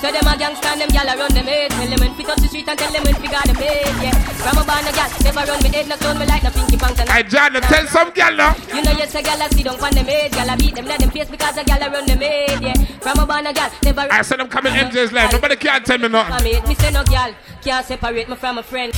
So 0.00 0.08
them 0.10 0.24
a 0.24 0.32
gangsta 0.32 0.72
and 0.72 0.80
them 0.80 0.88
gyal 0.88 1.12
a 1.12 1.18
run 1.18 1.28
them 1.34 1.44
head. 1.44 1.70
Tell 1.72 1.86
them 1.86 2.00
when 2.00 2.14
fi 2.14 2.22
touch 2.24 2.40
the 2.40 2.48
street 2.48 2.66
and 2.66 2.78
tell 2.78 2.90
them 2.90 3.04
when 3.04 3.14
fi 3.20 3.28
got 3.28 3.44
them 3.44 3.56
paid. 3.56 3.84
Yeah, 4.00 4.16
from 4.40 4.56
a 4.56 4.64
born 4.64 4.88
a 4.88 4.92
gyal, 4.96 5.12
never 5.24 5.44
run 5.44 5.62
me 5.62 5.68
head, 5.68 5.88
knock 5.88 6.00
down 6.00 6.18
me 6.18 6.24
like 6.24 6.42
no 6.42 6.50
pinky 6.50 6.76
pants. 6.78 7.00
I 7.00 7.22
John, 7.22 7.52
tell 7.52 7.86
some 7.86 8.10
gyal 8.12 8.34
now. 8.34 8.56
You 8.72 8.82
know 8.82 8.92
yes 8.96 9.14
a 9.14 9.20
gyal 9.20 9.44
a 9.44 9.54
sit 9.54 9.64
down 9.66 9.76
pon 9.76 9.92
them 9.92 10.06
head, 10.06 10.32
gyal 10.32 10.54
a 10.54 10.56
beat 10.56 10.74
them, 10.74 10.86
let 10.86 11.00
them 11.00 11.10
face 11.10 11.28
because 11.28 11.58
a 11.58 11.64
gyal 11.64 11.86
a 11.86 11.90
run 11.90 12.06
them 12.06 12.18
head. 12.18 12.62
Yeah, 12.62 12.72
from 13.04 13.18
a 13.18 13.26
born 13.26 13.46
a 13.46 13.52
gyal, 13.52 13.70
never. 13.84 14.08
I 14.10 14.22
said 14.22 14.40
I'm 14.40 14.48
coming 14.48 14.72
MJ's 14.72 15.12
live. 15.12 15.32
Nobody 15.32 15.56
can't 15.56 15.84
tell 15.84 15.98
me 15.98 16.08
nothing. 16.08 16.66
Me 16.66 16.74
say 16.74 16.90
no 16.92 17.04
gyal 17.04 17.34
can't 17.60 17.84
separate 17.84 18.28
me 18.30 18.36
from 18.36 18.56
a 18.56 18.62
friend. 18.62 18.94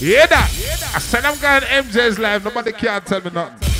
Yeah, 0.00 0.26
that. 0.26 0.50
I 0.96 0.98
said 0.98 1.24
I'm 1.24 1.38
going 1.38 1.62
MJ's 1.62 2.18
live. 2.18 2.44
Nobody 2.44 2.72
can't 2.72 3.06
tell 3.06 3.20
me 3.20 3.30
nothing. 3.30 3.77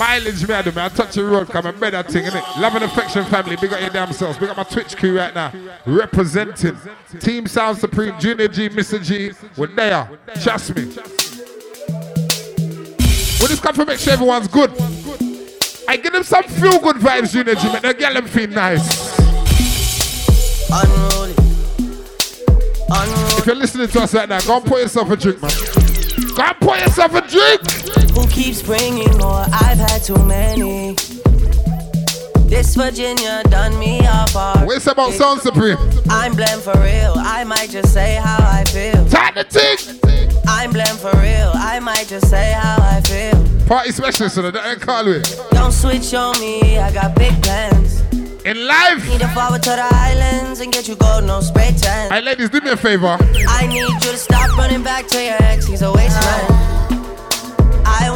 Mileage 0.00 0.48
me, 0.48 0.54
I 0.54 0.62
do 0.62 0.72
me. 0.72 0.80
I 0.80 0.88
touch 0.88 1.14
the 1.14 1.22
road, 1.22 1.50
come 1.50 1.66
and 1.66 1.78
better 1.78 2.02
thing, 2.02 2.24
innit? 2.24 2.58
Love 2.58 2.74
and 2.74 2.84
affection 2.84 3.22
family. 3.26 3.56
Big 3.56 3.70
up 3.70 3.82
your 3.82 3.90
damn 3.90 4.10
selves. 4.14 4.38
Big 4.38 4.48
up 4.48 4.56
my 4.56 4.62
Twitch 4.62 4.96
crew 4.96 5.18
right 5.18 5.34
now. 5.34 5.52
Representing 5.84 6.74
Team 7.20 7.46
Sound 7.46 7.76
Supreme, 7.76 8.18
Junior 8.18 8.48
G, 8.48 8.70
Mr. 8.70 9.04
G. 9.04 9.32
We're 9.58 9.66
there. 9.66 10.08
Trust 10.42 10.74
me. 10.74 10.86
We 10.86 10.94
just 13.46 13.62
come 13.62 13.74
to 13.74 13.84
make 13.84 13.98
sure 13.98 14.14
everyone's 14.14 14.48
good. 14.48 14.70
I 15.86 15.98
give 15.98 16.14
them 16.14 16.22
some 16.22 16.44
feel 16.44 16.78
good 16.78 16.96
vibes, 16.96 17.34
you 17.34 17.44
know, 17.44 17.54
Jimmy. 17.54 17.80
They 17.80 17.92
get 17.92 18.14
them 18.14 18.26
feel 18.26 18.48
nice. 18.48 19.18
Unruly. 20.70 21.34
If 23.36 23.44
you're 23.44 23.54
listening 23.54 23.88
to 23.88 24.00
us 24.00 24.14
right 24.14 24.30
now, 24.30 24.40
go 24.40 24.56
and 24.56 24.64
pour 24.64 24.80
yourself 24.80 25.10
a 25.10 25.16
drink, 25.16 25.42
man. 25.42 25.50
Go 26.34 26.42
and 26.42 26.56
pour 26.58 26.78
yourself 26.78 27.14
a 27.14 27.20
drink. 27.20 27.60
Who 28.14 28.26
keeps 28.28 28.62
bringing 28.62 29.16
more? 29.18 29.44
I've 29.52 29.78
had 29.78 30.02
too 30.02 30.22
many. 30.24 30.94
This 32.50 32.74
Virginia 32.74 33.42
done 33.48 33.78
me 33.78 34.00
hard. 34.02 34.66
What's 34.66 34.86
about 34.86 35.12
Sound 35.12 35.40
Supreme? 35.40 35.78
I'm 36.08 36.34
blamed 36.34 36.62
for 36.62 36.76
real. 36.80 37.14
I 37.16 37.44
might 37.44 37.70
just 37.70 37.92
say 37.92 38.16
how 38.16 38.38
I 38.40 38.64
feel. 38.64 39.06
Time 39.08 39.34
to 39.34 39.44
tick. 39.44 39.80
I'm 40.46 40.72
blamed 40.72 40.98
for 40.98 41.12
real. 41.18 41.52
I 41.54 41.78
might 41.80 42.08
just 42.08 42.28
say 42.28 42.52
how 42.52 42.76
I 42.80 43.00
feel. 43.02 43.66
Party 43.66 43.92
specialist, 43.92 44.34
so 44.34 44.50
that 44.50 44.80
call 44.80 45.06
it. 45.08 45.40
Don't 45.52 45.72
switch 45.72 46.12
on 46.14 46.38
me. 46.40 46.78
I 46.78 46.92
got 46.92 47.14
big 47.14 47.40
plans. 47.42 48.00
In 48.44 48.66
life. 48.66 49.06
Need 49.08 49.20
to 49.20 49.28
forward 49.28 49.62
to 49.62 49.70
the 49.70 49.88
islands 49.92 50.60
and 50.60 50.72
get 50.72 50.88
you 50.88 50.96
gold, 50.96 51.24
no 51.24 51.40
spray 51.40 51.72
tan. 51.76 52.10
Hey, 52.10 52.22
ladies, 52.22 52.50
do 52.50 52.60
me 52.60 52.70
a 52.70 52.76
favor. 52.76 53.16
I 53.48 53.66
need 53.66 54.02
you 54.04 54.10
to 54.12 54.16
stop 54.16 54.56
running 54.56 54.82
back 54.82 55.06
to 55.08 55.22
your 55.22 55.36
ex. 55.42 55.66
He's 55.66 55.82
a 55.82 55.92
waste 55.92 56.20
man. 56.20 56.69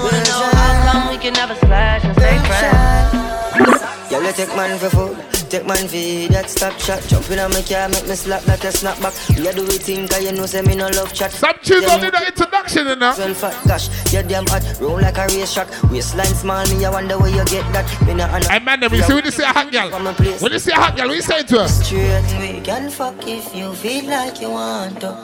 I 0.04 0.06
wanna 0.06 0.22
know 0.24 0.50
how 0.52 0.92
come 0.92 1.10
we 1.12 1.16
can 1.16 1.32
never 1.32 1.54
splash 1.54 2.04
and 2.04 2.14
stay 2.14 2.36
friends. 2.44 4.10
Girl, 4.10 4.22
you 4.22 4.32
take 4.32 4.54
man 4.54 4.78
for 4.78 4.90
food, 4.90 5.16
take 5.48 5.64
man 5.64 5.88
for 5.88 6.32
that 6.34 6.50
stop 6.50 6.78
shot. 6.78 7.00
Jump 7.08 7.30
in 7.30 7.38
on 7.38 7.50
my 7.52 7.62
car, 7.62 7.88
make 7.88 8.06
me 8.06 8.14
slap 8.14 8.46
like 8.46 8.64
a 8.64 8.68
snapback. 8.68 9.16
We 9.34 9.48
a 9.48 9.52
do 9.54 9.64
it 9.64 9.80
thing, 9.80 10.06
cause 10.06 10.22
you 10.22 10.32
know 10.32 10.44
say 10.44 10.60
me 10.60 10.76
no 10.76 10.88
love 10.88 11.14
chat. 11.14 11.32
Some 11.32 11.56
tunes 11.62 11.86
don't 11.86 12.02
need 12.02 12.12
an 12.12 12.26
introduction 12.26 12.86
in 12.86 12.98
that. 12.98 13.16
Well 13.16 13.32
fat, 13.32 13.56
gosh, 13.66 13.88
you 14.12 14.22
damn 14.22 14.44
hot, 14.46 14.62
roll 14.78 15.00
like 15.00 15.16
a 15.16 15.24
race 15.28 15.54
track. 15.54 15.68
Waistline 15.90 16.36
small, 16.36 16.66
me 16.68 16.84
I 16.84 16.90
wonder 16.90 17.16
where 17.16 17.30
you 17.30 17.44
get 17.46 17.64
that. 17.72 17.88
Me 18.06 18.12
no 18.12 18.26
Hey 18.26 18.58
man, 18.58 18.80
them, 18.80 18.92
you 18.92 19.02
see 19.04 19.14
when 19.14 19.24
you 19.24 19.30
see 19.30 19.42
a 19.42 19.46
hot 19.46 19.72
girl, 19.72 19.88
when 19.88 20.52
you 20.52 20.58
see 20.58 20.72
a 20.72 20.74
hot 20.74 20.96
girl, 20.98 21.08
what 21.08 21.16
you 21.16 21.22
say 21.22 21.42
to 21.44 21.60
her? 21.60 21.68
Straight, 21.68 22.28
we 22.40 22.60
can 22.60 22.90
fuck 22.90 23.26
if 23.26 23.54
you 23.56 23.72
feel 23.72 24.04
like 24.04 24.38
you 24.38 24.50
want 24.50 25.00
to. 25.00 25.16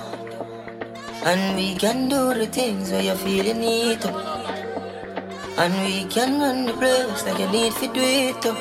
And 1.22 1.54
we 1.54 1.76
can 1.76 2.08
do 2.08 2.32
the 2.32 2.46
things 2.46 2.90
where 2.90 3.02
you 3.02 3.14
feel 3.16 3.44
you 3.44 3.52
need 3.52 4.00
to. 4.00 4.69
And 5.58 5.74
we 5.84 6.04
can 6.04 6.40
run 6.40 6.64
the 6.66 6.72
place 6.72 7.24
like 7.26 7.38
you 7.38 7.48
need 7.48 7.72
to 7.74 7.86
do 7.92 8.00
it 8.00 8.40
too. 8.42 8.56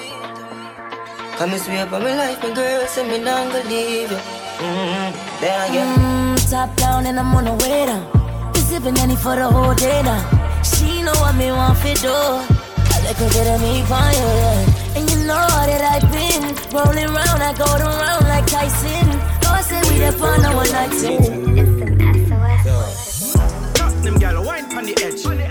Come 1.38 1.52
and 1.54 1.62
swear 1.62 1.86
by 1.86 2.00
my 2.00 2.16
life, 2.16 2.44
my 2.44 2.54
girl, 2.54 2.86
say 2.88 3.08
me 3.08 3.24
not 3.24 3.52
gonna 3.52 3.70
leave 3.70 4.12
you. 4.12 4.18
Mm-hmm. 4.18 5.42
There 5.42 5.68
you 5.74 5.80
Mm, 5.80 6.50
top 6.52 6.76
down 6.76 7.06
and 7.06 7.18
I'm 7.20 7.34
on 7.36 7.46
the 7.46 7.54
way 7.64 7.86
down. 7.86 8.04
Be 8.52 8.60
sipping 8.60 8.98
any 9.00 9.16
for 9.16 9.36
the 9.36 9.48
whole 9.48 9.74
day 9.74 10.02
now. 10.04 10.20
She 10.64 11.02
know 11.02 11.14
what 11.24 11.36
me 11.36 11.52
want 11.52 11.78
to 11.80 11.94
do. 11.96 12.12
I 12.12 12.98
like 13.06 13.20
a 13.22 13.30
bit 13.32 13.48
of 13.48 13.62
me 13.62 13.82
fire, 13.84 14.12
yeah. 14.14 14.98
And 14.98 15.10
you 15.10 15.18
know 15.30 15.48
that 15.70 15.82
I've 15.94 16.12
been 16.12 16.44
rolling 16.76 17.08
round, 17.16 17.42
I 17.42 17.54
go 17.56 17.66
around 17.66 18.28
like 18.28 18.46
Tyson. 18.48 19.08
No, 19.44 19.50
I 19.56 19.62
say 19.62 19.80
we 19.88 20.00
the 20.00 20.12
fun, 20.12 20.42
no 20.42 20.56
one 20.56 20.70
like 20.76 20.92
Them 24.04 24.18
gal 24.18 24.44
wine 24.44 24.66
on 24.76 24.84
the 24.84 24.94
edge. 25.04 25.49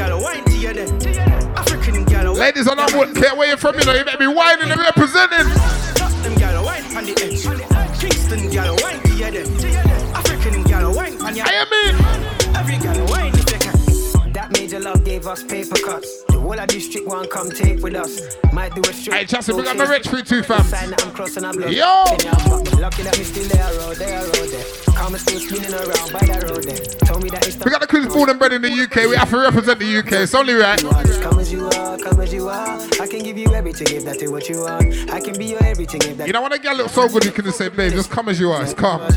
Gal 0.00 0.18
wine 0.22 0.42
to 0.46 0.56
your 0.56 0.72
dead. 0.72 0.88
African 1.58 2.04
gal 2.04 2.32
Ladies, 2.32 2.66
I 2.66 2.74
don't 2.74 2.94
want- 2.96 3.14
care 3.14 3.34
where 3.34 3.48
you're 3.48 3.58
from, 3.58 3.78
you 3.78 3.84
know, 3.84 3.92
you 3.92 4.02
better 4.02 4.16
be 4.16 4.26
whining 4.26 4.70
and 4.70 4.80
representing. 4.80 5.46
Them 6.22 6.34
gal 6.36 6.64
wine 6.64 6.84
on 6.96 7.04
the 7.04 7.12
edge. 7.22 7.44
Kingston 8.00 8.48
gal 8.48 8.74
wine 8.80 8.98
to 9.02 9.12
your 9.12 9.30
dead. 9.30 9.46
African 10.14 10.62
gal 10.62 10.90
wine 10.94 11.20
on 11.20 11.36
your 11.36 11.44
I 11.46 11.66
mean. 11.70 12.09
Love 14.90 15.04
gave 15.04 15.26
us 15.26 15.42
paper 15.44 15.76
cuts. 15.84 16.24
The 16.24 16.38
whole 16.38 16.58
of 16.58 16.66
district 16.66 17.06
one 17.06 17.28
come 17.28 17.50
take 17.50 17.80
with 17.80 17.94
us. 17.94 18.36
Might 18.52 18.74
do 18.74 18.80
a 18.82 18.92
straight. 18.92 19.18
Hey, 19.18 19.24
Chelsea, 19.24 19.52
bring 19.52 19.68
up 19.68 19.76
my 19.76 19.84
rich 19.84 20.04
3-2 20.04 20.44
fam. 20.44 20.64
Sign 20.64 20.90
that 20.90 21.04
I'm 21.04 21.12
crossing 21.12 21.44
a 21.44 21.52
block. 21.52 21.70
Yo! 21.70 22.04
Lucky 22.80 23.02
that 23.02 23.16
me 23.18 23.24
still 23.24 23.48
there, 23.48 23.70
road 23.78 23.96
there, 23.96 24.22
road 24.22 24.48
there. 24.50 24.64
Come 24.94 25.14
and 25.14 25.22
still 25.22 25.40
spinning 25.40 25.74
around 25.74 26.12
by 26.12 26.24
that 26.26 26.42
road 26.50 26.64
there. 26.64 26.82
Told 27.06 27.22
me 27.22 27.30
that 27.30 27.46
it's 27.46 27.56
We 27.64 27.70
got 27.70 27.80
the 27.80 27.86
Chris 27.86 28.06
born 28.06 28.30
and 28.30 28.38
bred 28.38 28.52
in 28.52 28.62
the 28.62 28.70
UK. 28.70 29.08
We 29.08 29.16
have 29.16 29.30
to 29.30 29.38
represent 29.38 29.78
the 29.78 29.98
UK. 29.98 30.12
It's 30.12 30.34
only 30.34 30.54
right. 30.54 30.80
Come 31.22 31.38
as 31.38 31.52
you 31.52 31.66
are, 31.66 31.98
come 31.98 32.20
as 32.20 32.32
you 32.32 32.48
are. 32.48 32.80
I 33.00 33.06
can 33.06 33.22
give 33.22 33.38
you 33.38 33.54
everything 33.54 33.94
if 33.96 34.04
that 34.04 34.20
is 34.22 34.30
what 34.30 34.48
you 34.48 34.62
want. 34.62 35.10
I 35.10 35.20
can 35.20 35.38
be 35.38 35.46
your 35.46 35.62
everything 35.64 36.02
if 36.02 36.16
that. 36.18 36.26
You 36.26 36.32
know 36.32 36.42
when 36.42 36.52
a 36.52 36.58
girl 36.58 36.76
looks 36.76 36.92
so 36.92 37.08
good, 37.08 37.24
you 37.24 37.32
can 37.32 37.44
just 37.44 37.58
say, 37.58 37.68
babe, 37.68 37.92
just 37.92 38.10
come 38.10 38.28
as 38.28 38.40
you 38.40 38.50
are. 38.50 38.62
It's 38.62 38.74
calm. 38.74 39.10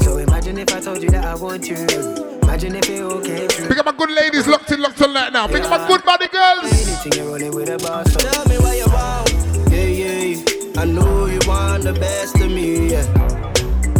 So 0.00 0.16
imagine 0.16 0.58
if 0.58 0.72
I 0.72 0.80
told 0.80 1.02
you 1.02 1.10
that 1.10 1.24
I 1.24 1.34
want 1.34 1.68
you. 1.68 2.37
Imagine 2.58 2.76
if 2.82 2.90
it 2.90 3.02
all 3.02 3.20
came 3.20 3.46
true. 3.46 3.68
Pick 3.68 3.78
up 3.78 3.86
my 3.86 3.92
good 3.92 4.10
ladies 4.10 4.48
locked 4.48 4.72
in, 4.72 4.82
locked 4.82 5.00
on 5.00 5.14
right 5.14 5.32
now. 5.32 5.46
Pick 5.46 5.62
up 5.62 5.70
my 5.70 5.86
good 5.86 6.04
body 6.04 6.26
girls. 6.26 6.64
Anything 6.64 7.12
you're 7.12 7.26
rolling 7.26 7.54
with 7.54 7.68
a 7.68 7.78
boss. 7.78 8.12
So 8.12 8.18
tell 8.18 8.44
me 8.46 8.58
what 8.58 8.76
you 8.76 8.86
want. 8.90 9.70
Yeah, 9.70 9.86
yeah. 9.86 10.80
I 10.80 10.84
know 10.84 11.26
you 11.26 11.38
want 11.46 11.84
the 11.84 11.92
best 11.92 12.34
of 12.40 12.50
me. 12.50 12.90
Yeah. 12.90 13.06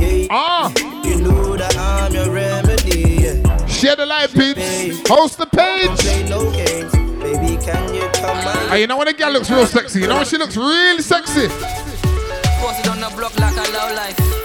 yeah. 0.00 0.26
Ah. 0.32 0.72
You 1.04 1.20
know 1.20 1.56
that 1.56 1.76
I'm 1.78 2.12
your 2.12 2.32
remedy. 2.32 3.22
Yeah. 3.22 3.66
Share 3.66 3.94
the 3.94 4.06
live, 4.06 4.34
peeps. 4.34 5.08
Host 5.08 5.38
the 5.38 5.46
page. 5.46 5.96
Play. 6.00 6.24
Baby, 7.22 7.62
can 7.62 7.94
you 7.94 8.08
come 8.14 8.38
on? 8.38 8.70
Hey, 8.70 8.80
you 8.80 8.88
know 8.88 8.96
when 8.96 9.06
a 9.06 9.12
girl 9.12 9.34
looks 9.34 9.48
real 9.52 9.66
sexy? 9.66 10.00
You 10.00 10.08
know 10.08 10.16
when 10.16 10.26
she 10.26 10.36
looks 10.36 10.56
really 10.56 11.02
sexy? 11.02 11.46
Posted 11.46 12.88
on 12.88 12.98
the 12.98 13.12
block 13.16 13.38
like 13.38 13.54
a 13.54 13.70
low 13.70 13.94
life. 13.94 14.37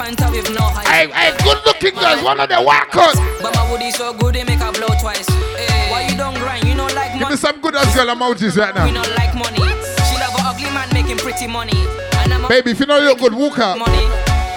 I 0.00 0.10
like 0.10 0.18
my 0.20 0.30
with 0.30 0.50
no 0.50 0.60
hype. 0.66 0.86
Hey, 0.86 1.06
hey, 1.12 1.30
good 1.44 1.58
looking 1.66 1.94
girls, 1.94 2.22
one 2.22 2.40
of 2.40 2.48
the 2.48 2.58
workers. 2.60 3.14
But 3.42 3.54
my 3.54 3.70
woody 3.70 3.90
so 3.92 4.12
good, 4.14 4.34
they 4.34 4.44
make 4.44 4.58
her 4.58 4.72
blow 4.72 4.90
twice. 5.00 5.26
Hey, 5.28 5.90
why 5.90 6.06
you 6.10 6.16
don't 6.16 6.34
grind? 6.34 6.66
You 6.66 6.74
don't 6.74 6.92
like 6.94 7.12
Give 7.12 7.20
me 7.20 7.24
money. 7.30 7.36
some 7.36 7.60
good 7.60 7.74
ass 7.76 7.94
girl 7.94 8.06
emojis 8.14 8.56
right 8.58 8.74
We 8.74 8.90
now. 8.90 9.02
don't 9.02 9.14
like 9.16 9.34
money. 9.34 9.62
She 10.10 10.14
love 10.18 10.34
an 10.34 10.44
ugly 10.50 10.70
man 10.74 10.88
making 10.92 11.18
pretty 11.18 11.46
money. 11.46 11.78
And 12.26 12.34
I'm 12.34 12.48
Baby, 12.48 12.72
if 12.72 12.80
you 12.80 12.86
know 12.86 12.98
you 12.98 13.08
look 13.14 13.18
good, 13.20 13.34
walk 13.34 13.58
out. 13.58 13.78
money. 13.78 14.04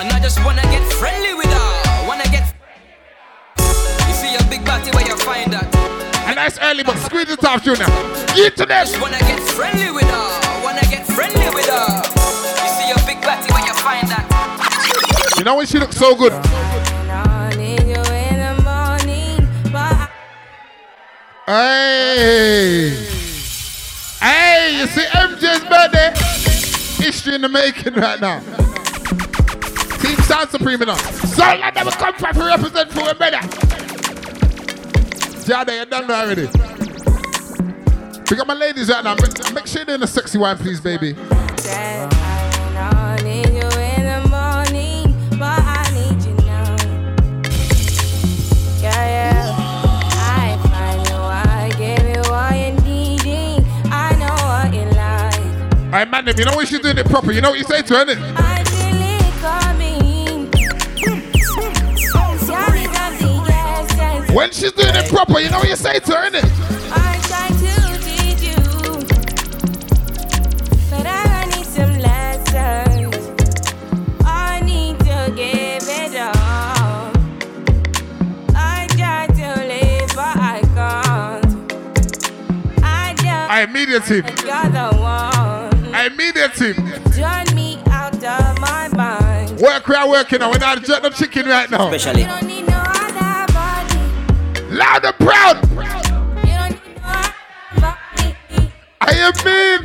And 0.01 0.11
I 0.11 0.19
just 0.19 0.43
wanna 0.43 0.63
get 0.73 0.81
friendly 0.93 1.33
with 1.33 1.51
her. 1.53 2.07
Wanna 2.07 2.25
get. 2.33 2.49
You 3.61 4.13
see 4.13 4.33
a 4.35 4.43
big 4.49 4.65
body 4.65 4.89
where 4.91 5.05
you 5.05 5.15
find 5.17 5.53
that. 5.53 5.69
A 6.27 6.35
nice 6.35 6.57
early, 6.59 6.83
but 6.83 6.97
squeeze 6.97 7.29
it 7.29 7.43
off, 7.45 7.63
Junior. 7.63 7.85
Get 8.35 8.57
to 8.57 8.65
this. 8.65 8.89
Just 8.91 9.01
wanna 9.01 9.19
get 9.19 9.39
friendly 9.39 9.91
with 9.91 10.09
her. 10.09 10.63
Wanna 10.65 10.81
get 10.89 11.05
friendly 11.05 11.49
with 11.53 11.69
her. 11.69 12.16
Know 15.47 15.55
when 15.55 15.65
she 15.65 15.79
looks 15.79 15.95
so 15.95 16.13
good? 16.13 16.33
Hey. 21.45 22.89
Hey, 24.19 24.77
you 24.77 24.87
see 24.87 25.05
MJ's 25.05 25.63
birthday? 25.63 26.11
History 27.01 27.35
in 27.35 27.41
the 27.43 27.47
making 27.47 27.93
right 27.93 28.19
now. 28.19 28.41
Team 30.01 30.17
Sound 30.25 30.49
Supreme 30.49 30.81
enough. 30.81 30.99
So 31.23 31.37
that 31.37 31.81
we 31.85 31.91
come 31.91 32.13
from 32.15 32.35
to 32.35 32.43
represent 32.43 32.91
for 32.91 33.09
a 33.09 33.15
better. 33.15 33.37
Jada, 35.47 35.79
you 35.79 35.85
done 35.85 36.07
that 36.07 36.25
already. 36.25 36.47
Pick 38.25 38.37
up 38.37 38.47
my 38.47 38.53
ladies 38.53 38.89
right 38.89 39.01
now. 39.01 39.15
Make, 39.53 39.65
sure 39.65 39.85
you're 39.87 39.95
in 39.95 40.03
a 40.03 40.07
sexy 40.07 40.37
wine, 40.39 40.57
please, 40.57 40.81
baby. 40.81 41.15
Hey, 55.97 56.05
man, 56.05 56.25
them, 56.25 56.37
you 56.37 56.45
know 56.45 56.55
when 56.55 56.67
she's 56.67 56.79
doing 56.79 56.99
it 56.99 57.07
proper, 57.07 57.31
you 57.31 57.41
know 57.41 57.49
what 57.49 57.57
you 57.57 57.65
say 57.65 57.81
to 57.81 57.93
her, 57.95 58.05
innit? 58.05 58.21
When 64.31 64.51
she's 64.51 64.73
doing 64.73 64.93
it 64.93 65.09
proper, 65.09 65.39
you 65.39 65.49
know 65.49 65.57
what 65.57 65.67
you 65.67 65.75
say 65.75 65.99
turn 65.99 66.35
it. 66.35 66.43
Up. 66.43 66.51
I 66.91 67.19
tried 67.23 67.57
to 67.57 67.65
her, 67.65 67.97
innit? 67.97 68.27
I 83.49 83.61
immediate 83.63 84.03
him. 84.03 84.25
I 85.97 86.05
immediate 86.05 86.53
him. 86.53 86.75
Join 87.11 87.55
me 87.55 87.81
out 87.89 88.13
of 88.23 88.59
my 88.59 88.87
mind. 88.89 89.59
Work, 89.59 89.87
we 89.87 89.95
are 89.95 90.07
working 90.07 90.37
now. 90.41 90.51
We're 90.51 90.59
not 90.59 90.83
jet 90.83 91.01
the 91.01 91.09
chicken 91.09 91.47
right 91.47 91.71
now. 91.71 91.91
Especially. 91.91 92.21
You 92.21 92.27
don't 92.27 92.45
need 92.45 92.67
no 92.67 92.83
other 92.85 93.51
body. 93.51 93.97
Loud 94.69 95.05
and 95.05 95.15
proud. 95.15 95.55
You 95.67 96.53
don't 96.53 96.69
need 96.69 97.01
no 97.01 97.09
other 97.09 97.33
body. 97.81 98.35
I 99.01 99.11
am 99.25 99.33
mean. 99.43 99.79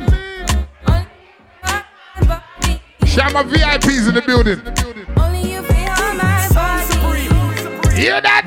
Shama 3.07 3.43
VIPs 3.45 4.07
in 4.07 4.13
the 4.13 4.21
building. 4.21 4.61
Only 5.17 5.51
you 5.51 5.63
feel 5.63 6.13
my 6.13 6.47
body. 6.53 7.99
Hear 7.99 8.21
that? 8.21 8.45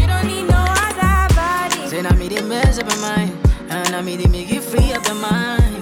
You 0.00 0.06
don't 0.06 0.26
need 0.26 0.48
no 0.48 0.64
other 0.80 1.34
body. 1.34 1.88
Say 1.90 2.00
now 2.00 2.16
me 2.16 2.28
the 2.28 2.42
mess 2.42 2.78
up 2.78 2.90
in 2.90 3.00
mind. 3.02 3.32
And 3.68 3.94
I 3.94 4.00
made 4.00 4.20
it 4.20 4.30
make 4.30 4.50
you 4.50 4.62
free 4.62 4.94
up 4.94 5.04
your 5.04 5.16
mind. 5.16 5.73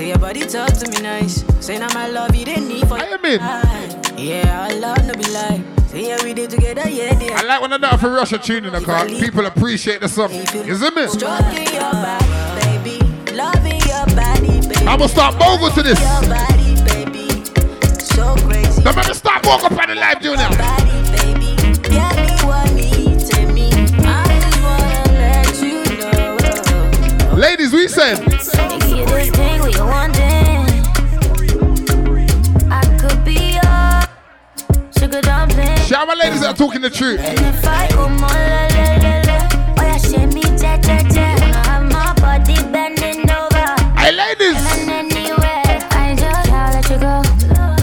Say 0.00 0.08
your 0.08 0.18
body 0.18 0.46
talk 0.46 0.72
to 0.72 0.88
me 0.88 1.02
nice. 1.02 1.44
Say 1.60 1.78
now 1.78 1.92
my 1.92 2.08
love 2.08 2.34
you 2.34 2.46
didn't 2.46 2.68
need 2.68 2.88
for 2.88 2.94
I 2.94 3.18
mean. 3.18 3.38
Ah, 3.42 4.16
yeah, 4.16 4.66
I 4.70 4.72
love 4.72 5.06
no 5.06 5.12
be 5.12 5.28
like. 5.28 5.60
Say 5.90 6.08
yeah, 6.08 6.24
we 6.24 6.32
did 6.32 6.48
together, 6.48 6.88
yeah, 6.88 7.12
dear. 7.18 7.36
I 7.36 7.42
like 7.42 7.60
when 7.60 7.70
I 7.70 7.76
do 7.76 7.98
for 7.98 8.10
Russia 8.10 8.38
tune 8.38 8.64
in 8.64 8.72
the 8.72 8.80
car. 8.80 9.04
People 9.04 9.44
appreciate 9.44 10.00
the 10.00 10.08
song. 10.08 10.30
See 10.30 10.38
me? 10.40 10.72
Stroking 10.72 11.68
your 11.74 11.92
body, 11.92 12.24
baby. 12.64 12.96
Loving 13.36 13.80
your 13.84 14.06
body, 14.16 14.60
baby. 14.66 14.86
I'm 14.88 15.00
gonna 15.00 15.06
start 15.06 15.36
mobile 15.38 15.68
to 15.68 15.82
this. 15.82 16.00
Your 16.00 16.22
body, 16.32 16.80
baby. 16.88 17.44
So 18.00 18.36
crazy. 18.48 18.82
Don't 18.82 18.96
make 18.96 19.06
me 19.06 19.12
start 19.12 19.44
walk 19.44 19.64
up 19.64 19.72
on 19.72 19.86
the 19.86 19.96
live, 19.96 20.22
Junior. 20.22 20.48
Get 21.92 22.16
me 22.24 22.32
what 22.48 22.72
needs 22.72 23.36
in 23.36 23.52
me. 23.52 23.68
I 24.08 24.24
just 24.40 24.62
wanna 24.62 25.12
let. 27.28 27.38
Ladies, 27.38 27.74
we 27.74 27.86
said. 27.86 28.40
You 29.80 29.86
this 29.86 30.28
thing 30.36 31.32
we 31.38 31.48
wanting. 31.56 32.36
I 32.70 32.82
could 33.00 33.24
be 33.24 33.56
your 33.56 34.02
sugar 34.98 35.22
dumpling. 35.22 35.78
Shout 35.78 36.02
out 36.02 36.08
my 36.08 36.14
ladies 36.14 36.40
that 36.42 36.50
are 36.50 36.54
talking 36.54 36.82
the 36.82 36.90
truth. 36.90 37.20
Hey, 37.20 37.34
ladies. 44.12 44.56
And 44.56 44.90
anywhere, 44.90 45.62
I 45.90 46.14
just 46.14 46.48
can't 46.50 46.74
let 46.74 46.90
you 46.90 46.98
go. 46.98 47.22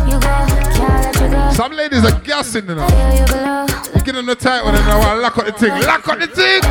You 0.05 0.19
go, 0.19 0.35
can't 0.77 1.01
let 1.03 1.15
you 1.19 1.29
go. 1.29 1.41
Some 1.53 1.73
ladies 1.73 2.03
are 2.05 2.19
gassing, 2.19 2.67
you 2.67 2.75
know. 2.75 2.87
You 3.95 4.01
get 4.03 4.15
on 4.15 4.25
the 4.27 4.35
tight 4.35 4.63
one 4.63 4.75
and 4.75 4.83
I 4.83 4.97
want 4.99 5.17
to 5.17 5.21
lock 5.21 5.37
up 5.39 5.45
the 5.47 5.51
thing. 5.53 5.71
Lock 5.81 6.07
up 6.07 6.19
the 6.19 6.27
thing. 6.27 6.61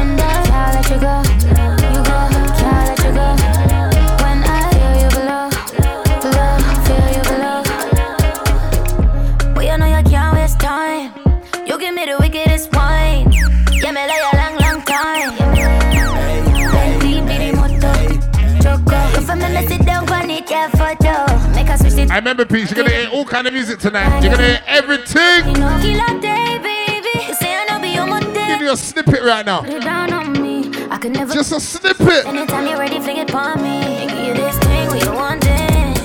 I 22.09 22.19
remember, 22.19 22.45
Pete, 22.45 22.71
you're 22.71 22.77
going 22.77 22.89
to 22.89 22.95
hear 22.95 23.09
all 23.11 23.25
kind 23.25 23.47
of 23.47 23.53
music 23.53 23.79
tonight. 23.79 24.21
You're 24.23 24.35
going 24.35 24.39
to 24.39 24.47
hear 24.47 24.63
everything. 24.67 25.47
You 25.47 25.55
know, 25.61 25.79
killer 25.83 26.21
day, 26.21 26.59
baby. 26.59 27.27
You 27.27 27.35
say 27.35 27.55
I 27.55 27.67
know 27.69 27.81
be 27.81 27.89
your 27.91 28.07
motive. 28.07 28.33
Give 28.33 28.61
you 28.61 28.73
a 28.73 28.77
snippet 28.77 29.23
right 29.23 29.45
now. 29.45 29.61
Put 29.63 29.71
it 29.75 29.83
down 29.83 30.13
on 30.13 30.33
me. 30.41 30.71
I 30.89 30.99
could 30.99 31.13
never. 31.13 31.35
Just 31.35 31.53
a 31.53 31.61
snippet. 31.61 32.27
Anytime 32.27 32.67
you're 32.69 32.79
ready, 32.79 33.01
fling 33.01 33.19
it 33.19 33.29
upon 33.31 33.61
me. 33.63 34.07
Give 34.07 34.19
you 34.19 34.35
this 34.35 34.57
thing 34.59 34.89
we 34.93 35.01
wanting. 35.09 35.97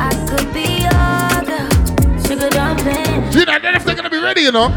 I 0.00 0.10
could 0.28 0.52
be 0.54 0.82
your 0.82 1.44
girl, 1.44 1.68
sugar 2.22 2.48
dumpling. 2.50 3.30
Gina, 3.30 3.52
I 3.52 3.58
don't 3.58 3.72
know 3.72 3.76
if 3.76 3.84
they're 3.84 3.94
going 3.94 4.04
to 4.04 4.10
be 4.10 4.22
ready, 4.22 4.40
you 4.40 4.52
know. 4.52 4.70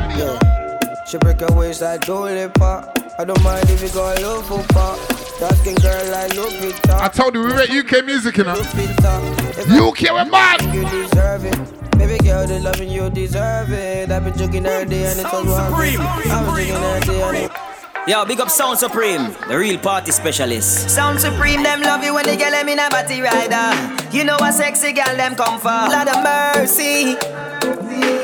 She 1.07 1.17
break 1.17 1.39
her 1.39 1.51
waist 1.51 1.81
like 1.81 2.05
Jolie 2.05 2.49
Pop. 2.49 3.00
I 3.19 3.25
don't 3.25 3.43
mind 3.43 3.69
if 3.69 3.81
you 3.83 3.89
go 3.89 4.05
a 4.11 4.15
little 4.15 4.41
for 4.41 4.63
pop. 4.73 4.97
Dark 5.39 5.53
skin 5.55 5.75
girl 5.75 6.11
like 6.11 6.31
Lupita. 6.31 6.89
Uh. 6.89 6.99
I 7.03 7.07
told 7.09 7.35
you, 7.35 7.43
we 7.43 7.51
rate 7.53 7.69
UK 7.69 8.05
music, 8.05 8.37
you 8.37 8.45
know. 8.45 8.53
UK, 8.53 10.09
uh. 10.09 10.13
we're 10.13 10.25
mad. 10.25 10.61
You 10.73 10.83
deserve 10.89 11.45
it. 11.45 11.97
Baby 11.97 12.17
girl, 12.23 12.47
the 12.47 12.59
loving 12.59 12.89
you 12.89 13.09
deserve 13.09 13.71
it. 13.71 14.09
I've 14.09 14.23
been 14.23 14.37
joking 14.37 14.65
every 14.65 14.89
day 14.89 15.05
and 15.05 15.19
it's 15.19 15.33
all 15.33 15.43
Supreme. 15.43 16.01
I've 16.01 16.23
been 16.23 16.31
joking 16.31 16.31
every 16.31 17.13
day 17.13 17.21
and 17.21 17.37
it. 17.37 17.51
Yo, 18.07 18.25
big 18.25 18.39
up 18.39 18.49
Sound 18.49 18.79
Supreme, 18.79 19.35
the 19.47 19.55
real 19.55 19.77
party 19.77 20.11
specialist. 20.11 20.89
Sound 20.89 21.19
supreme, 21.19 21.61
them 21.61 21.81
love 21.81 22.03
you 22.03 22.15
when 22.15 22.25
they 22.25 22.35
get 22.35 22.49
them 22.49 22.67
in 22.67 22.79
a 22.79 22.89
body 22.89 23.21
rider. 23.21 23.77
You 24.11 24.23
know 24.23 24.37
a 24.37 24.51
sexy 24.51 24.91
girl 24.91 25.15
them 25.15 25.35
come 25.35 25.59
for. 25.59 25.69
Lord 25.69 26.07
of 26.07 26.23
mercy. 26.23 27.15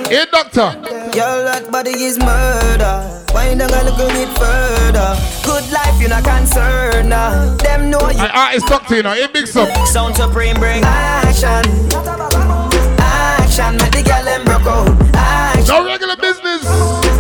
Hey, 0.09 0.25
doctor. 0.31 0.73
Your 1.15 1.43
that 1.43 1.69
body 1.71 1.91
is 1.91 2.17
murder. 2.17 3.26
Why 3.37 3.53
don't 3.53 3.71
I 3.71 3.83
look 3.83 3.99
a 3.99 4.07
bit 4.07 4.29
further? 4.35 5.13
Good 5.45 5.71
life, 5.71 6.01
you're 6.01 6.09
not 6.09 6.23
concerned. 6.23 7.09
Nah. 7.09 7.55
Them 7.57 7.91
know 7.91 7.99
you. 8.09 8.17
I 8.17 8.29
artist 8.33 8.65
doctor, 8.65 8.95
you 8.95 9.03
know. 9.03 9.13
Hey, 9.13 9.27
big 9.27 9.45
sub. 9.45 9.69
Sound 9.85 10.15
supreme, 10.15 10.55
bring 10.55 10.83
action. 10.83 11.61
Action, 12.97 13.77
make 13.77 13.91
the 13.91 14.01
girl 14.01 14.23
them 14.25 14.43
broke 14.43 14.65
out. 14.65 14.89
Action. 15.13 15.67
No 15.67 15.85
regular 15.85 16.15
business. 16.15 16.65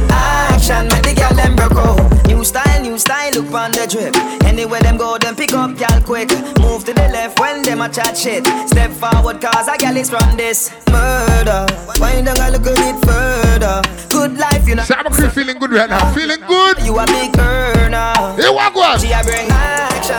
Action, 0.09 0.87
make 0.87 1.03
the 1.03 1.13
girl 1.13 1.35
them 1.35 1.55
broke 1.55 1.77
out. 1.77 2.16
New 2.37 2.43
style, 2.43 2.81
new 2.83 2.99
style, 2.99 3.31
look 3.33 3.51
on 3.51 3.71
the 3.71 3.87
drip. 3.89 4.15
Anywhere 4.45 4.79
them 4.81 4.95
go, 4.95 5.17
them 5.17 5.35
pick 5.35 5.53
up 5.53 5.75
gal 5.75 5.99
quick. 6.03 6.29
Move 6.61 6.85
to 6.85 6.93
the 6.93 7.09
left 7.09 7.39
when 7.39 7.63
them 7.63 7.81
a 7.81 7.89
chat 7.89 8.15
shit. 8.15 8.45
Step 8.69 8.91
forward, 8.91 9.41
cause 9.41 9.67
a 9.67 9.75
gal 9.75 9.97
is 9.97 10.11
from 10.11 10.37
this 10.37 10.69
murder. 10.91 11.65
Why 11.97 12.21
don't 12.21 12.39
I 12.39 12.51
look 12.51 12.61
a 12.61 12.77
bit 12.77 12.93
further? 13.03 13.81
Good 14.11 14.37
life, 14.37 14.67
you 14.67 14.75
know. 14.75 14.83
Sound 14.83 15.15
Supreme 15.15 15.31
feeling 15.31 15.57
good 15.57 15.71
right 15.71 15.89
now. 15.89 16.13
Feeling 16.13 16.39
good. 16.45 16.77
You 16.85 16.99
a 16.99 17.07
big 17.07 17.35
earner. 17.39 18.13
Hey, 18.37 18.53
what 18.53 18.75
one? 18.75 18.99
She 18.99 19.09
a 19.11 19.23
bring 19.25 19.49
action. 19.49 20.13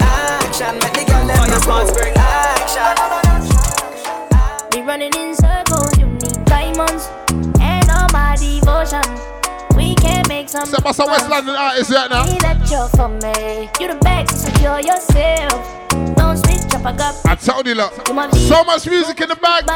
Action, 0.00 0.72
make 0.80 0.94
the 0.96 1.04
girl 1.04 1.26
them 1.26 1.50
response 1.52 1.92
bring 1.92 2.14
action. 2.16 2.96
We 4.72 4.80
running 4.88 5.12
in 5.12 5.36
circles, 5.36 5.98
you 5.98 6.06
need 6.06 6.46
diamonds 6.46 7.10
and 7.60 7.90
all 7.90 8.08
my 8.08 8.36
devotion. 8.40 9.31
We 9.92 9.96
can 9.96 10.24
make 10.26 10.48
some. 10.48 10.64
Step 10.64 10.86
us 10.86 10.98
West 10.98 11.28
London 11.28 11.54
artist 11.54 11.90
right 11.90 12.08
now. 12.08 12.24
Need 12.24 12.40
that 12.40 12.64
you 12.72 12.88
for 12.96 13.08
me. 13.08 13.68
You 13.78 13.92
the 13.92 14.00
best, 14.00 14.30
so 14.40 14.48
secure 14.48 14.80
yourself. 14.80 15.52
Don't 16.16 16.38
switch 16.38 16.72
up, 16.72 16.86
I 16.86 16.96
got. 16.96 17.14
I 17.26 17.34
told 17.34 17.66
you, 17.66 17.74
look. 17.74 17.92
So 18.32 18.64
much 18.64 18.86
music 18.86 19.20
in 19.20 19.28
the 19.28 19.36
bag. 19.36 19.68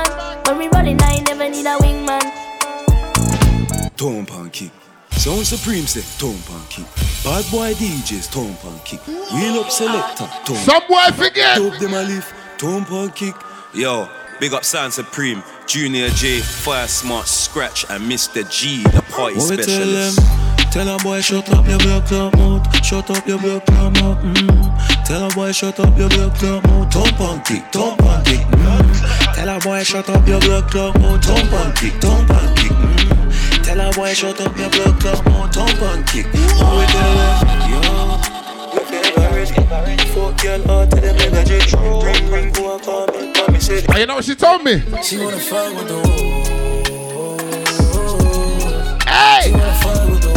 When 0.46 0.56
we 0.56 0.68
rolling, 0.68 0.98
I 1.02 1.20
never 1.20 1.50
need 1.50 1.66
a 1.66 1.76
wingman. 1.76 2.24
Tone 3.98 4.24
pan 4.24 4.48
kick. 4.48 4.70
Sound 5.10 5.46
Supreme 5.46 5.86
say 5.86 6.00
tone 6.18 6.40
pan 6.48 6.62
kick. 6.70 6.86
Bad 7.22 7.44
boy 7.50 7.74
DJs 7.74 8.32
tone 8.32 8.54
pan 8.62 8.80
kick. 8.86 9.06
Wheel 9.06 9.60
up 9.60 9.70
selector 9.70 10.30
tone. 10.46 10.56
Some 10.56 10.82
boy 10.88 11.12
forget. 11.12 11.58
Dope 11.58 11.78
them 11.78 11.92
a 11.92 12.02
lift. 12.02 12.32
Tone 12.56 12.86
pan 12.86 13.10
kick. 13.10 13.34
Yo, 13.74 14.08
big 14.40 14.52
up 14.52 14.64
Sound 14.64 14.92
Supreme, 14.92 15.42
Junior 15.66 16.08
J, 16.10 16.40
Fire 16.40 16.86
Smart, 16.86 17.26
Scratch, 17.26 17.84
and 17.90 18.04
Mr. 18.04 18.48
G, 18.50 18.82
the 18.84 19.02
party 19.10 19.36
What 19.36 19.50
we 19.50 19.56
tell 19.56 19.86
them? 19.86 20.12
Tell 20.70 20.88
a 20.88 20.98
boy 20.98 21.20
shut 21.22 21.48
up 21.54 21.66
your 21.66 21.78
blood 21.78 22.04
clot 22.06 22.36
mouth. 22.36 22.84
Shut 22.84 23.10
up 23.10 23.26
your 23.26 23.38
blood 23.38 23.64
clot 23.64 23.94
mouth. 23.94 24.18
Mm. 24.18 25.06
Tell 25.06 25.26
a 25.26 25.34
boy 25.34 25.52
shut 25.52 25.80
up 25.80 25.96
your 25.96 26.08
blood 26.08 26.34
clot 26.34 26.64
mouth. 26.64 26.92
Thump 26.92 27.20
on 27.20 27.42
kick, 27.44 27.64
thump 27.72 28.02
on. 28.02 28.24
Mm. 28.24 29.34
Tell 29.34 29.48
a 29.48 29.58
boy 29.60 29.82
shut 29.82 30.10
up 30.10 30.28
your 30.28 30.40
blood 30.40 30.70
clot 30.70 30.98
mouth. 31.00 31.24
Thump 31.24 31.52
on 31.52 31.74
kick, 31.74 31.94
thump 31.94 32.30
on. 32.30 32.56
Mm. 32.56 33.64
Tell 33.64 33.80
a 33.80 33.92
boy 33.92 34.12
shut 34.12 34.40
up 34.40 34.56
your 34.58 34.68
blood 34.70 35.00
clot 35.00 35.24
mouth. 35.24 35.54
Thump 35.54 35.82
on. 35.82 35.96
What 36.02 36.78
we 36.78 36.86
tell 36.92 37.14
them? 37.16 37.65
Yo. 39.46 39.54
You 39.54 39.62
ever 39.62 39.82
ready, 39.86 40.04
fuck 40.08 40.42
girl 40.42 40.70
out 40.70 40.90
to 40.90 41.00
the 41.00 41.12
mega 41.14 41.44
J. 41.44 41.60
Ring 42.04 42.30
ring 42.30 42.52
go 42.52 42.74
and 42.74 42.82
call 42.84 43.06
me, 43.06 43.32
call 43.32 43.48
me 43.48 43.60
say. 43.60 43.84
Oh, 43.88 43.96
you 43.96 44.06
know 44.06 44.16
what 44.16 44.24
she 44.24 44.34
told 44.34 44.62
me? 44.64 44.82
She 45.02 45.18
wanna 45.18 45.38
fuck 45.38 45.74
with 45.74 45.88
the 45.88 46.02
Hey! 49.06 49.42
She 49.44 49.52
wanna 49.52 49.74
fuck 49.74 50.08
with 50.10 50.22
the 50.22 50.32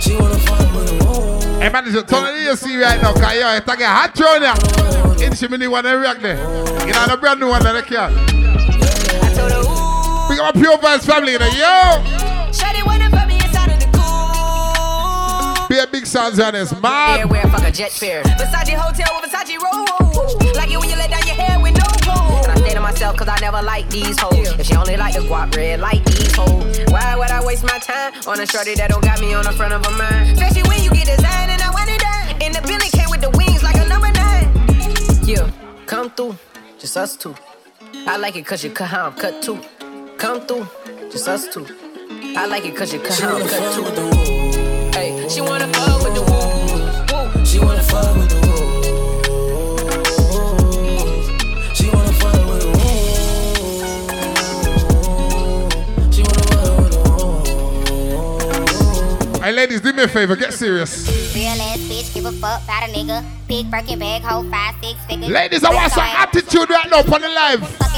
She 0.00 0.14
wanna 0.16 0.38
fuck 0.38 0.74
with 0.74 0.88
the 0.88 1.58
Hey, 1.60 1.68
manager, 1.70 2.02
turn 2.02 2.24
on 2.24 2.34
the 2.34 2.50
AC 2.50 2.76
right 2.76 3.00
now, 3.00 3.12
because 3.14 3.34
yo, 3.34 3.54
it's 3.56 3.66
like 3.66 3.80
a 3.80 3.86
hot 3.86 4.14
drone 4.14 4.42
here. 4.42 4.54
In 5.26 5.32
Shimini 5.32 5.68
one 5.70 5.86
and 5.86 6.00
react 6.00 6.20
there. 6.22 6.38
You 6.86 6.92
know, 6.92 7.06
the 7.06 7.16
brand 7.18 7.40
new 7.40 7.48
one 7.48 7.62
that 7.62 7.76
I 7.76 7.82
can. 7.82 8.12
Big 10.28 10.38
up 10.38 10.54
my 10.54 10.60
Pure 10.60 10.78
Vibes 10.78 11.04
family, 11.06 11.32
you 11.32 11.38
know, 11.38 11.46
yo! 11.48 12.19
Be 15.70 15.78
a 15.78 15.86
big 15.86 16.04
sounds 16.04 16.40
on 16.40 16.54
this, 16.54 16.74
man. 16.82 17.28
Where 17.28 17.44
fuck 17.44 17.62
a 17.62 17.70
jet 17.70 17.92
fare. 17.92 18.24
Versace 18.24 18.74
hotel 18.74 19.06
with 19.22 19.30
Versace 19.30 19.54
roll. 19.54 19.86
Like 20.54 20.68
it 20.68 20.76
when 20.76 20.90
you 20.90 20.96
let 20.96 21.10
down 21.10 21.24
your 21.24 21.36
hair 21.36 21.60
with 21.60 21.74
no 21.78 21.86
clothes. 22.02 22.48
And 22.48 22.58
I 22.58 22.66
say 22.66 22.74
to 22.74 22.80
myself, 22.80 23.16
cause 23.16 23.28
I 23.28 23.38
never 23.38 23.62
like 23.62 23.88
these 23.88 24.18
hoes. 24.18 24.50
If 24.58 24.66
she 24.66 24.74
only 24.74 24.96
like 24.96 25.14
the 25.14 25.20
guap 25.20 25.54
red, 25.54 25.78
like 25.78 26.04
these 26.06 26.34
hoes. 26.34 26.80
Why 26.88 27.14
would 27.16 27.30
I 27.30 27.40
waste 27.46 27.62
my 27.62 27.78
time 27.78 28.12
on 28.26 28.40
a 28.40 28.46
shorty 28.46 28.74
that 28.74 28.90
don't 28.90 29.04
got 29.04 29.20
me 29.20 29.32
on 29.32 29.44
the 29.44 29.52
front 29.52 29.72
of 29.72 29.86
a 29.86 29.90
mind? 29.92 30.32
Especially 30.32 30.68
when 30.68 30.82
you 30.82 30.90
get 30.90 31.06
designed 31.06 31.52
and 31.52 31.62
I 31.62 31.70
want 31.70 31.88
it 31.88 32.00
done. 32.00 32.42
And 32.42 32.52
the 32.52 32.62
Billy 32.66 32.90
came 32.90 33.08
with 33.08 33.20
the 33.20 33.30
wings 33.38 33.62
like 33.62 33.76
a 33.76 33.86
number 33.86 34.10
nine. 34.10 34.50
Yeah, 35.22 35.48
come 35.86 36.10
through, 36.10 36.36
just 36.80 36.96
us 36.96 37.14
two. 37.14 37.36
I 38.08 38.16
like 38.16 38.34
it 38.34 38.44
cause 38.44 38.64
you 38.64 38.70
cut 38.70 38.88
how 38.88 39.06
I'm 39.06 39.14
cut 39.14 39.40
too. 39.40 39.60
Come 40.18 40.40
through, 40.48 40.66
just 41.12 41.28
us 41.28 41.46
two. 41.46 41.64
I 42.36 42.46
like 42.46 42.64
it 42.64 42.76
cause 42.76 42.92
you 42.92 42.98
cut 42.98 43.20
how 43.20 43.36
I'm 43.36 43.46
cut 43.46 44.16
too. 44.16 44.49
Hey, 45.30 45.36
she 45.36 45.40
wanna 45.42 45.68
fuck 45.72 46.02
with 46.02 46.14
the 46.14 46.22
woo. 46.22 47.38
woo. 47.38 47.46
She 47.46 47.60
wanna 47.60 47.82
fuck 47.84 48.16
with 48.16 48.30
the 48.30 48.40
She 51.72 51.88
wanna 51.88 52.12
fuck 52.14 52.34
with 52.50 52.62
the 52.62 52.70
She 56.10 56.22
wanna 56.22 56.42
fuck 56.50 56.78
with 56.80 56.92
the 56.94 57.00
I 59.40 59.42
Hey, 59.44 59.52
ladies, 59.52 59.80
do 59.80 59.92
me 59.92 60.02
a 60.02 60.08
favor. 60.08 60.34
Get 60.34 60.52
serious. 60.52 61.06
Real 61.32 61.46
ass 61.46 61.78
bitch, 61.78 62.12
give 62.12 62.24
a 62.24 62.32
fuck 62.32 62.64
about 62.64 62.88
a 62.88 62.92
nigga. 62.92 63.24
Big 63.46 63.70
Birkin 63.70 64.00
bag, 64.00 64.22
hold 64.22 64.50
five, 64.50 64.74
six 64.82 64.98
figures. 65.06 65.30
Ladies, 65.30 65.62
I 65.62 65.72
want 65.72 65.92
some 65.92 66.02
attitude 66.02 66.68
right 66.68 66.90
now 66.90 67.02
on 67.02 67.20
the 67.20 67.28
live. 67.28 67.89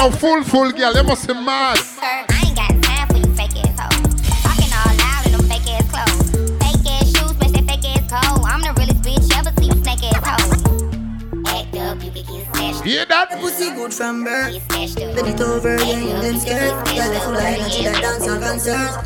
Are 0.00 0.06
entertaining 0.06 0.12
on 0.12 0.12
full, 0.12 0.42
full 0.44 0.72
girl. 0.72 0.92
They 0.92 1.02
must 1.02 1.26
be 1.26 1.34
mad. 1.34 1.78
I 2.00 2.42
ain't 2.46 2.56
got 2.56 2.70
time 2.82 3.08
for 3.08 3.16
you 3.16 3.34
fake 3.34 3.56
ass 3.56 3.78
hoes. 3.78 4.14
Talking 4.42 4.72
all 4.72 4.96
loud 4.96 5.26
in 5.26 5.32
them 5.32 5.44
fake 5.48 5.68
ass 5.68 5.86
clothes. 5.90 6.30
Fake 6.60 6.86
ass 6.90 7.06
shoes, 7.06 7.34
match 7.38 7.52
that 7.52 7.64
fake 7.68 7.84
ass 7.84 8.04
coat. 8.10 8.44
I'm 8.44 8.60
the 8.60 8.72
realest 8.76 9.02
bitch 9.02 9.28
ever 9.36 9.52
see 9.60 9.66
you 9.66 9.76
snake 9.82 10.04
ass 10.04 10.20
hoe. 10.24 10.70
Act 11.46 11.76
up, 11.76 12.04
you 12.04 12.10
can 12.10 12.24
get 12.24 12.54
snatched. 12.54 12.84
Hear 12.84 13.04
that? 13.06 13.30
Pussy 13.40 13.70
good 13.74 13.92
from 13.92 14.24
birth. 14.24 14.68
Bend 14.68 15.28
it 15.28 15.40
over, 15.40 15.76
yeah, 15.76 15.90
in 15.90 16.20
them 16.20 16.38
skirt. 16.38 16.72
Girl, 16.86 17.20
full 17.20 17.36
of 17.36 17.42
energy 17.42 17.84
that 17.84 18.00
dance 18.00 18.28
on 18.28 18.40
concert. 18.40 19.04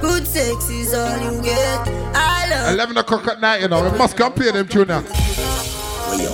Good 0.00 0.26
sex 0.26 0.70
is 0.70 0.94
all 0.94 1.18
you 1.18 1.42
get. 1.42 1.88
I 2.14 2.48
love 2.50 2.74
11 2.74 2.96
o'clock 2.96 3.28
at 3.28 3.40
night, 3.40 3.60
you 3.62 3.68
know. 3.68 3.88
We 3.88 3.96
must 3.98 4.16
come 4.16 4.32
play 4.32 4.50
them 4.50 4.66
tune 4.68 4.88
now. 4.88 5.02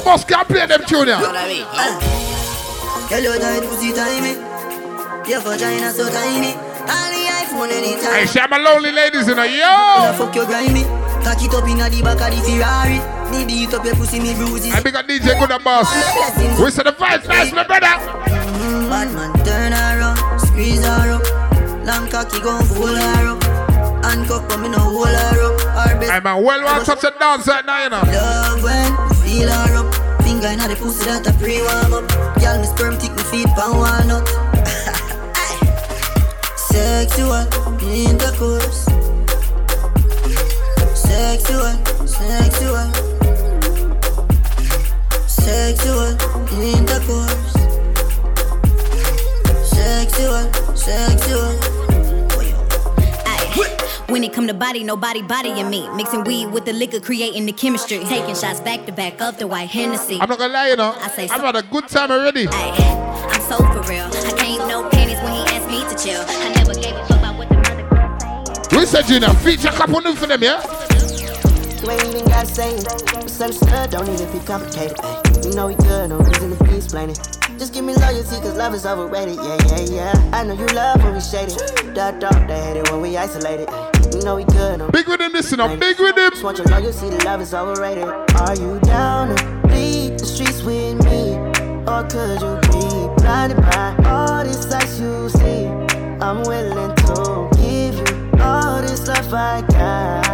Must 0.04 0.28
come 0.28 0.46
play 0.46 0.66
them 0.66 0.82
tune 0.86 1.06
now. 1.06 2.29
Girl, 3.10 3.18
your 3.18 3.38
tight 3.42 3.66
pussy 3.66 3.92
tiny. 3.92 4.38
Your 5.28 5.40
vagina 5.42 5.90
so 5.90 6.06
tiny. 6.08 6.54
On 6.54 7.10
the 7.10 7.26
iPhone 7.42 7.70
anytime. 7.74 8.14
Hey, 8.14 8.24
Shabba 8.30 8.62
lonely 8.62 8.92
ladies, 8.92 9.26
you 9.26 9.34
know. 9.34 9.42
Yo! 9.42 10.14
Fuck 10.14 10.34
your 10.36 10.46
grimy. 10.46 10.84
Cock 11.26 11.42
it 11.42 11.52
up 11.52 11.66
inna 11.66 11.90
the 11.90 12.02
back 12.02 12.22
of 12.22 12.30
the 12.30 12.40
Ferrari. 12.46 13.02
Me 13.34 13.44
beat 13.44 13.74
up 13.74 13.84
your 13.84 13.96
pussy, 13.96 14.20
me 14.20 14.32
bruises. 14.34 14.72
I 14.72 14.80
big 14.80 14.94
up 14.94 15.08
DJ 15.08 15.36
Good 15.38 15.50
and 15.50 15.64
Boss. 15.64 15.90
We 16.62 16.70
said 16.70 16.86
the 16.86 16.92
vibes 16.92 17.26
nice, 17.26 17.50
my 17.52 17.66
brother. 17.66 17.98
Bad 18.86 19.12
man, 19.12 19.34
turn 19.44 19.72
her 19.72 19.98
around, 19.98 20.38
squeeze 20.38 20.84
her 20.84 21.10
up. 21.10 21.26
Long 21.84 22.08
cocky 22.08 22.38
gon' 22.38 22.64
her 22.64 23.26
up. 23.26 23.42
Handcuff, 24.04 24.48
but 24.48 24.58
me 24.60 24.68
no 24.68 24.78
hold 24.78 25.08
her 25.08 25.42
up. 25.50 25.60
Her 25.60 25.98
best. 25.98 26.12
Hey, 26.12 26.20
man, 26.20 26.42
well, 26.44 26.62
well, 26.62 26.84
touch 26.84 27.02
a 27.02 27.12
dance 27.18 27.48
right 27.48 27.66
now, 27.66 27.82
you 27.82 27.90
know. 27.90 28.02
Love 28.06 28.62
when 28.62 28.92
you 28.92 29.14
feel 29.18 29.50
her 29.50 29.76
up. 29.82 30.09
Finger 30.40 30.54
inna 30.54 30.68
the 30.68 30.76
pussy 30.76 31.04
that 31.04 31.26
a 31.26 31.32
pre-warm 31.34 31.92
up. 31.92 32.08
Girl, 32.40 32.56
me 32.58 32.64
sperm 32.64 32.96
tick 32.96 33.12
me 33.12 33.22
feet 33.24 33.46
pan 33.48 33.76
walnut. 33.76 34.24
Sexual 36.56 37.44
intercourse. 37.84 38.88
Sexual, 40.96 41.76
in 42.08 42.08
the 42.08 42.88
sexual. 45.28 46.08
In 46.62 46.86
the 46.86 47.00
course. 47.04 47.52
Sexual 49.68 50.16
intercourse. 50.24 50.54
Sexual, 50.72 50.74
sexual. 50.74 51.89
When 54.10 54.24
it 54.24 54.32
come 54.32 54.48
to 54.48 54.54
body, 54.54 54.82
nobody 54.82 55.22
bodying 55.22 55.70
me. 55.70 55.88
Mixing 55.90 56.24
weed 56.24 56.46
with 56.46 56.64
the 56.64 56.72
liquor, 56.72 56.98
creating 56.98 57.46
the 57.46 57.52
chemistry. 57.52 58.00
Taking 58.00 58.34
shots 58.34 58.60
back 58.60 58.84
to 58.86 58.92
back 58.92 59.20
of 59.20 59.38
the 59.38 59.46
white 59.46 59.70
Hennessy. 59.70 60.18
I'm 60.20 60.28
not 60.28 60.36
gonna 60.36 60.52
lie, 60.52 60.70
you 60.70 60.76
know. 60.76 60.96
I 60.98 61.08
say 61.10 61.28
I've 61.28 61.40
had 61.40 61.54
a 61.54 61.62
good 61.62 61.86
time 61.86 62.10
already. 62.10 62.48
I'm 62.48 63.40
so 63.42 63.58
for 63.58 63.88
real. 63.88 64.06
I 64.06 64.34
can't 64.36 64.66
no 64.66 64.88
panties 64.90 65.18
when 65.22 65.32
he 65.32 65.42
asked 65.54 65.68
me 65.68 65.80
to 65.88 65.94
chill. 66.04 66.24
I 66.26 66.52
never 66.54 66.74
gave 66.74 66.96
a 66.96 67.06
fuck 67.06 67.18
about 67.18 67.38
what 67.38 67.48
the 67.50 67.54
mother 67.54 68.76
We 68.76 68.84
said, 68.84 69.08
you 69.08 69.20
know, 69.20 69.32
feature 69.34 69.68
a 69.68 69.72
couple 69.72 70.00
new 70.00 70.16
for 70.16 70.26
them, 70.26 70.42
yeah? 70.42 70.60
You 71.80 71.90
ain't 71.92 72.04
even 72.06 72.24
gotta 72.26 72.46
say 72.46 72.74
it. 72.74 73.22
Misunderstood, 73.22 73.90
don't 73.90 74.08
need 74.08 74.18
to 74.18 74.26
be 74.32 74.40
complicated. 74.40 74.96
Ay. 75.04 75.22
You 75.44 75.54
know 75.54 75.68
we 75.68 75.76
good, 75.76 76.10
no 76.10 76.18
reason 76.18 76.56
to 76.56 76.64
be 76.64 76.74
explaining. 76.74 77.14
Just 77.60 77.74
give 77.74 77.84
me 77.84 77.92
loyalty, 77.94 78.36
cause 78.40 78.56
love 78.56 78.72
is 78.72 78.86
overrated. 78.86 79.36
Yeah, 79.36 79.58
yeah, 79.66 79.80
yeah. 79.80 80.30
I 80.32 80.44
know 80.44 80.54
you 80.54 80.66
love 80.68 81.04
when 81.04 81.12
we 81.12 81.20
shaded. 81.20 81.58
That 81.94 82.18
dog, 82.18 82.48
they 82.48 82.58
hate 82.58 82.78
it 82.78 82.90
when 82.90 83.02
we 83.02 83.18
isolated. 83.18 83.68
You 84.14 84.22
know 84.24 84.36
we 84.36 84.44
good, 84.44 84.78
no 84.78 84.88
Big 84.88 85.06
with 85.06 85.20
him, 85.20 85.32
listen, 85.32 85.60
I'm 85.60 85.78
big 85.78 86.00
with 86.00 86.16
him. 86.16 86.30
Just 86.30 86.42
want 86.42 86.56
your 86.56 86.66
loyalty, 86.68 87.10
the 87.10 87.22
love 87.22 87.42
is 87.42 87.52
overrated. 87.52 88.04
Are 88.08 88.56
you 88.56 88.80
down 88.80 89.36
to 89.36 89.68
bleed 89.68 90.18
the 90.18 90.24
streets 90.24 90.62
with 90.62 91.04
me? 91.04 91.36
Or 91.84 92.02
could 92.08 92.40
you 92.40 92.56
be 92.72 93.22
blinded 93.22 93.58
by 93.58 93.94
all 94.08 94.42
this 94.42 94.66
lights 94.70 94.98
you 94.98 95.28
see? 95.28 95.66
I'm 96.18 96.40
willing 96.44 96.96
to 96.96 97.50
give 97.60 97.94
you 97.94 98.42
all 98.42 98.80
this 98.80 99.06
love 99.06 99.34
I 99.34 99.60
got. 99.68 100.29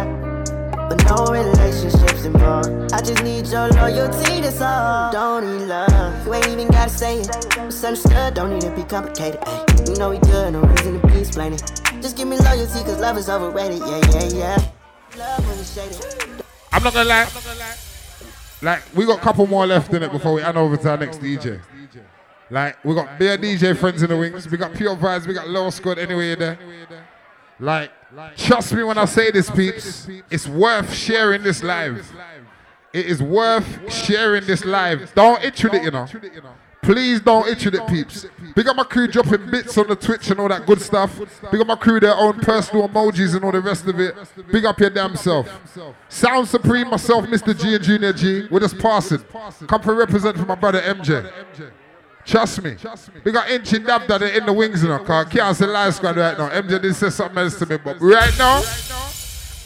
But 0.89 1.03
no 1.05 1.25
relationships 1.25 2.23
involved. 2.25 2.93
I 2.93 3.01
just 3.01 3.23
need 3.23 3.47
your 3.47 3.67
loyalty, 3.69 4.41
that's 4.41 4.61
all. 4.61 5.11
Don't 5.11 5.43
need 5.59 5.65
love. 5.65 6.25
You 6.25 6.33
ain't 6.33 6.47
even 6.47 6.67
gotta 6.67 6.89
say 6.89 7.19
it. 7.19 7.57
Misunderstood, 7.57 8.33
don't 8.33 8.51
need 8.53 8.61
to 8.61 8.71
be 8.71 8.83
complicated. 8.83 9.39
Ay. 9.45 9.65
You 9.87 9.95
know 9.95 10.09
we 10.11 10.17
good, 10.19 10.53
no 10.53 10.61
reason 10.61 11.01
to 11.01 11.07
be 11.07 11.19
explaining. 11.19 11.59
Just 12.01 12.15
give 12.15 12.27
me 12.27 12.37
loyalty, 12.37 12.83
cause 12.83 12.99
love 12.99 13.17
is 13.17 13.29
overrated. 13.29 13.79
Yeah, 13.79 14.01
yeah, 14.11 14.29
yeah. 14.33 14.71
Love 15.17 15.47
when 15.47 15.59
it's 15.59 15.73
shaded. 15.73 16.43
I'm 16.71 16.83
not 16.83 16.93
gonna 16.93 17.09
lie. 17.09 17.27
Like, 18.61 18.83
we 18.95 19.05
got 19.05 19.19
a 19.19 19.21
couple 19.21 19.45
more 19.47 19.67
left 19.67 19.93
in 19.93 20.03
it 20.03 20.11
before 20.11 20.33
we 20.33 20.41
hand 20.41 20.57
over 20.57 20.77
to 20.77 20.89
our 20.89 20.97
next 20.97 21.19
DJ. 21.19 21.61
Like, 22.49 22.83
we 22.83 22.95
got 22.95 23.19
beer 23.19 23.37
DJ 23.37 23.77
friends 23.77 24.01
in 24.01 24.09
the 24.09 24.17
wings. 24.17 24.49
We 24.49 24.57
got 24.57 24.73
Pure 24.73 24.95
Vibes, 24.95 25.27
we 25.27 25.33
got 25.33 25.49
Loyal 25.49 25.71
Squad 25.71 25.99
anyway 25.99 26.35
there. 26.35 26.57
Like, 27.59 27.91
trust 28.37 28.73
me 28.73 28.83
when 28.83 28.97
I 28.97 29.05
say 29.05 29.31
this, 29.31 29.49
peeps. 29.49 30.07
It's 30.29 30.47
worth 30.47 30.93
sharing 30.93 31.43
this 31.43 31.63
live. 31.63 32.11
It 32.93 33.05
is 33.05 33.21
worth 33.21 33.93
sharing 33.93 34.45
this 34.45 34.63
live. 34.63 35.11
Don't 35.13 35.43
itch 35.43 35.63
with 35.63 35.73
it, 35.73 35.83
you 35.83 35.91
know. 35.91 36.07
Please 36.81 37.19
don't 37.19 37.47
itch 37.49 37.65
with 37.65 37.75
it, 37.75 37.85
peeps. 37.87 38.25
Big 38.55 38.67
up 38.67 38.75
my 38.75 38.83
crew 38.83 39.07
dropping 39.07 39.49
bits 39.51 39.77
on 39.77 39.87
the 39.87 39.95
Twitch 39.95 40.29
and 40.29 40.39
all 40.39 40.47
that 40.47 40.65
good 40.65 40.81
stuff. 40.81 41.19
Big 41.51 41.59
up 41.59 41.67
my 41.67 41.75
crew, 41.75 41.99
their 41.99 42.15
own 42.15 42.39
personal 42.39 42.87
emojis 42.87 43.35
and 43.35 43.43
all 43.43 43.51
the 43.51 43.59
rest 43.59 43.85
of 43.87 43.99
it. 43.99 44.15
Big 44.51 44.63
up 44.63 44.79
your 44.79 44.89
damn 44.89 45.15
self. 45.15 45.49
Sound 46.07 46.47
Supreme, 46.47 46.89
myself, 46.89 47.25
Mr. 47.25 47.59
G 47.59 47.75
and 47.75 47.83
Junior 47.83 48.13
G. 48.13 48.47
We're 48.49 48.61
just 48.61 48.79
passing. 48.79 49.19
Come 49.67 49.81
for 49.81 49.95
represent 49.95 50.37
for 50.37 50.45
my 50.45 50.55
brother 50.55 50.81
MJ. 50.81 51.29
Trust 52.27 52.61
me. 52.61 52.75
We 53.23 53.31
got 53.31 53.49
Inchy 53.49 53.79
Dab 53.79 54.05
Daddy 54.05 54.37
in 54.37 54.45
the 54.45 54.51
wings, 54.51 54.83
you 54.83 54.89
know, 54.89 54.99
cause 54.99 55.27
can't 55.29 55.55
say 55.55 55.65
live 55.65 55.95
squad 55.95 56.17
right 56.17 56.37
now. 56.37 56.49
MJ 56.49 56.81
did 56.81 56.93
say 56.93 57.09
something 57.09 57.37
else 57.37 57.57
to 57.57 57.65
me, 57.65 57.77
but 57.77 58.01
right 58.01 58.37
now, 58.37 58.57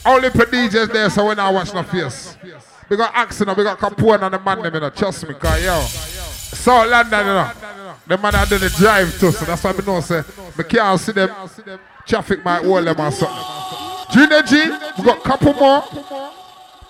only 0.06 0.30
for 0.30 0.46
DJs 0.46 0.92
there, 0.92 1.10
so 1.10 1.26
when 1.26 1.40
I 1.40 1.50
watch 1.50 1.74
no 1.74 1.82
face. 1.82 2.36
We 2.88 2.96
got 2.96 3.12
Axon, 3.14 3.48
we 3.56 3.64
got 3.64 3.78
Capone 3.78 4.22
and 4.22 4.34
the 4.34 4.38
man, 4.38 4.62
them, 4.62 4.74
you 4.74 4.80
know, 4.80 4.90
trust 4.90 5.26
me, 5.26 5.34
cause 5.34 5.60
yo, 5.64 5.80
South 5.80 6.88
London, 6.88 7.18
you 7.18 7.32
know, 7.32 7.50
the 8.06 8.18
man 8.18 8.34
I 8.36 8.44
did 8.44 8.60
the 8.60 8.70
drive 8.70 9.18
too, 9.18 9.32
so 9.32 9.44
that's 9.44 9.64
why 9.64 9.72
I 9.72 9.84
know, 9.84 10.00
say, 10.00 10.22
we 10.56 10.62
can't 10.62 11.00
see 11.00 11.12
them, 11.12 11.30
traffic 12.06 12.44
might 12.44 12.64
hold 12.64 12.86
them 12.86 13.00
or 13.00 13.10
something. 13.10 13.44
Junior 14.12 14.42
G, 14.42 14.70
we 14.98 15.04
got 15.04 15.24
couple 15.24 15.54
more. 15.54 15.82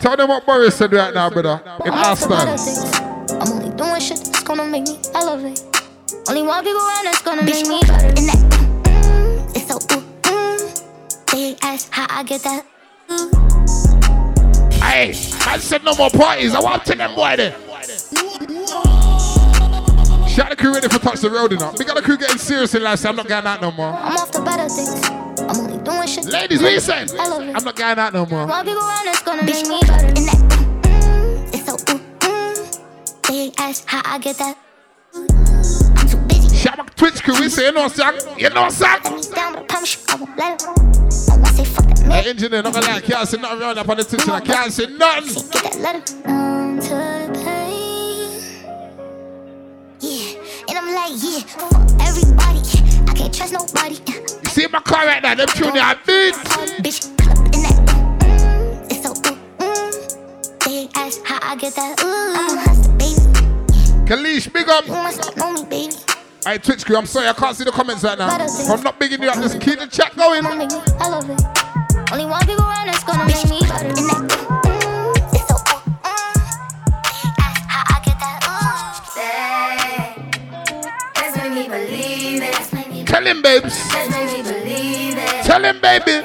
Tell 0.01 0.17
them 0.17 0.29
what 0.29 0.45
Boris 0.45 0.77
said 0.77 0.93
right 0.93 1.15
now, 1.15 1.31
brother, 1.31 1.63
in 1.87 1.93
our 1.95 2.17
gonna 4.57 4.71
make 4.71 4.87
me 4.87 4.99
elevate. 5.15 5.65
Only 6.29 6.43
one 6.43 6.63
people 6.65 6.81
around 6.81 7.05
that's 7.05 7.23
gonna 7.23 7.43
make 7.43 7.67
me 7.67 7.81
better. 7.81 8.07
And 8.09 8.29
that, 8.29 8.37
mm, 8.51 8.83
mm, 8.85 9.57
it's 9.57 9.67
so 9.67 9.77
ooh, 9.97 10.03
mm. 10.23 11.33
They 11.33 11.57
ask 11.63 11.91
how 11.91 12.07
I 12.11 12.23
get 12.23 12.43
that. 12.43 12.67
Hey, 14.83 15.11
I 15.47 15.59
said 15.59 15.85
no 15.85 15.95
more 15.95 16.11
parties. 16.11 16.55
I 16.55 16.61
want 16.61 16.85
to 16.85 16.95
them 16.95 17.15
boy 17.15 17.35
there. 17.37 17.53
Shout 20.29 20.51
the 20.51 20.57
crew 20.57 20.75
ready 20.75 20.89
for 20.89 20.99
touch 20.99 21.21
the 21.21 21.31
road 21.31 21.53
enough. 21.53 21.79
We 21.79 21.85
got 21.87 21.97
the 21.97 22.03
crew 22.03 22.19
getting 22.19 22.39
serious 22.39 22.75
in 22.75 22.83
last 22.83 23.03
time. 23.03 23.11
I'm 23.11 23.17
not 23.17 23.29
going 23.29 23.47
out 23.47 23.63
no 23.63 23.71
more. 23.71 23.89
I'm 23.89 24.17
off 24.19 24.31
to 24.33 24.43
better 24.43 24.69
things. 24.69 25.03
I'm 25.41 25.57
only 25.57 25.83
doing 25.83 26.07
shit. 26.09 26.27
Ladies, 26.27 26.63
what 26.63 26.73
you 26.73 26.81
saying? 26.81 27.09
Elevate. 27.19 27.57
I'm 27.57 27.65
not 27.65 27.77
going 27.77 27.99
out 27.99 28.13
no 28.13 28.27
more. 28.27 28.47
One 28.47 28.65
people 28.67 28.83
around 28.83 29.07
that's 29.07 29.23
gonna 29.23 29.45
make 29.45 29.67
me 29.67 29.81
better. 29.81 30.07
And 30.09 30.17
that, 30.29 30.52
They 33.33 33.51
ask 33.57 33.87
how 33.87 34.03
I 34.05 34.19
get 34.19 34.37
that. 34.37 34.59
Shout 36.55 36.79
out 36.79 36.95
Twitch 36.99 37.23
crew. 37.25 37.41
We 37.41 37.49
say 37.49 37.65
you 37.65 37.73
know, 37.73 37.89
Sack. 37.89 38.15
You 38.37 38.51
know, 38.51 38.69
Sack. 38.69 39.05
Down, 39.05 39.55
but 39.55 39.63
I 39.63 39.65
promise 39.65 39.97
you 39.97 40.03
I 40.07 40.17
won't 40.17 40.37
let. 40.37 40.63
I 40.63 40.67
won't 40.69 41.47
say 41.47 41.65
fuck 41.65 41.87
that 41.87 42.01
man. 42.03 42.25
Hey, 42.25 42.29
engineer, 42.29 42.63
not 42.63 42.75
gonna 42.75 42.87
lie. 42.89 43.01
Can't 43.01 43.27
say 43.27 43.39
nothing 43.41 43.63
around 43.63 43.79
up 43.79 43.89
on 43.89 43.97
the 43.97 44.05
Twitch. 44.05 44.29
I 44.29 44.41
can't 44.41 44.71
say 44.71 44.85
nothing. 44.85 45.49
Get 45.51 45.63
that 45.63 45.79
letter. 45.81 46.29
On 46.29 46.79
to 46.79 47.41
pain. 47.43 48.29
Yeah, 50.01 50.69
and 50.69 50.77
I'm 50.77 50.95
like, 50.95 51.17
yeah, 51.25 51.41
fuck 51.41 51.73
everybody. 52.03 52.61
I 53.09 53.15
can't 53.15 53.33
trust 53.33 53.55
nobody. 53.55 53.97
You 54.45 54.51
see 54.51 54.67
my 54.67 54.81
car 54.81 55.07
right 55.07 55.23
now? 55.23 55.35
Them 55.35 55.49
tune 55.49 55.73
there, 55.73 55.95
beat. 56.07 56.35
Bitch, 56.85 57.09
up 57.31 57.39
in 57.55 57.63
that. 57.63 57.92
He 60.73 60.89
asked 60.95 61.21
how 61.27 61.39
I 61.43 61.55
get 61.55 61.75
that. 61.75 62.01
Ooh, 62.01 62.33
Kalish, 64.07 64.51
big 64.51 64.67
up. 64.71 64.87
Hey, 66.47 66.57
Twitch 66.57 66.87
crew, 66.87 66.97
I'm 66.97 67.05
sorry, 67.05 67.29
I 67.29 67.35
can't 67.35 67.55
see 67.55 67.65
the 67.65 67.71
comments 67.71 68.03
right 68.03 68.17
now. 68.17 68.31
I'm 68.31 68.83
not 68.83 68.99
bigging 68.99 69.23
you 69.23 69.29
up, 69.29 69.35
just 69.35 69.61
keep 69.61 69.79
the 69.79 69.87
chat 69.87 70.17
going. 70.17 70.47
Only 70.47 72.25
one 72.25 72.41
people 72.47 72.65
around 72.65 72.87
that's 72.87 73.05
gonna 73.05 73.27
make 73.27 73.47
me. 73.51 73.61
Tell 83.05 83.27
him, 83.27 83.43
babes. 83.43 83.77
Tell 85.45 85.63
him, 85.63 85.81
baby. 85.83 86.25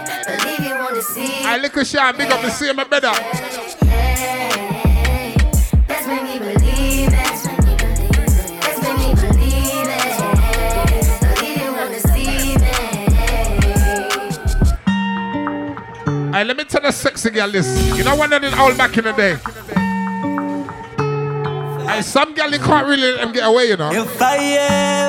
I 1.44 1.60
look 1.62 1.76
at 1.76 1.86
Sean, 1.86 2.16
big 2.16 2.32
up 2.32 2.40
to 2.40 2.50
see 2.50 2.70
him, 2.70 2.78
my 2.78 2.86
better. 2.86 3.12
Hey, 16.38 16.44
let 16.44 16.56
me 16.56 16.66
tell 16.66 16.84
the 16.84 16.92
sexy 16.92 17.32
girl 17.32 17.50
this. 17.50 17.66
You 17.98 18.04
know 18.04 18.16
one 18.16 18.32
of 18.32 18.40
the 18.44 18.62
old 18.62 18.78
back 18.78 18.96
in 18.96 19.06
the 19.06 19.12
day. 19.12 19.38
Hey, 21.92 22.04
some 22.04 22.36
girl 22.36 22.52
you 22.52 22.60
can't 22.60 22.86
really 22.86 23.12
let 23.12 23.22
them 23.22 23.32
get 23.32 23.48
away, 23.48 23.70
you 23.70 23.76
know. 23.76 23.92
If 23.92 24.22
I 24.22 24.38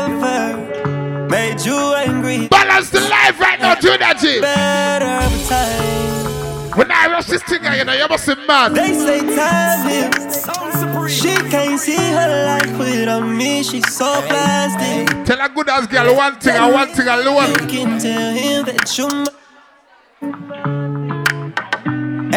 ever 0.09 1.29
made 1.29 1.61
you 1.61 1.77
angry, 1.77 2.49
balance 2.49 2.89
the 2.89 3.01
life 3.01 3.39
right 3.39 3.61
now, 3.61 3.75
do 3.75 3.99
that, 3.99 4.19
G. 4.19 4.41
Better 4.41 5.29
time. 5.51 6.79
When 6.79 6.91
I 6.91 7.09
rush 7.09 7.27
this 7.27 7.43
thing, 7.43 7.63
you 7.63 7.85
know, 7.85 7.93
you 7.93 8.09
must 8.09 8.27
be 8.27 8.35
mad. 8.47 8.75
They 8.75 8.95
say 8.95 9.21
time 9.37 9.87
heals. 9.87 11.13
She 11.13 11.37
can't 11.51 11.79
see 11.79 11.95
her 11.95 12.47
life 12.47 12.79
without 12.79 13.21
me. 13.21 13.63
She's 13.63 13.95
so 13.95 14.23
plastic. 14.23 15.27
Tell 15.27 15.45
a 15.45 15.49
good 15.51 15.69
ass 15.69 15.87
girl 15.89 16.17
one 16.17 16.37
thing 16.41 16.57
and 16.57 16.73
one 16.73 16.89
thing 16.89 17.07
alone. 17.07 17.51
You 17.51 17.67
can 17.67 18.01
tell 18.01 18.33
him 18.33 18.65
that 18.65 18.97
you. 18.97 20.78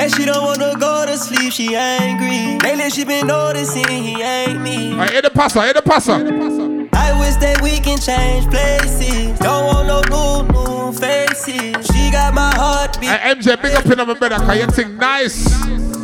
And 0.01 0.11
she 0.15 0.25
don't 0.25 0.43
wanna 0.43 0.73
go 0.79 1.05
to 1.05 1.15
sleep, 1.15 1.53
she 1.53 1.75
angry. 1.75 2.57
Lately 2.67 2.89
she 2.89 3.05
been 3.05 3.27
noticing 3.27 3.87
he 3.87 4.19
ain't 4.19 4.59
me. 4.59 4.97
I 4.97 5.11
hear 5.11 5.21
the 5.21 5.29
passer, 5.29 5.61
hear 5.61 5.73
the 5.73 5.83
passer. 5.83 6.13
I 6.91 7.19
wish 7.19 7.35
that 7.35 7.61
we 7.61 7.77
can 7.77 7.99
change 7.99 8.49
places. 8.49 9.37
Don't 9.37 9.63
want 9.67 9.87
no 9.87 10.01
new, 10.09 10.53
new 10.53 10.91
faces. 10.93 11.85
She 11.85 12.09
got 12.09 12.33
my 12.33 12.51
heart 12.55 12.99
beat. 12.99 13.11
Hey, 13.11 13.35
MJ, 13.35 13.61
big 13.61 13.75
up 13.75 13.85
in 13.85 14.07
my 14.07 14.15
better, 14.15 14.37
cause 14.37 14.57
you 14.57 14.65
think 14.71 14.99
nice. 14.99 15.45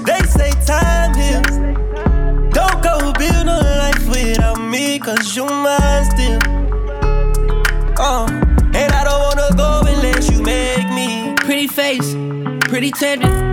They 0.05 0.19
say 0.29 0.51
time 0.63 1.15
heals. 1.15 1.57
Don't 2.53 2.83
go 2.83 3.11
build 3.17 3.47
no 3.47 3.57
life 3.81 4.07
without 4.07 4.61
me, 4.61 4.99
cause 4.99 5.35
you 5.35 5.45
mine 5.45 6.05
still. 6.11 6.39
Uh, 7.97 8.27
and 8.75 8.91
I 8.93 9.03
don't 9.03 9.21
wanna 9.23 9.57
go 9.57 9.81
unless 9.91 10.29
you 10.29 10.43
make 10.43 10.87
me. 10.93 11.33
Pretty 11.37 11.65
face, 11.65 12.13
pretty 12.69 12.91
tempting. 12.91 13.46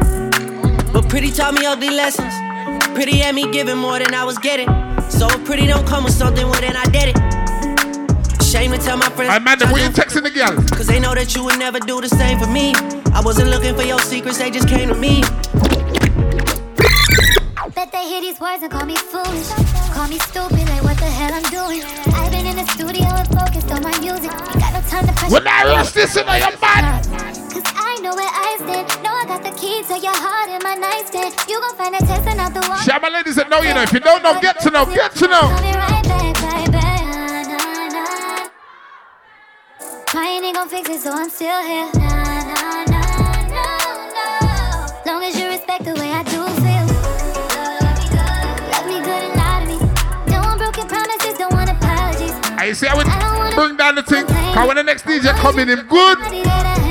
But 1.15 1.21
pretty 1.21 1.33
taught 1.33 1.55
me 1.55 1.65
ugly 1.65 1.91
lessons. 1.91 2.35
Pretty 2.93 3.19
had 3.19 3.37
me 3.37 3.49
giving 3.53 3.79
more 3.79 4.01
than 4.01 4.13
I 4.15 4.25
was 4.25 4.37
getting. 4.37 4.67
So 5.09 5.29
pretty 5.45 5.65
don't 5.65 5.87
come 5.87 6.03
with 6.03 6.13
something, 6.13 6.45
well 6.45 6.61
then 6.61 6.75
I 6.77 6.87
did 6.87 7.15
it. 7.15 8.43
Shame 8.43 8.73
to 8.73 8.79
tell 8.79 8.97
my 8.97 9.09
friends. 9.11 9.33
Hey, 9.33 9.39
man, 9.39 9.61
who 9.61 9.79
you 9.79 9.91
texting 9.91 10.25
the 10.25 10.31
girl? 10.31 10.57
Cause 10.77 10.89
they 10.89 10.99
know 10.99 11.15
that 11.15 11.37
you 11.37 11.45
would 11.45 11.57
never 11.57 11.79
do 11.79 12.01
the 12.01 12.09
same 12.09 12.41
for 12.41 12.49
me. 12.49 12.75
I 13.15 13.23
wasn't 13.25 13.51
looking 13.51 13.77
for 13.77 13.85
your 13.85 14.01
secrets, 14.01 14.39
they 14.39 14.51
just 14.51 14.67
came 14.67 14.89
to 14.89 14.97
me. 14.97 15.23
Bet 17.77 17.93
they 17.93 18.09
hear 18.09 18.21
these 18.21 18.41
words 18.41 18.65
and 18.65 18.73
call 18.73 18.85
me 18.85 18.97
foolish. 18.97 19.51
Call 19.95 20.09
me 20.09 20.19
stupid, 20.19 20.67
like 20.67 20.83
what 20.83 20.99
the 20.99 21.07
hell 21.07 21.33
I'm 21.33 21.47
doing. 21.47 21.85
I've 22.11 22.33
been 22.33 22.45
in 22.45 22.57
the 22.57 22.67
studio 22.75 23.07
and 23.07 23.29
focused 23.29 23.71
on 23.71 23.85
my 23.85 23.97
music. 24.01 24.33
Ain't 24.33 24.59
got 24.59 24.73
no 24.75 24.81
time 24.91 25.07
to 25.07 25.13
pressure. 25.13 25.33
When 25.33 25.47
I 25.47 25.63
rush 25.63 25.93
this 25.93 26.17
in 26.17 26.27
your 26.27 26.59
man. 26.59 27.44
Cause 27.55 27.63
I 27.77 28.01
know 28.03 28.11
where 28.17 28.27
I 28.27 28.57
stand. 28.59 28.91
Know 29.05 29.15
I 29.15 29.25
got 29.27 29.45
the 29.45 29.55
key 29.55 29.79
to 29.87 29.95
your 29.95 30.11
heart 30.11 30.51
in 30.51 30.59
my 30.67 30.75
nightstand. 30.75 31.39
You 31.47 31.61
gon' 31.61 31.77
find 31.77 31.95
a 31.95 31.99
testing 32.03 32.37
out 32.41 32.53
the 32.53 32.67
wall. 32.67 32.83
Shout 32.83 33.01
my 33.01 33.09
ladies 33.09 33.37
that 33.37 33.49
know 33.49 33.63
you 33.63 33.73
know. 33.73 33.83
If 33.87 33.93
you 33.93 34.01
don't 34.01 34.25
know, 34.25 34.41
get 34.41 34.59
to 34.67 34.71
know, 34.75 34.85
get 34.87 35.15
to 35.23 35.29
know. 35.31 35.55
Crying 40.11 40.43
ain't 40.43 40.57
gon' 40.59 40.69
fix 40.69 40.91
it, 40.91 40.99
so 40.99 41.15
I'm 41.15 41.31
still 41.31 41.63
here. 41.63 41.87
Nah, 41.95 42.43
nah, 42.43 42.91
nah, 42.91 43.47
no, 43.55 43.63
no. 44.19 45.15
Long 45.15 45.23
as 45.23 45.39
you 45.39 45.47
respect 45.47 45.87
the 45.87 45.95
way 45.95 46.11
I 46.11 46.27
do 46.27 46.43
feel. 46.59 46.87
Love 48.75 48.87
me 48.91 48.99
good 48.99 49.23
and 49.31 49.39
lie 49.39 49.63
to 49.63 49.67
me. 49.71 49.79
Don't 50.27 50.43
want 50.43 50.59
broken 50.59 50.91
promises, 50.91 51.39
don't 51.39 51.55
want 51.55 51.71
apologies. 51.71 52.35
I 52.59 52.75
see 52.75 52.91
how 52.91 52.99
we 52.99 53.07
bring 53.55 53.77
down 53.79 53.95
the 53.95 54.03
thing. 54.03 54.27
Cause 54.27 54.67
when 54.67 54.75
the 54.75 54.83
next 54.83 55.07
DJ 55.07 55.31
come 55.39 55.63
in, 55.63 55.71
good. 55.87 56.84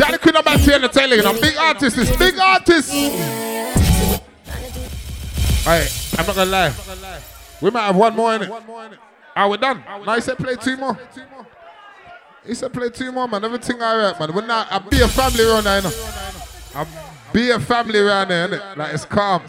Shout 0.00 0.12
the 0.12 0.18
queen 0.18 0.34
of 0.34 0.44
back 0.46 0.58
to 0.58 0.64
the 0.64 1.16
you 1.16 1.22
know. 1.22 1.38
Big 1.38 1.56
artist, 1.58 1.96
this 1.96 2.16
big 2.16 2.38
artist. 2.38 2.90
Alright, 5.66 6.14
I'm 6.18 6.26
not 6.26 6.36
gonna 6.36 6.50
lie. 6.50 6.72
We 7.60 7.70
might 7.70 7.82
have 7.82 7.96
one 7.96 8.16
more 8.16 8.34
in 8.34 8.42
it. 8.44 8.50
Are 9.36 9.48
we 9.50 9.58
done? 9.58 9.84
No, 10.06 10.14
he 10.14 10.22
said 10.22 10.38
play 10.38 10.56
two 10.56 10.78
more. 10.78 10.98
He 12.46 12.54
said 12.54 12.72
play 12.72 12.88
two 12.88 13.12
more, 13.12 13.28
man. 13.28 13.44
Everything 13.44 13.82
alright, 13.82 14.18
man. 14.18 14.34
We're 14.34 14.46
not. 14.46 14.72
I 14.72 14.78
be 14.78 15.02
a 15.02 15.08
family 15.08 15.44
around 15.44 15.64
here, 15.64 15.76
you 15.76 15.82
know. 15.82 15.92
I 16.74 16.86
be 17.34 17.50
a 17.50 17.60
family 17.60 17.98
around 17.98 18.30
here, 18.30 18.48
innit? 18.48 18.76
Like 18.78 18.94
it's 18.94 19.04
calm. 19.04 19.42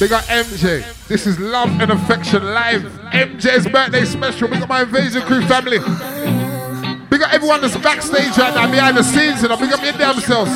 Big 0.00 0.08
got 0.08 0.24
MJ. 0.24 1.06
This 1.06 1.26
is 1.26 1.38
Love 1.38 1.68
and 1.82 1.90
Affection 1.90 2.42
Live. 2.42 2.80
MJ's 3.12 3.68
birthday 3.68 4.06
special. 4.06 4.48
We 4.48 4.58
got 4.58 4.70
my 4.70 4.84
Invasion 4.84 5.20
Crew 5.20 5.42
family. 5.42 6.45
Big 7.08 7.22
up 7.22 7.32
everyone 7.32 7.60
that's 7.60 7.76
backstage 7.76 8.36
right 8.36 8.54
now, 8.54 8.70
behind 8.70 8.96
the 8.96 9.02
scenes, 9.02 9.42
and 9.42 9.60
big 9.60 9.72
up 9.72 9.82
your 9.82 9.92
damn 9.92 10.18
selves. 10.20 10.50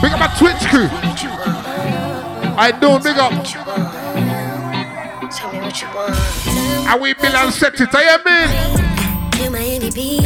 Big 0.00 0.12
up 0.12 0.20
my 0.20 0.28
Twitch 0.38 0.66
crew. 0.70 0.88
I 2.58 2.72
do 2.72 2.98
big 2.98 3.18
up. 3.18 3.32
Tell 5.30 5.52
me 5.52 5.60
what 5.60 5.82
you 5.82 5.88
want. 5.88 6.16
And 6.88 7.02
we 7.02 7.12
Bill 7.14 7.36
and 7.36 7.52
set 7.52 7.78
it, 7.78 7.88
I 7.92 8.16
mean. 8.24 8.48
You're 9.42 9.50
my 9.50 9.58
MVP. 9.58 10.20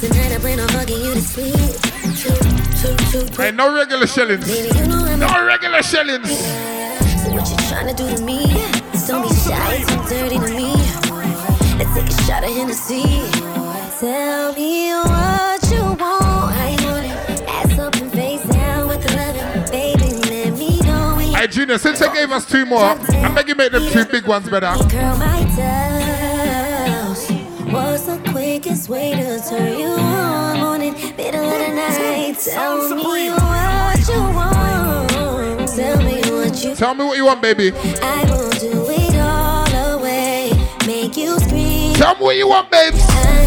Tonight 0.00 0.32
I 0.34 0.38
plan 0.38 0.58
on 0.58 0.68
fucking 0.68 0.98
you 0.98 1.14
to 1.14 1.20
sleep. 1.20 1.54
Hey, 3.36 3.52
no 3.52 3.72
regular 3.72 4.06
shillings. 4.08 4.46
No 5.16 5.46
regular 5.46 5.82
shillings. 5.82 6.28
So 7.22 7.30
what 7.30 7.48
you 7.48 7.56
trying 7.68 7.86
to 7.86 7.94
do 7.94 8.16
to 8.16 8.22
me? 8.22 8.42
Don't 9.06 9.22
be 9.22 9.34
shy, 9.34 9.84
it's 9.86 10.10
dirty 10.10 10.38
to 10.38 10.48
me. 10.54 10.74
Let's 11.78 11.94
take 11.94 12.08
a 12.08 12.22
shot 12.24 12.42
of 12.42 12.50
Hennessy. 12.50 13.61
Tell 14.02 14.52
me 14.54 14.90
what 14.90 15.62
you 15.70 15.80
want, 15.80 16.00
how 16.00 16.68
you 16.68 16.86
want 16.88 17.06
it. 17.06 17.42
Ass 17.46 17.78
up 17.78 17.94
and 17.94 18.10
face 18.10 18.42
down 18.48 18.88
with 18.88 19.00
the 19.00 19.14
loving, 19.14 19.70
baby. 19.70 20.10
Let 20.28 20.58
me 20.58 20.80
know 20.80 21.14
when 21.14 21.28
you 21.28 21.36
Hey, 21.36 21.46
Junior, 21.46 21.78
since 21.78 22.00
they 22.00 22.12
gave 22.12 22.32
us 22.32 22.44
two 22.44 22.66
more, 22.66 22.82
I 22.82 23.32
beg 23.32 23.46
you 23.46 23.54
make 23.54 23.70
them 23.70 23.88
two 23.92 24.04
big 24.06 24.26
ones 24.26 24.50
better. 24.50 24.74
Girl, 24.88 25.16
my 25.18 25.44
toes. 25.54 27.30
What's 27.72 28.02
the 28.06 28.18
quickest 28.32 28.88
way 28.88 29.12
to 29.12 29.40
turn 29.48 29.78
you 29.78 29.86
on? 29.86 30.58
Morning, 30.58 30.94
middle 31.16 31.44
of 31.44 31.60
the 31.60 31.68
night. 31.72 32.36
Tell 32.40 32.88
me 32.96 33.04
what 33.30 34.08
you 34.08 34.20
want. 34.34 35.68
Tell 35.76 35.98
me 36.02 36.22
what 36.22 36.64
you 36.64 36.74
Tell 36.74 36.94
me 36.96 37.04
what 37.04 37.16
you 37.16 37.26
want, 37.26 37.40
baby. 37.40 37.70
I 38.02 38.24
will 38.24 38.50
do 38.50 38.84
it 38.90 39.14
all 39.20 39.96
away. 39.96 40.50
Make 40.88 41.16
you 41.16 41.38
scream. 41.38 41.94
Tell 41.94 42.16
me 42.16 42.20
what 42.20 42.36
you 42.36 42.48
want, 42.48 42.68
babes. 42.68 43.41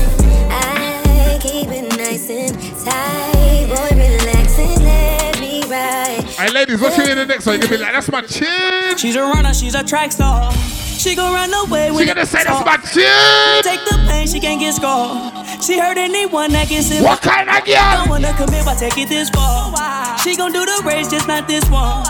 I 1.57 1.63
nice 1.95 2.29
and 2.29 2.53
tight. 2.83 3.67
Boy, 3.69 3.95
relax 3.95 4.59
and 4.59 4.83
let 4.83 5.39
me 5.39 5.61
ride. 5.63 6.23
Hey, 6.35 6.51
ladies, 6.51 6.81
what's 6.81 6.97
you 6.97 7.05
in 7.05 7.17
the 7.17 7.25
next 7.25 7.45
one? 7.45 7.55
You 7.55 7.61
can 7.61 7.69
be 7.69 7.77
like, 7.77 7.93
that's 7.93 8.11
my 8.11 8.21
chin. 8.23 8.97
She's 8.97 9.15
a 9.15 9.21
runner, 9.21 9.53
she's 9.53 9.73
a 9.73 9.81
track 9.83 10.11
star. 10.11 10.51
She 10.53 11.15
gon' 11.15 11.33
run 11.33 11.53
away 11.53 11.91
with 11.91 12.01
She 12.01 12.05
gonna 12.07 12.25
say 12.25 12.43
that's 12.43 12.65
my 12.65 12.75
chin. 12.77 13.63
Take 13.63 13.79
the 13.85 14.05
pain, 14.05 14.27
she 14.27 14.41
can't 14.41 14.59
get 14.59 14.73
scored. 14.73 15.63
She 15.63 15.79
hurt 15.79 15.97
anyone 15.97 16.51
that 16.51 16.67
gets 16.67 16.91
in. 16.91 17.03
What 17.03 17.21
kind 17.21 17.49
of 17.49 17.63
girl? 17.63 18.03
Don't 18.03 18.09
wanna 18.09 18.33
commit, 18.33 18.65
but 18.65 18.77
take 18.77 18.97
it 18.97 19.07
this 19.07 19.29
far. 19.29 20.17
She 20.19 20.35
gon' 20.35 20.51
do 20.51 20.65
the 20.65 20.83
race, 20.85 21.07
just 21.07 21.25
not 21.25 21.47
this 21.47 21.63
one. 21.69 22.03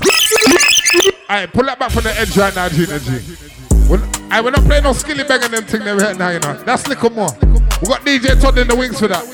Alright, 1.30 1.54
pull 1.54 1.66
that 1.66 1.78
back 1.78 1.92
from 1.92 2.04
the 2.04 2.20
edge 2.20 2.36
right 2.36 2.56
now, 2.56 2.68
Gina 2.70 3.00
G. 3.00 3.20
We're, 3.88 4.02
I 4.32 4.42
we're 4.42 4.52
not 4.52 4.66
playing 4.66 4.84
no 4.84 4.94
skilly 4.94 5.24
bang 5.24 5.44
and 5.44 5.54
them 5.54 5.66
thing 5.66 5.84
there 5.84 5.96
right 5.96 6.18
now, 6.18 6.30
you 6.30 6.40
know. 6.40 6.56
That's 6.64 6.88
little 6.88 7.12
more. 7.12 7.30
We 7.82 7.88
got 7.88 8.02
DJ 8.02 8.40
Todd 8.40 8.58
in 8.58 8.68
the 8.68 8.76
wings 8.76 9.00
for 9.00 9.08
that. 9.08 9.26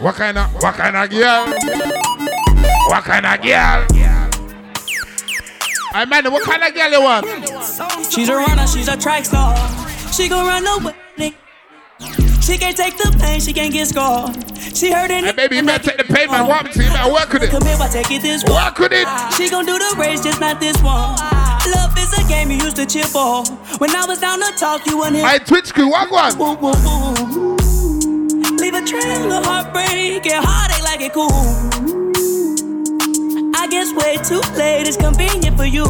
What 0.00 0.14
kind 0.14 0.38
of 0.38 0.52
what 0.62 0.74
kind 0.74 0.96
of 0.96 1.10
girl? 1.10 1.46
What 2.88 3.04
kind 3.04 3.26
of 3.26 3.42
girl? 3.42 3.86
I 5.94 6.06
man, 6.06 6.32
what 6.32 6.42
kind 6.44 6.62
of 6.62 6.74
girl 6.74 6.90
you 6.90 7.02
want? 7.02 8.12
She's 8.12 8.28
a 8.28 8.36
runner, 8.36 8.66
she's 8.66 8.88
a 8.88 8.96
track 8.96 9.24
star. 9.24 9.56
She 10.12 10.28
gon' 10.28 10.46
run 10.46 10.66
away. 10.66 11.34
She 12.40 12.58
can't 12.58 12.76
take 12.76 12.96
the 12.96 13.16
pain, 13.20 13.40
she 13.40 13.52
can't 13.52 13.72
get 13.72 13.88
scored. 13.88 14.34
She 14.76 14.90
hurt 14.90 15.10
it. 15.10 15.24
Hey, 15.24 15.32
baby, 15.32 15.56
you 15.56 15.62
better 15.64 15.90
take 15.90 15.98
the 15.98 16.14
pain, 16.14 16.30
man. 16.30 16.46
What 16.46 16.72
to 16.72 16.82
you? 16.82 16.88
better 16.90 17.12
work 17.12 17.32
with 17.32 17.42
it. 17.42 17.50
Commit, 17.50 17.78
but 17.78 17.90
take 17.90 18.10
it 18.10 18.22
this 18.22 18.42
Work 18.44 18.78
with 18.78 18.92
it. 18.92 19.06
She 19.36 19.50
gon' 19.50 19.66
do 19.66 19.78
the 19.78 19.94
race, 19.98 20.22
just 20.22 20.40
not 20.40 20.58
this 20.58 20.80
one. 20.82 21.51
Love 21.70 21.96
is 21.98 22.12
a 22.18 22.28
game 22.28 22.50
you 22.50 22.58
used 22.58 22.76
to 22.76 22.86
cheer 22.86 23.04
for. 23.04 23.44
When 23.78 23.90
I 23.94 24.04
was 24.06 24.18
down 24.18 24.40
to 24.40 24.52
talk, 24.58 24.86
you 24.86 24.98
weren't 24.98 25.14
here. 25.16 25.26
Hey, 25.26 25.38
Twitch 25.38 25.72
crew, 25.72 25.88
what 25.90 26.10
one? 26.10 26.36
Woo, 26.38 26.54
woo, 26.54 26.72
woo. 26.84 27.56
Leave 28.56 28.74
a 28.74 28.84
trail 28.84 29.32
of 29.32 29.44
heartbreak 29.44 30.26
and 30.26 30.44
heartache 30.44 30.82
like 30.82 31.00
it 31.00 31.12
cool. 31.12 31.30
I 33.54 33.66
guess 33.68 33.92
way 33.94 34.16
too 34.24 34.40
late 34.56 34.86
is 34.88 34.96
convenient 34.96 35.56
for 35.56 35.64
you. 35.66 35.84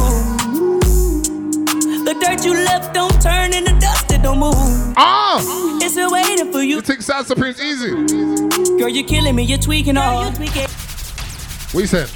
The 2.03 2.13
dirt 2.19 2.43
you 2.45 2.53
left 2.53 2.93
don't 2.93 3.21
turn 3.21 3.53
into 3.53 3.73
dust, 3.79 4.11
it 4.11 4.21
don't 4.21 4.39
move. 4.39 4.53
Ah! 4.97 5.41
It's 5.81 5.93
still 5.93 6.11
waiting 6.11 6.51
for 6.51 6.61
you. 6.61 6.75
You 6.75 6.81
think 6.81 7.01
Sound 7.01 7.25
Supreme's 7.27 7.61
easy? 7.61 7.91
Girl, 8.77 8.89
you're 8.89 9.07
killing 9.07 9.35
me, 9.35 9.43
you're 9.43 9.57
tweaking 9.57 9.97
all. 9.97 10.31
What 10.31 11.81
you 11.81 11.87
said? 11.87 12.09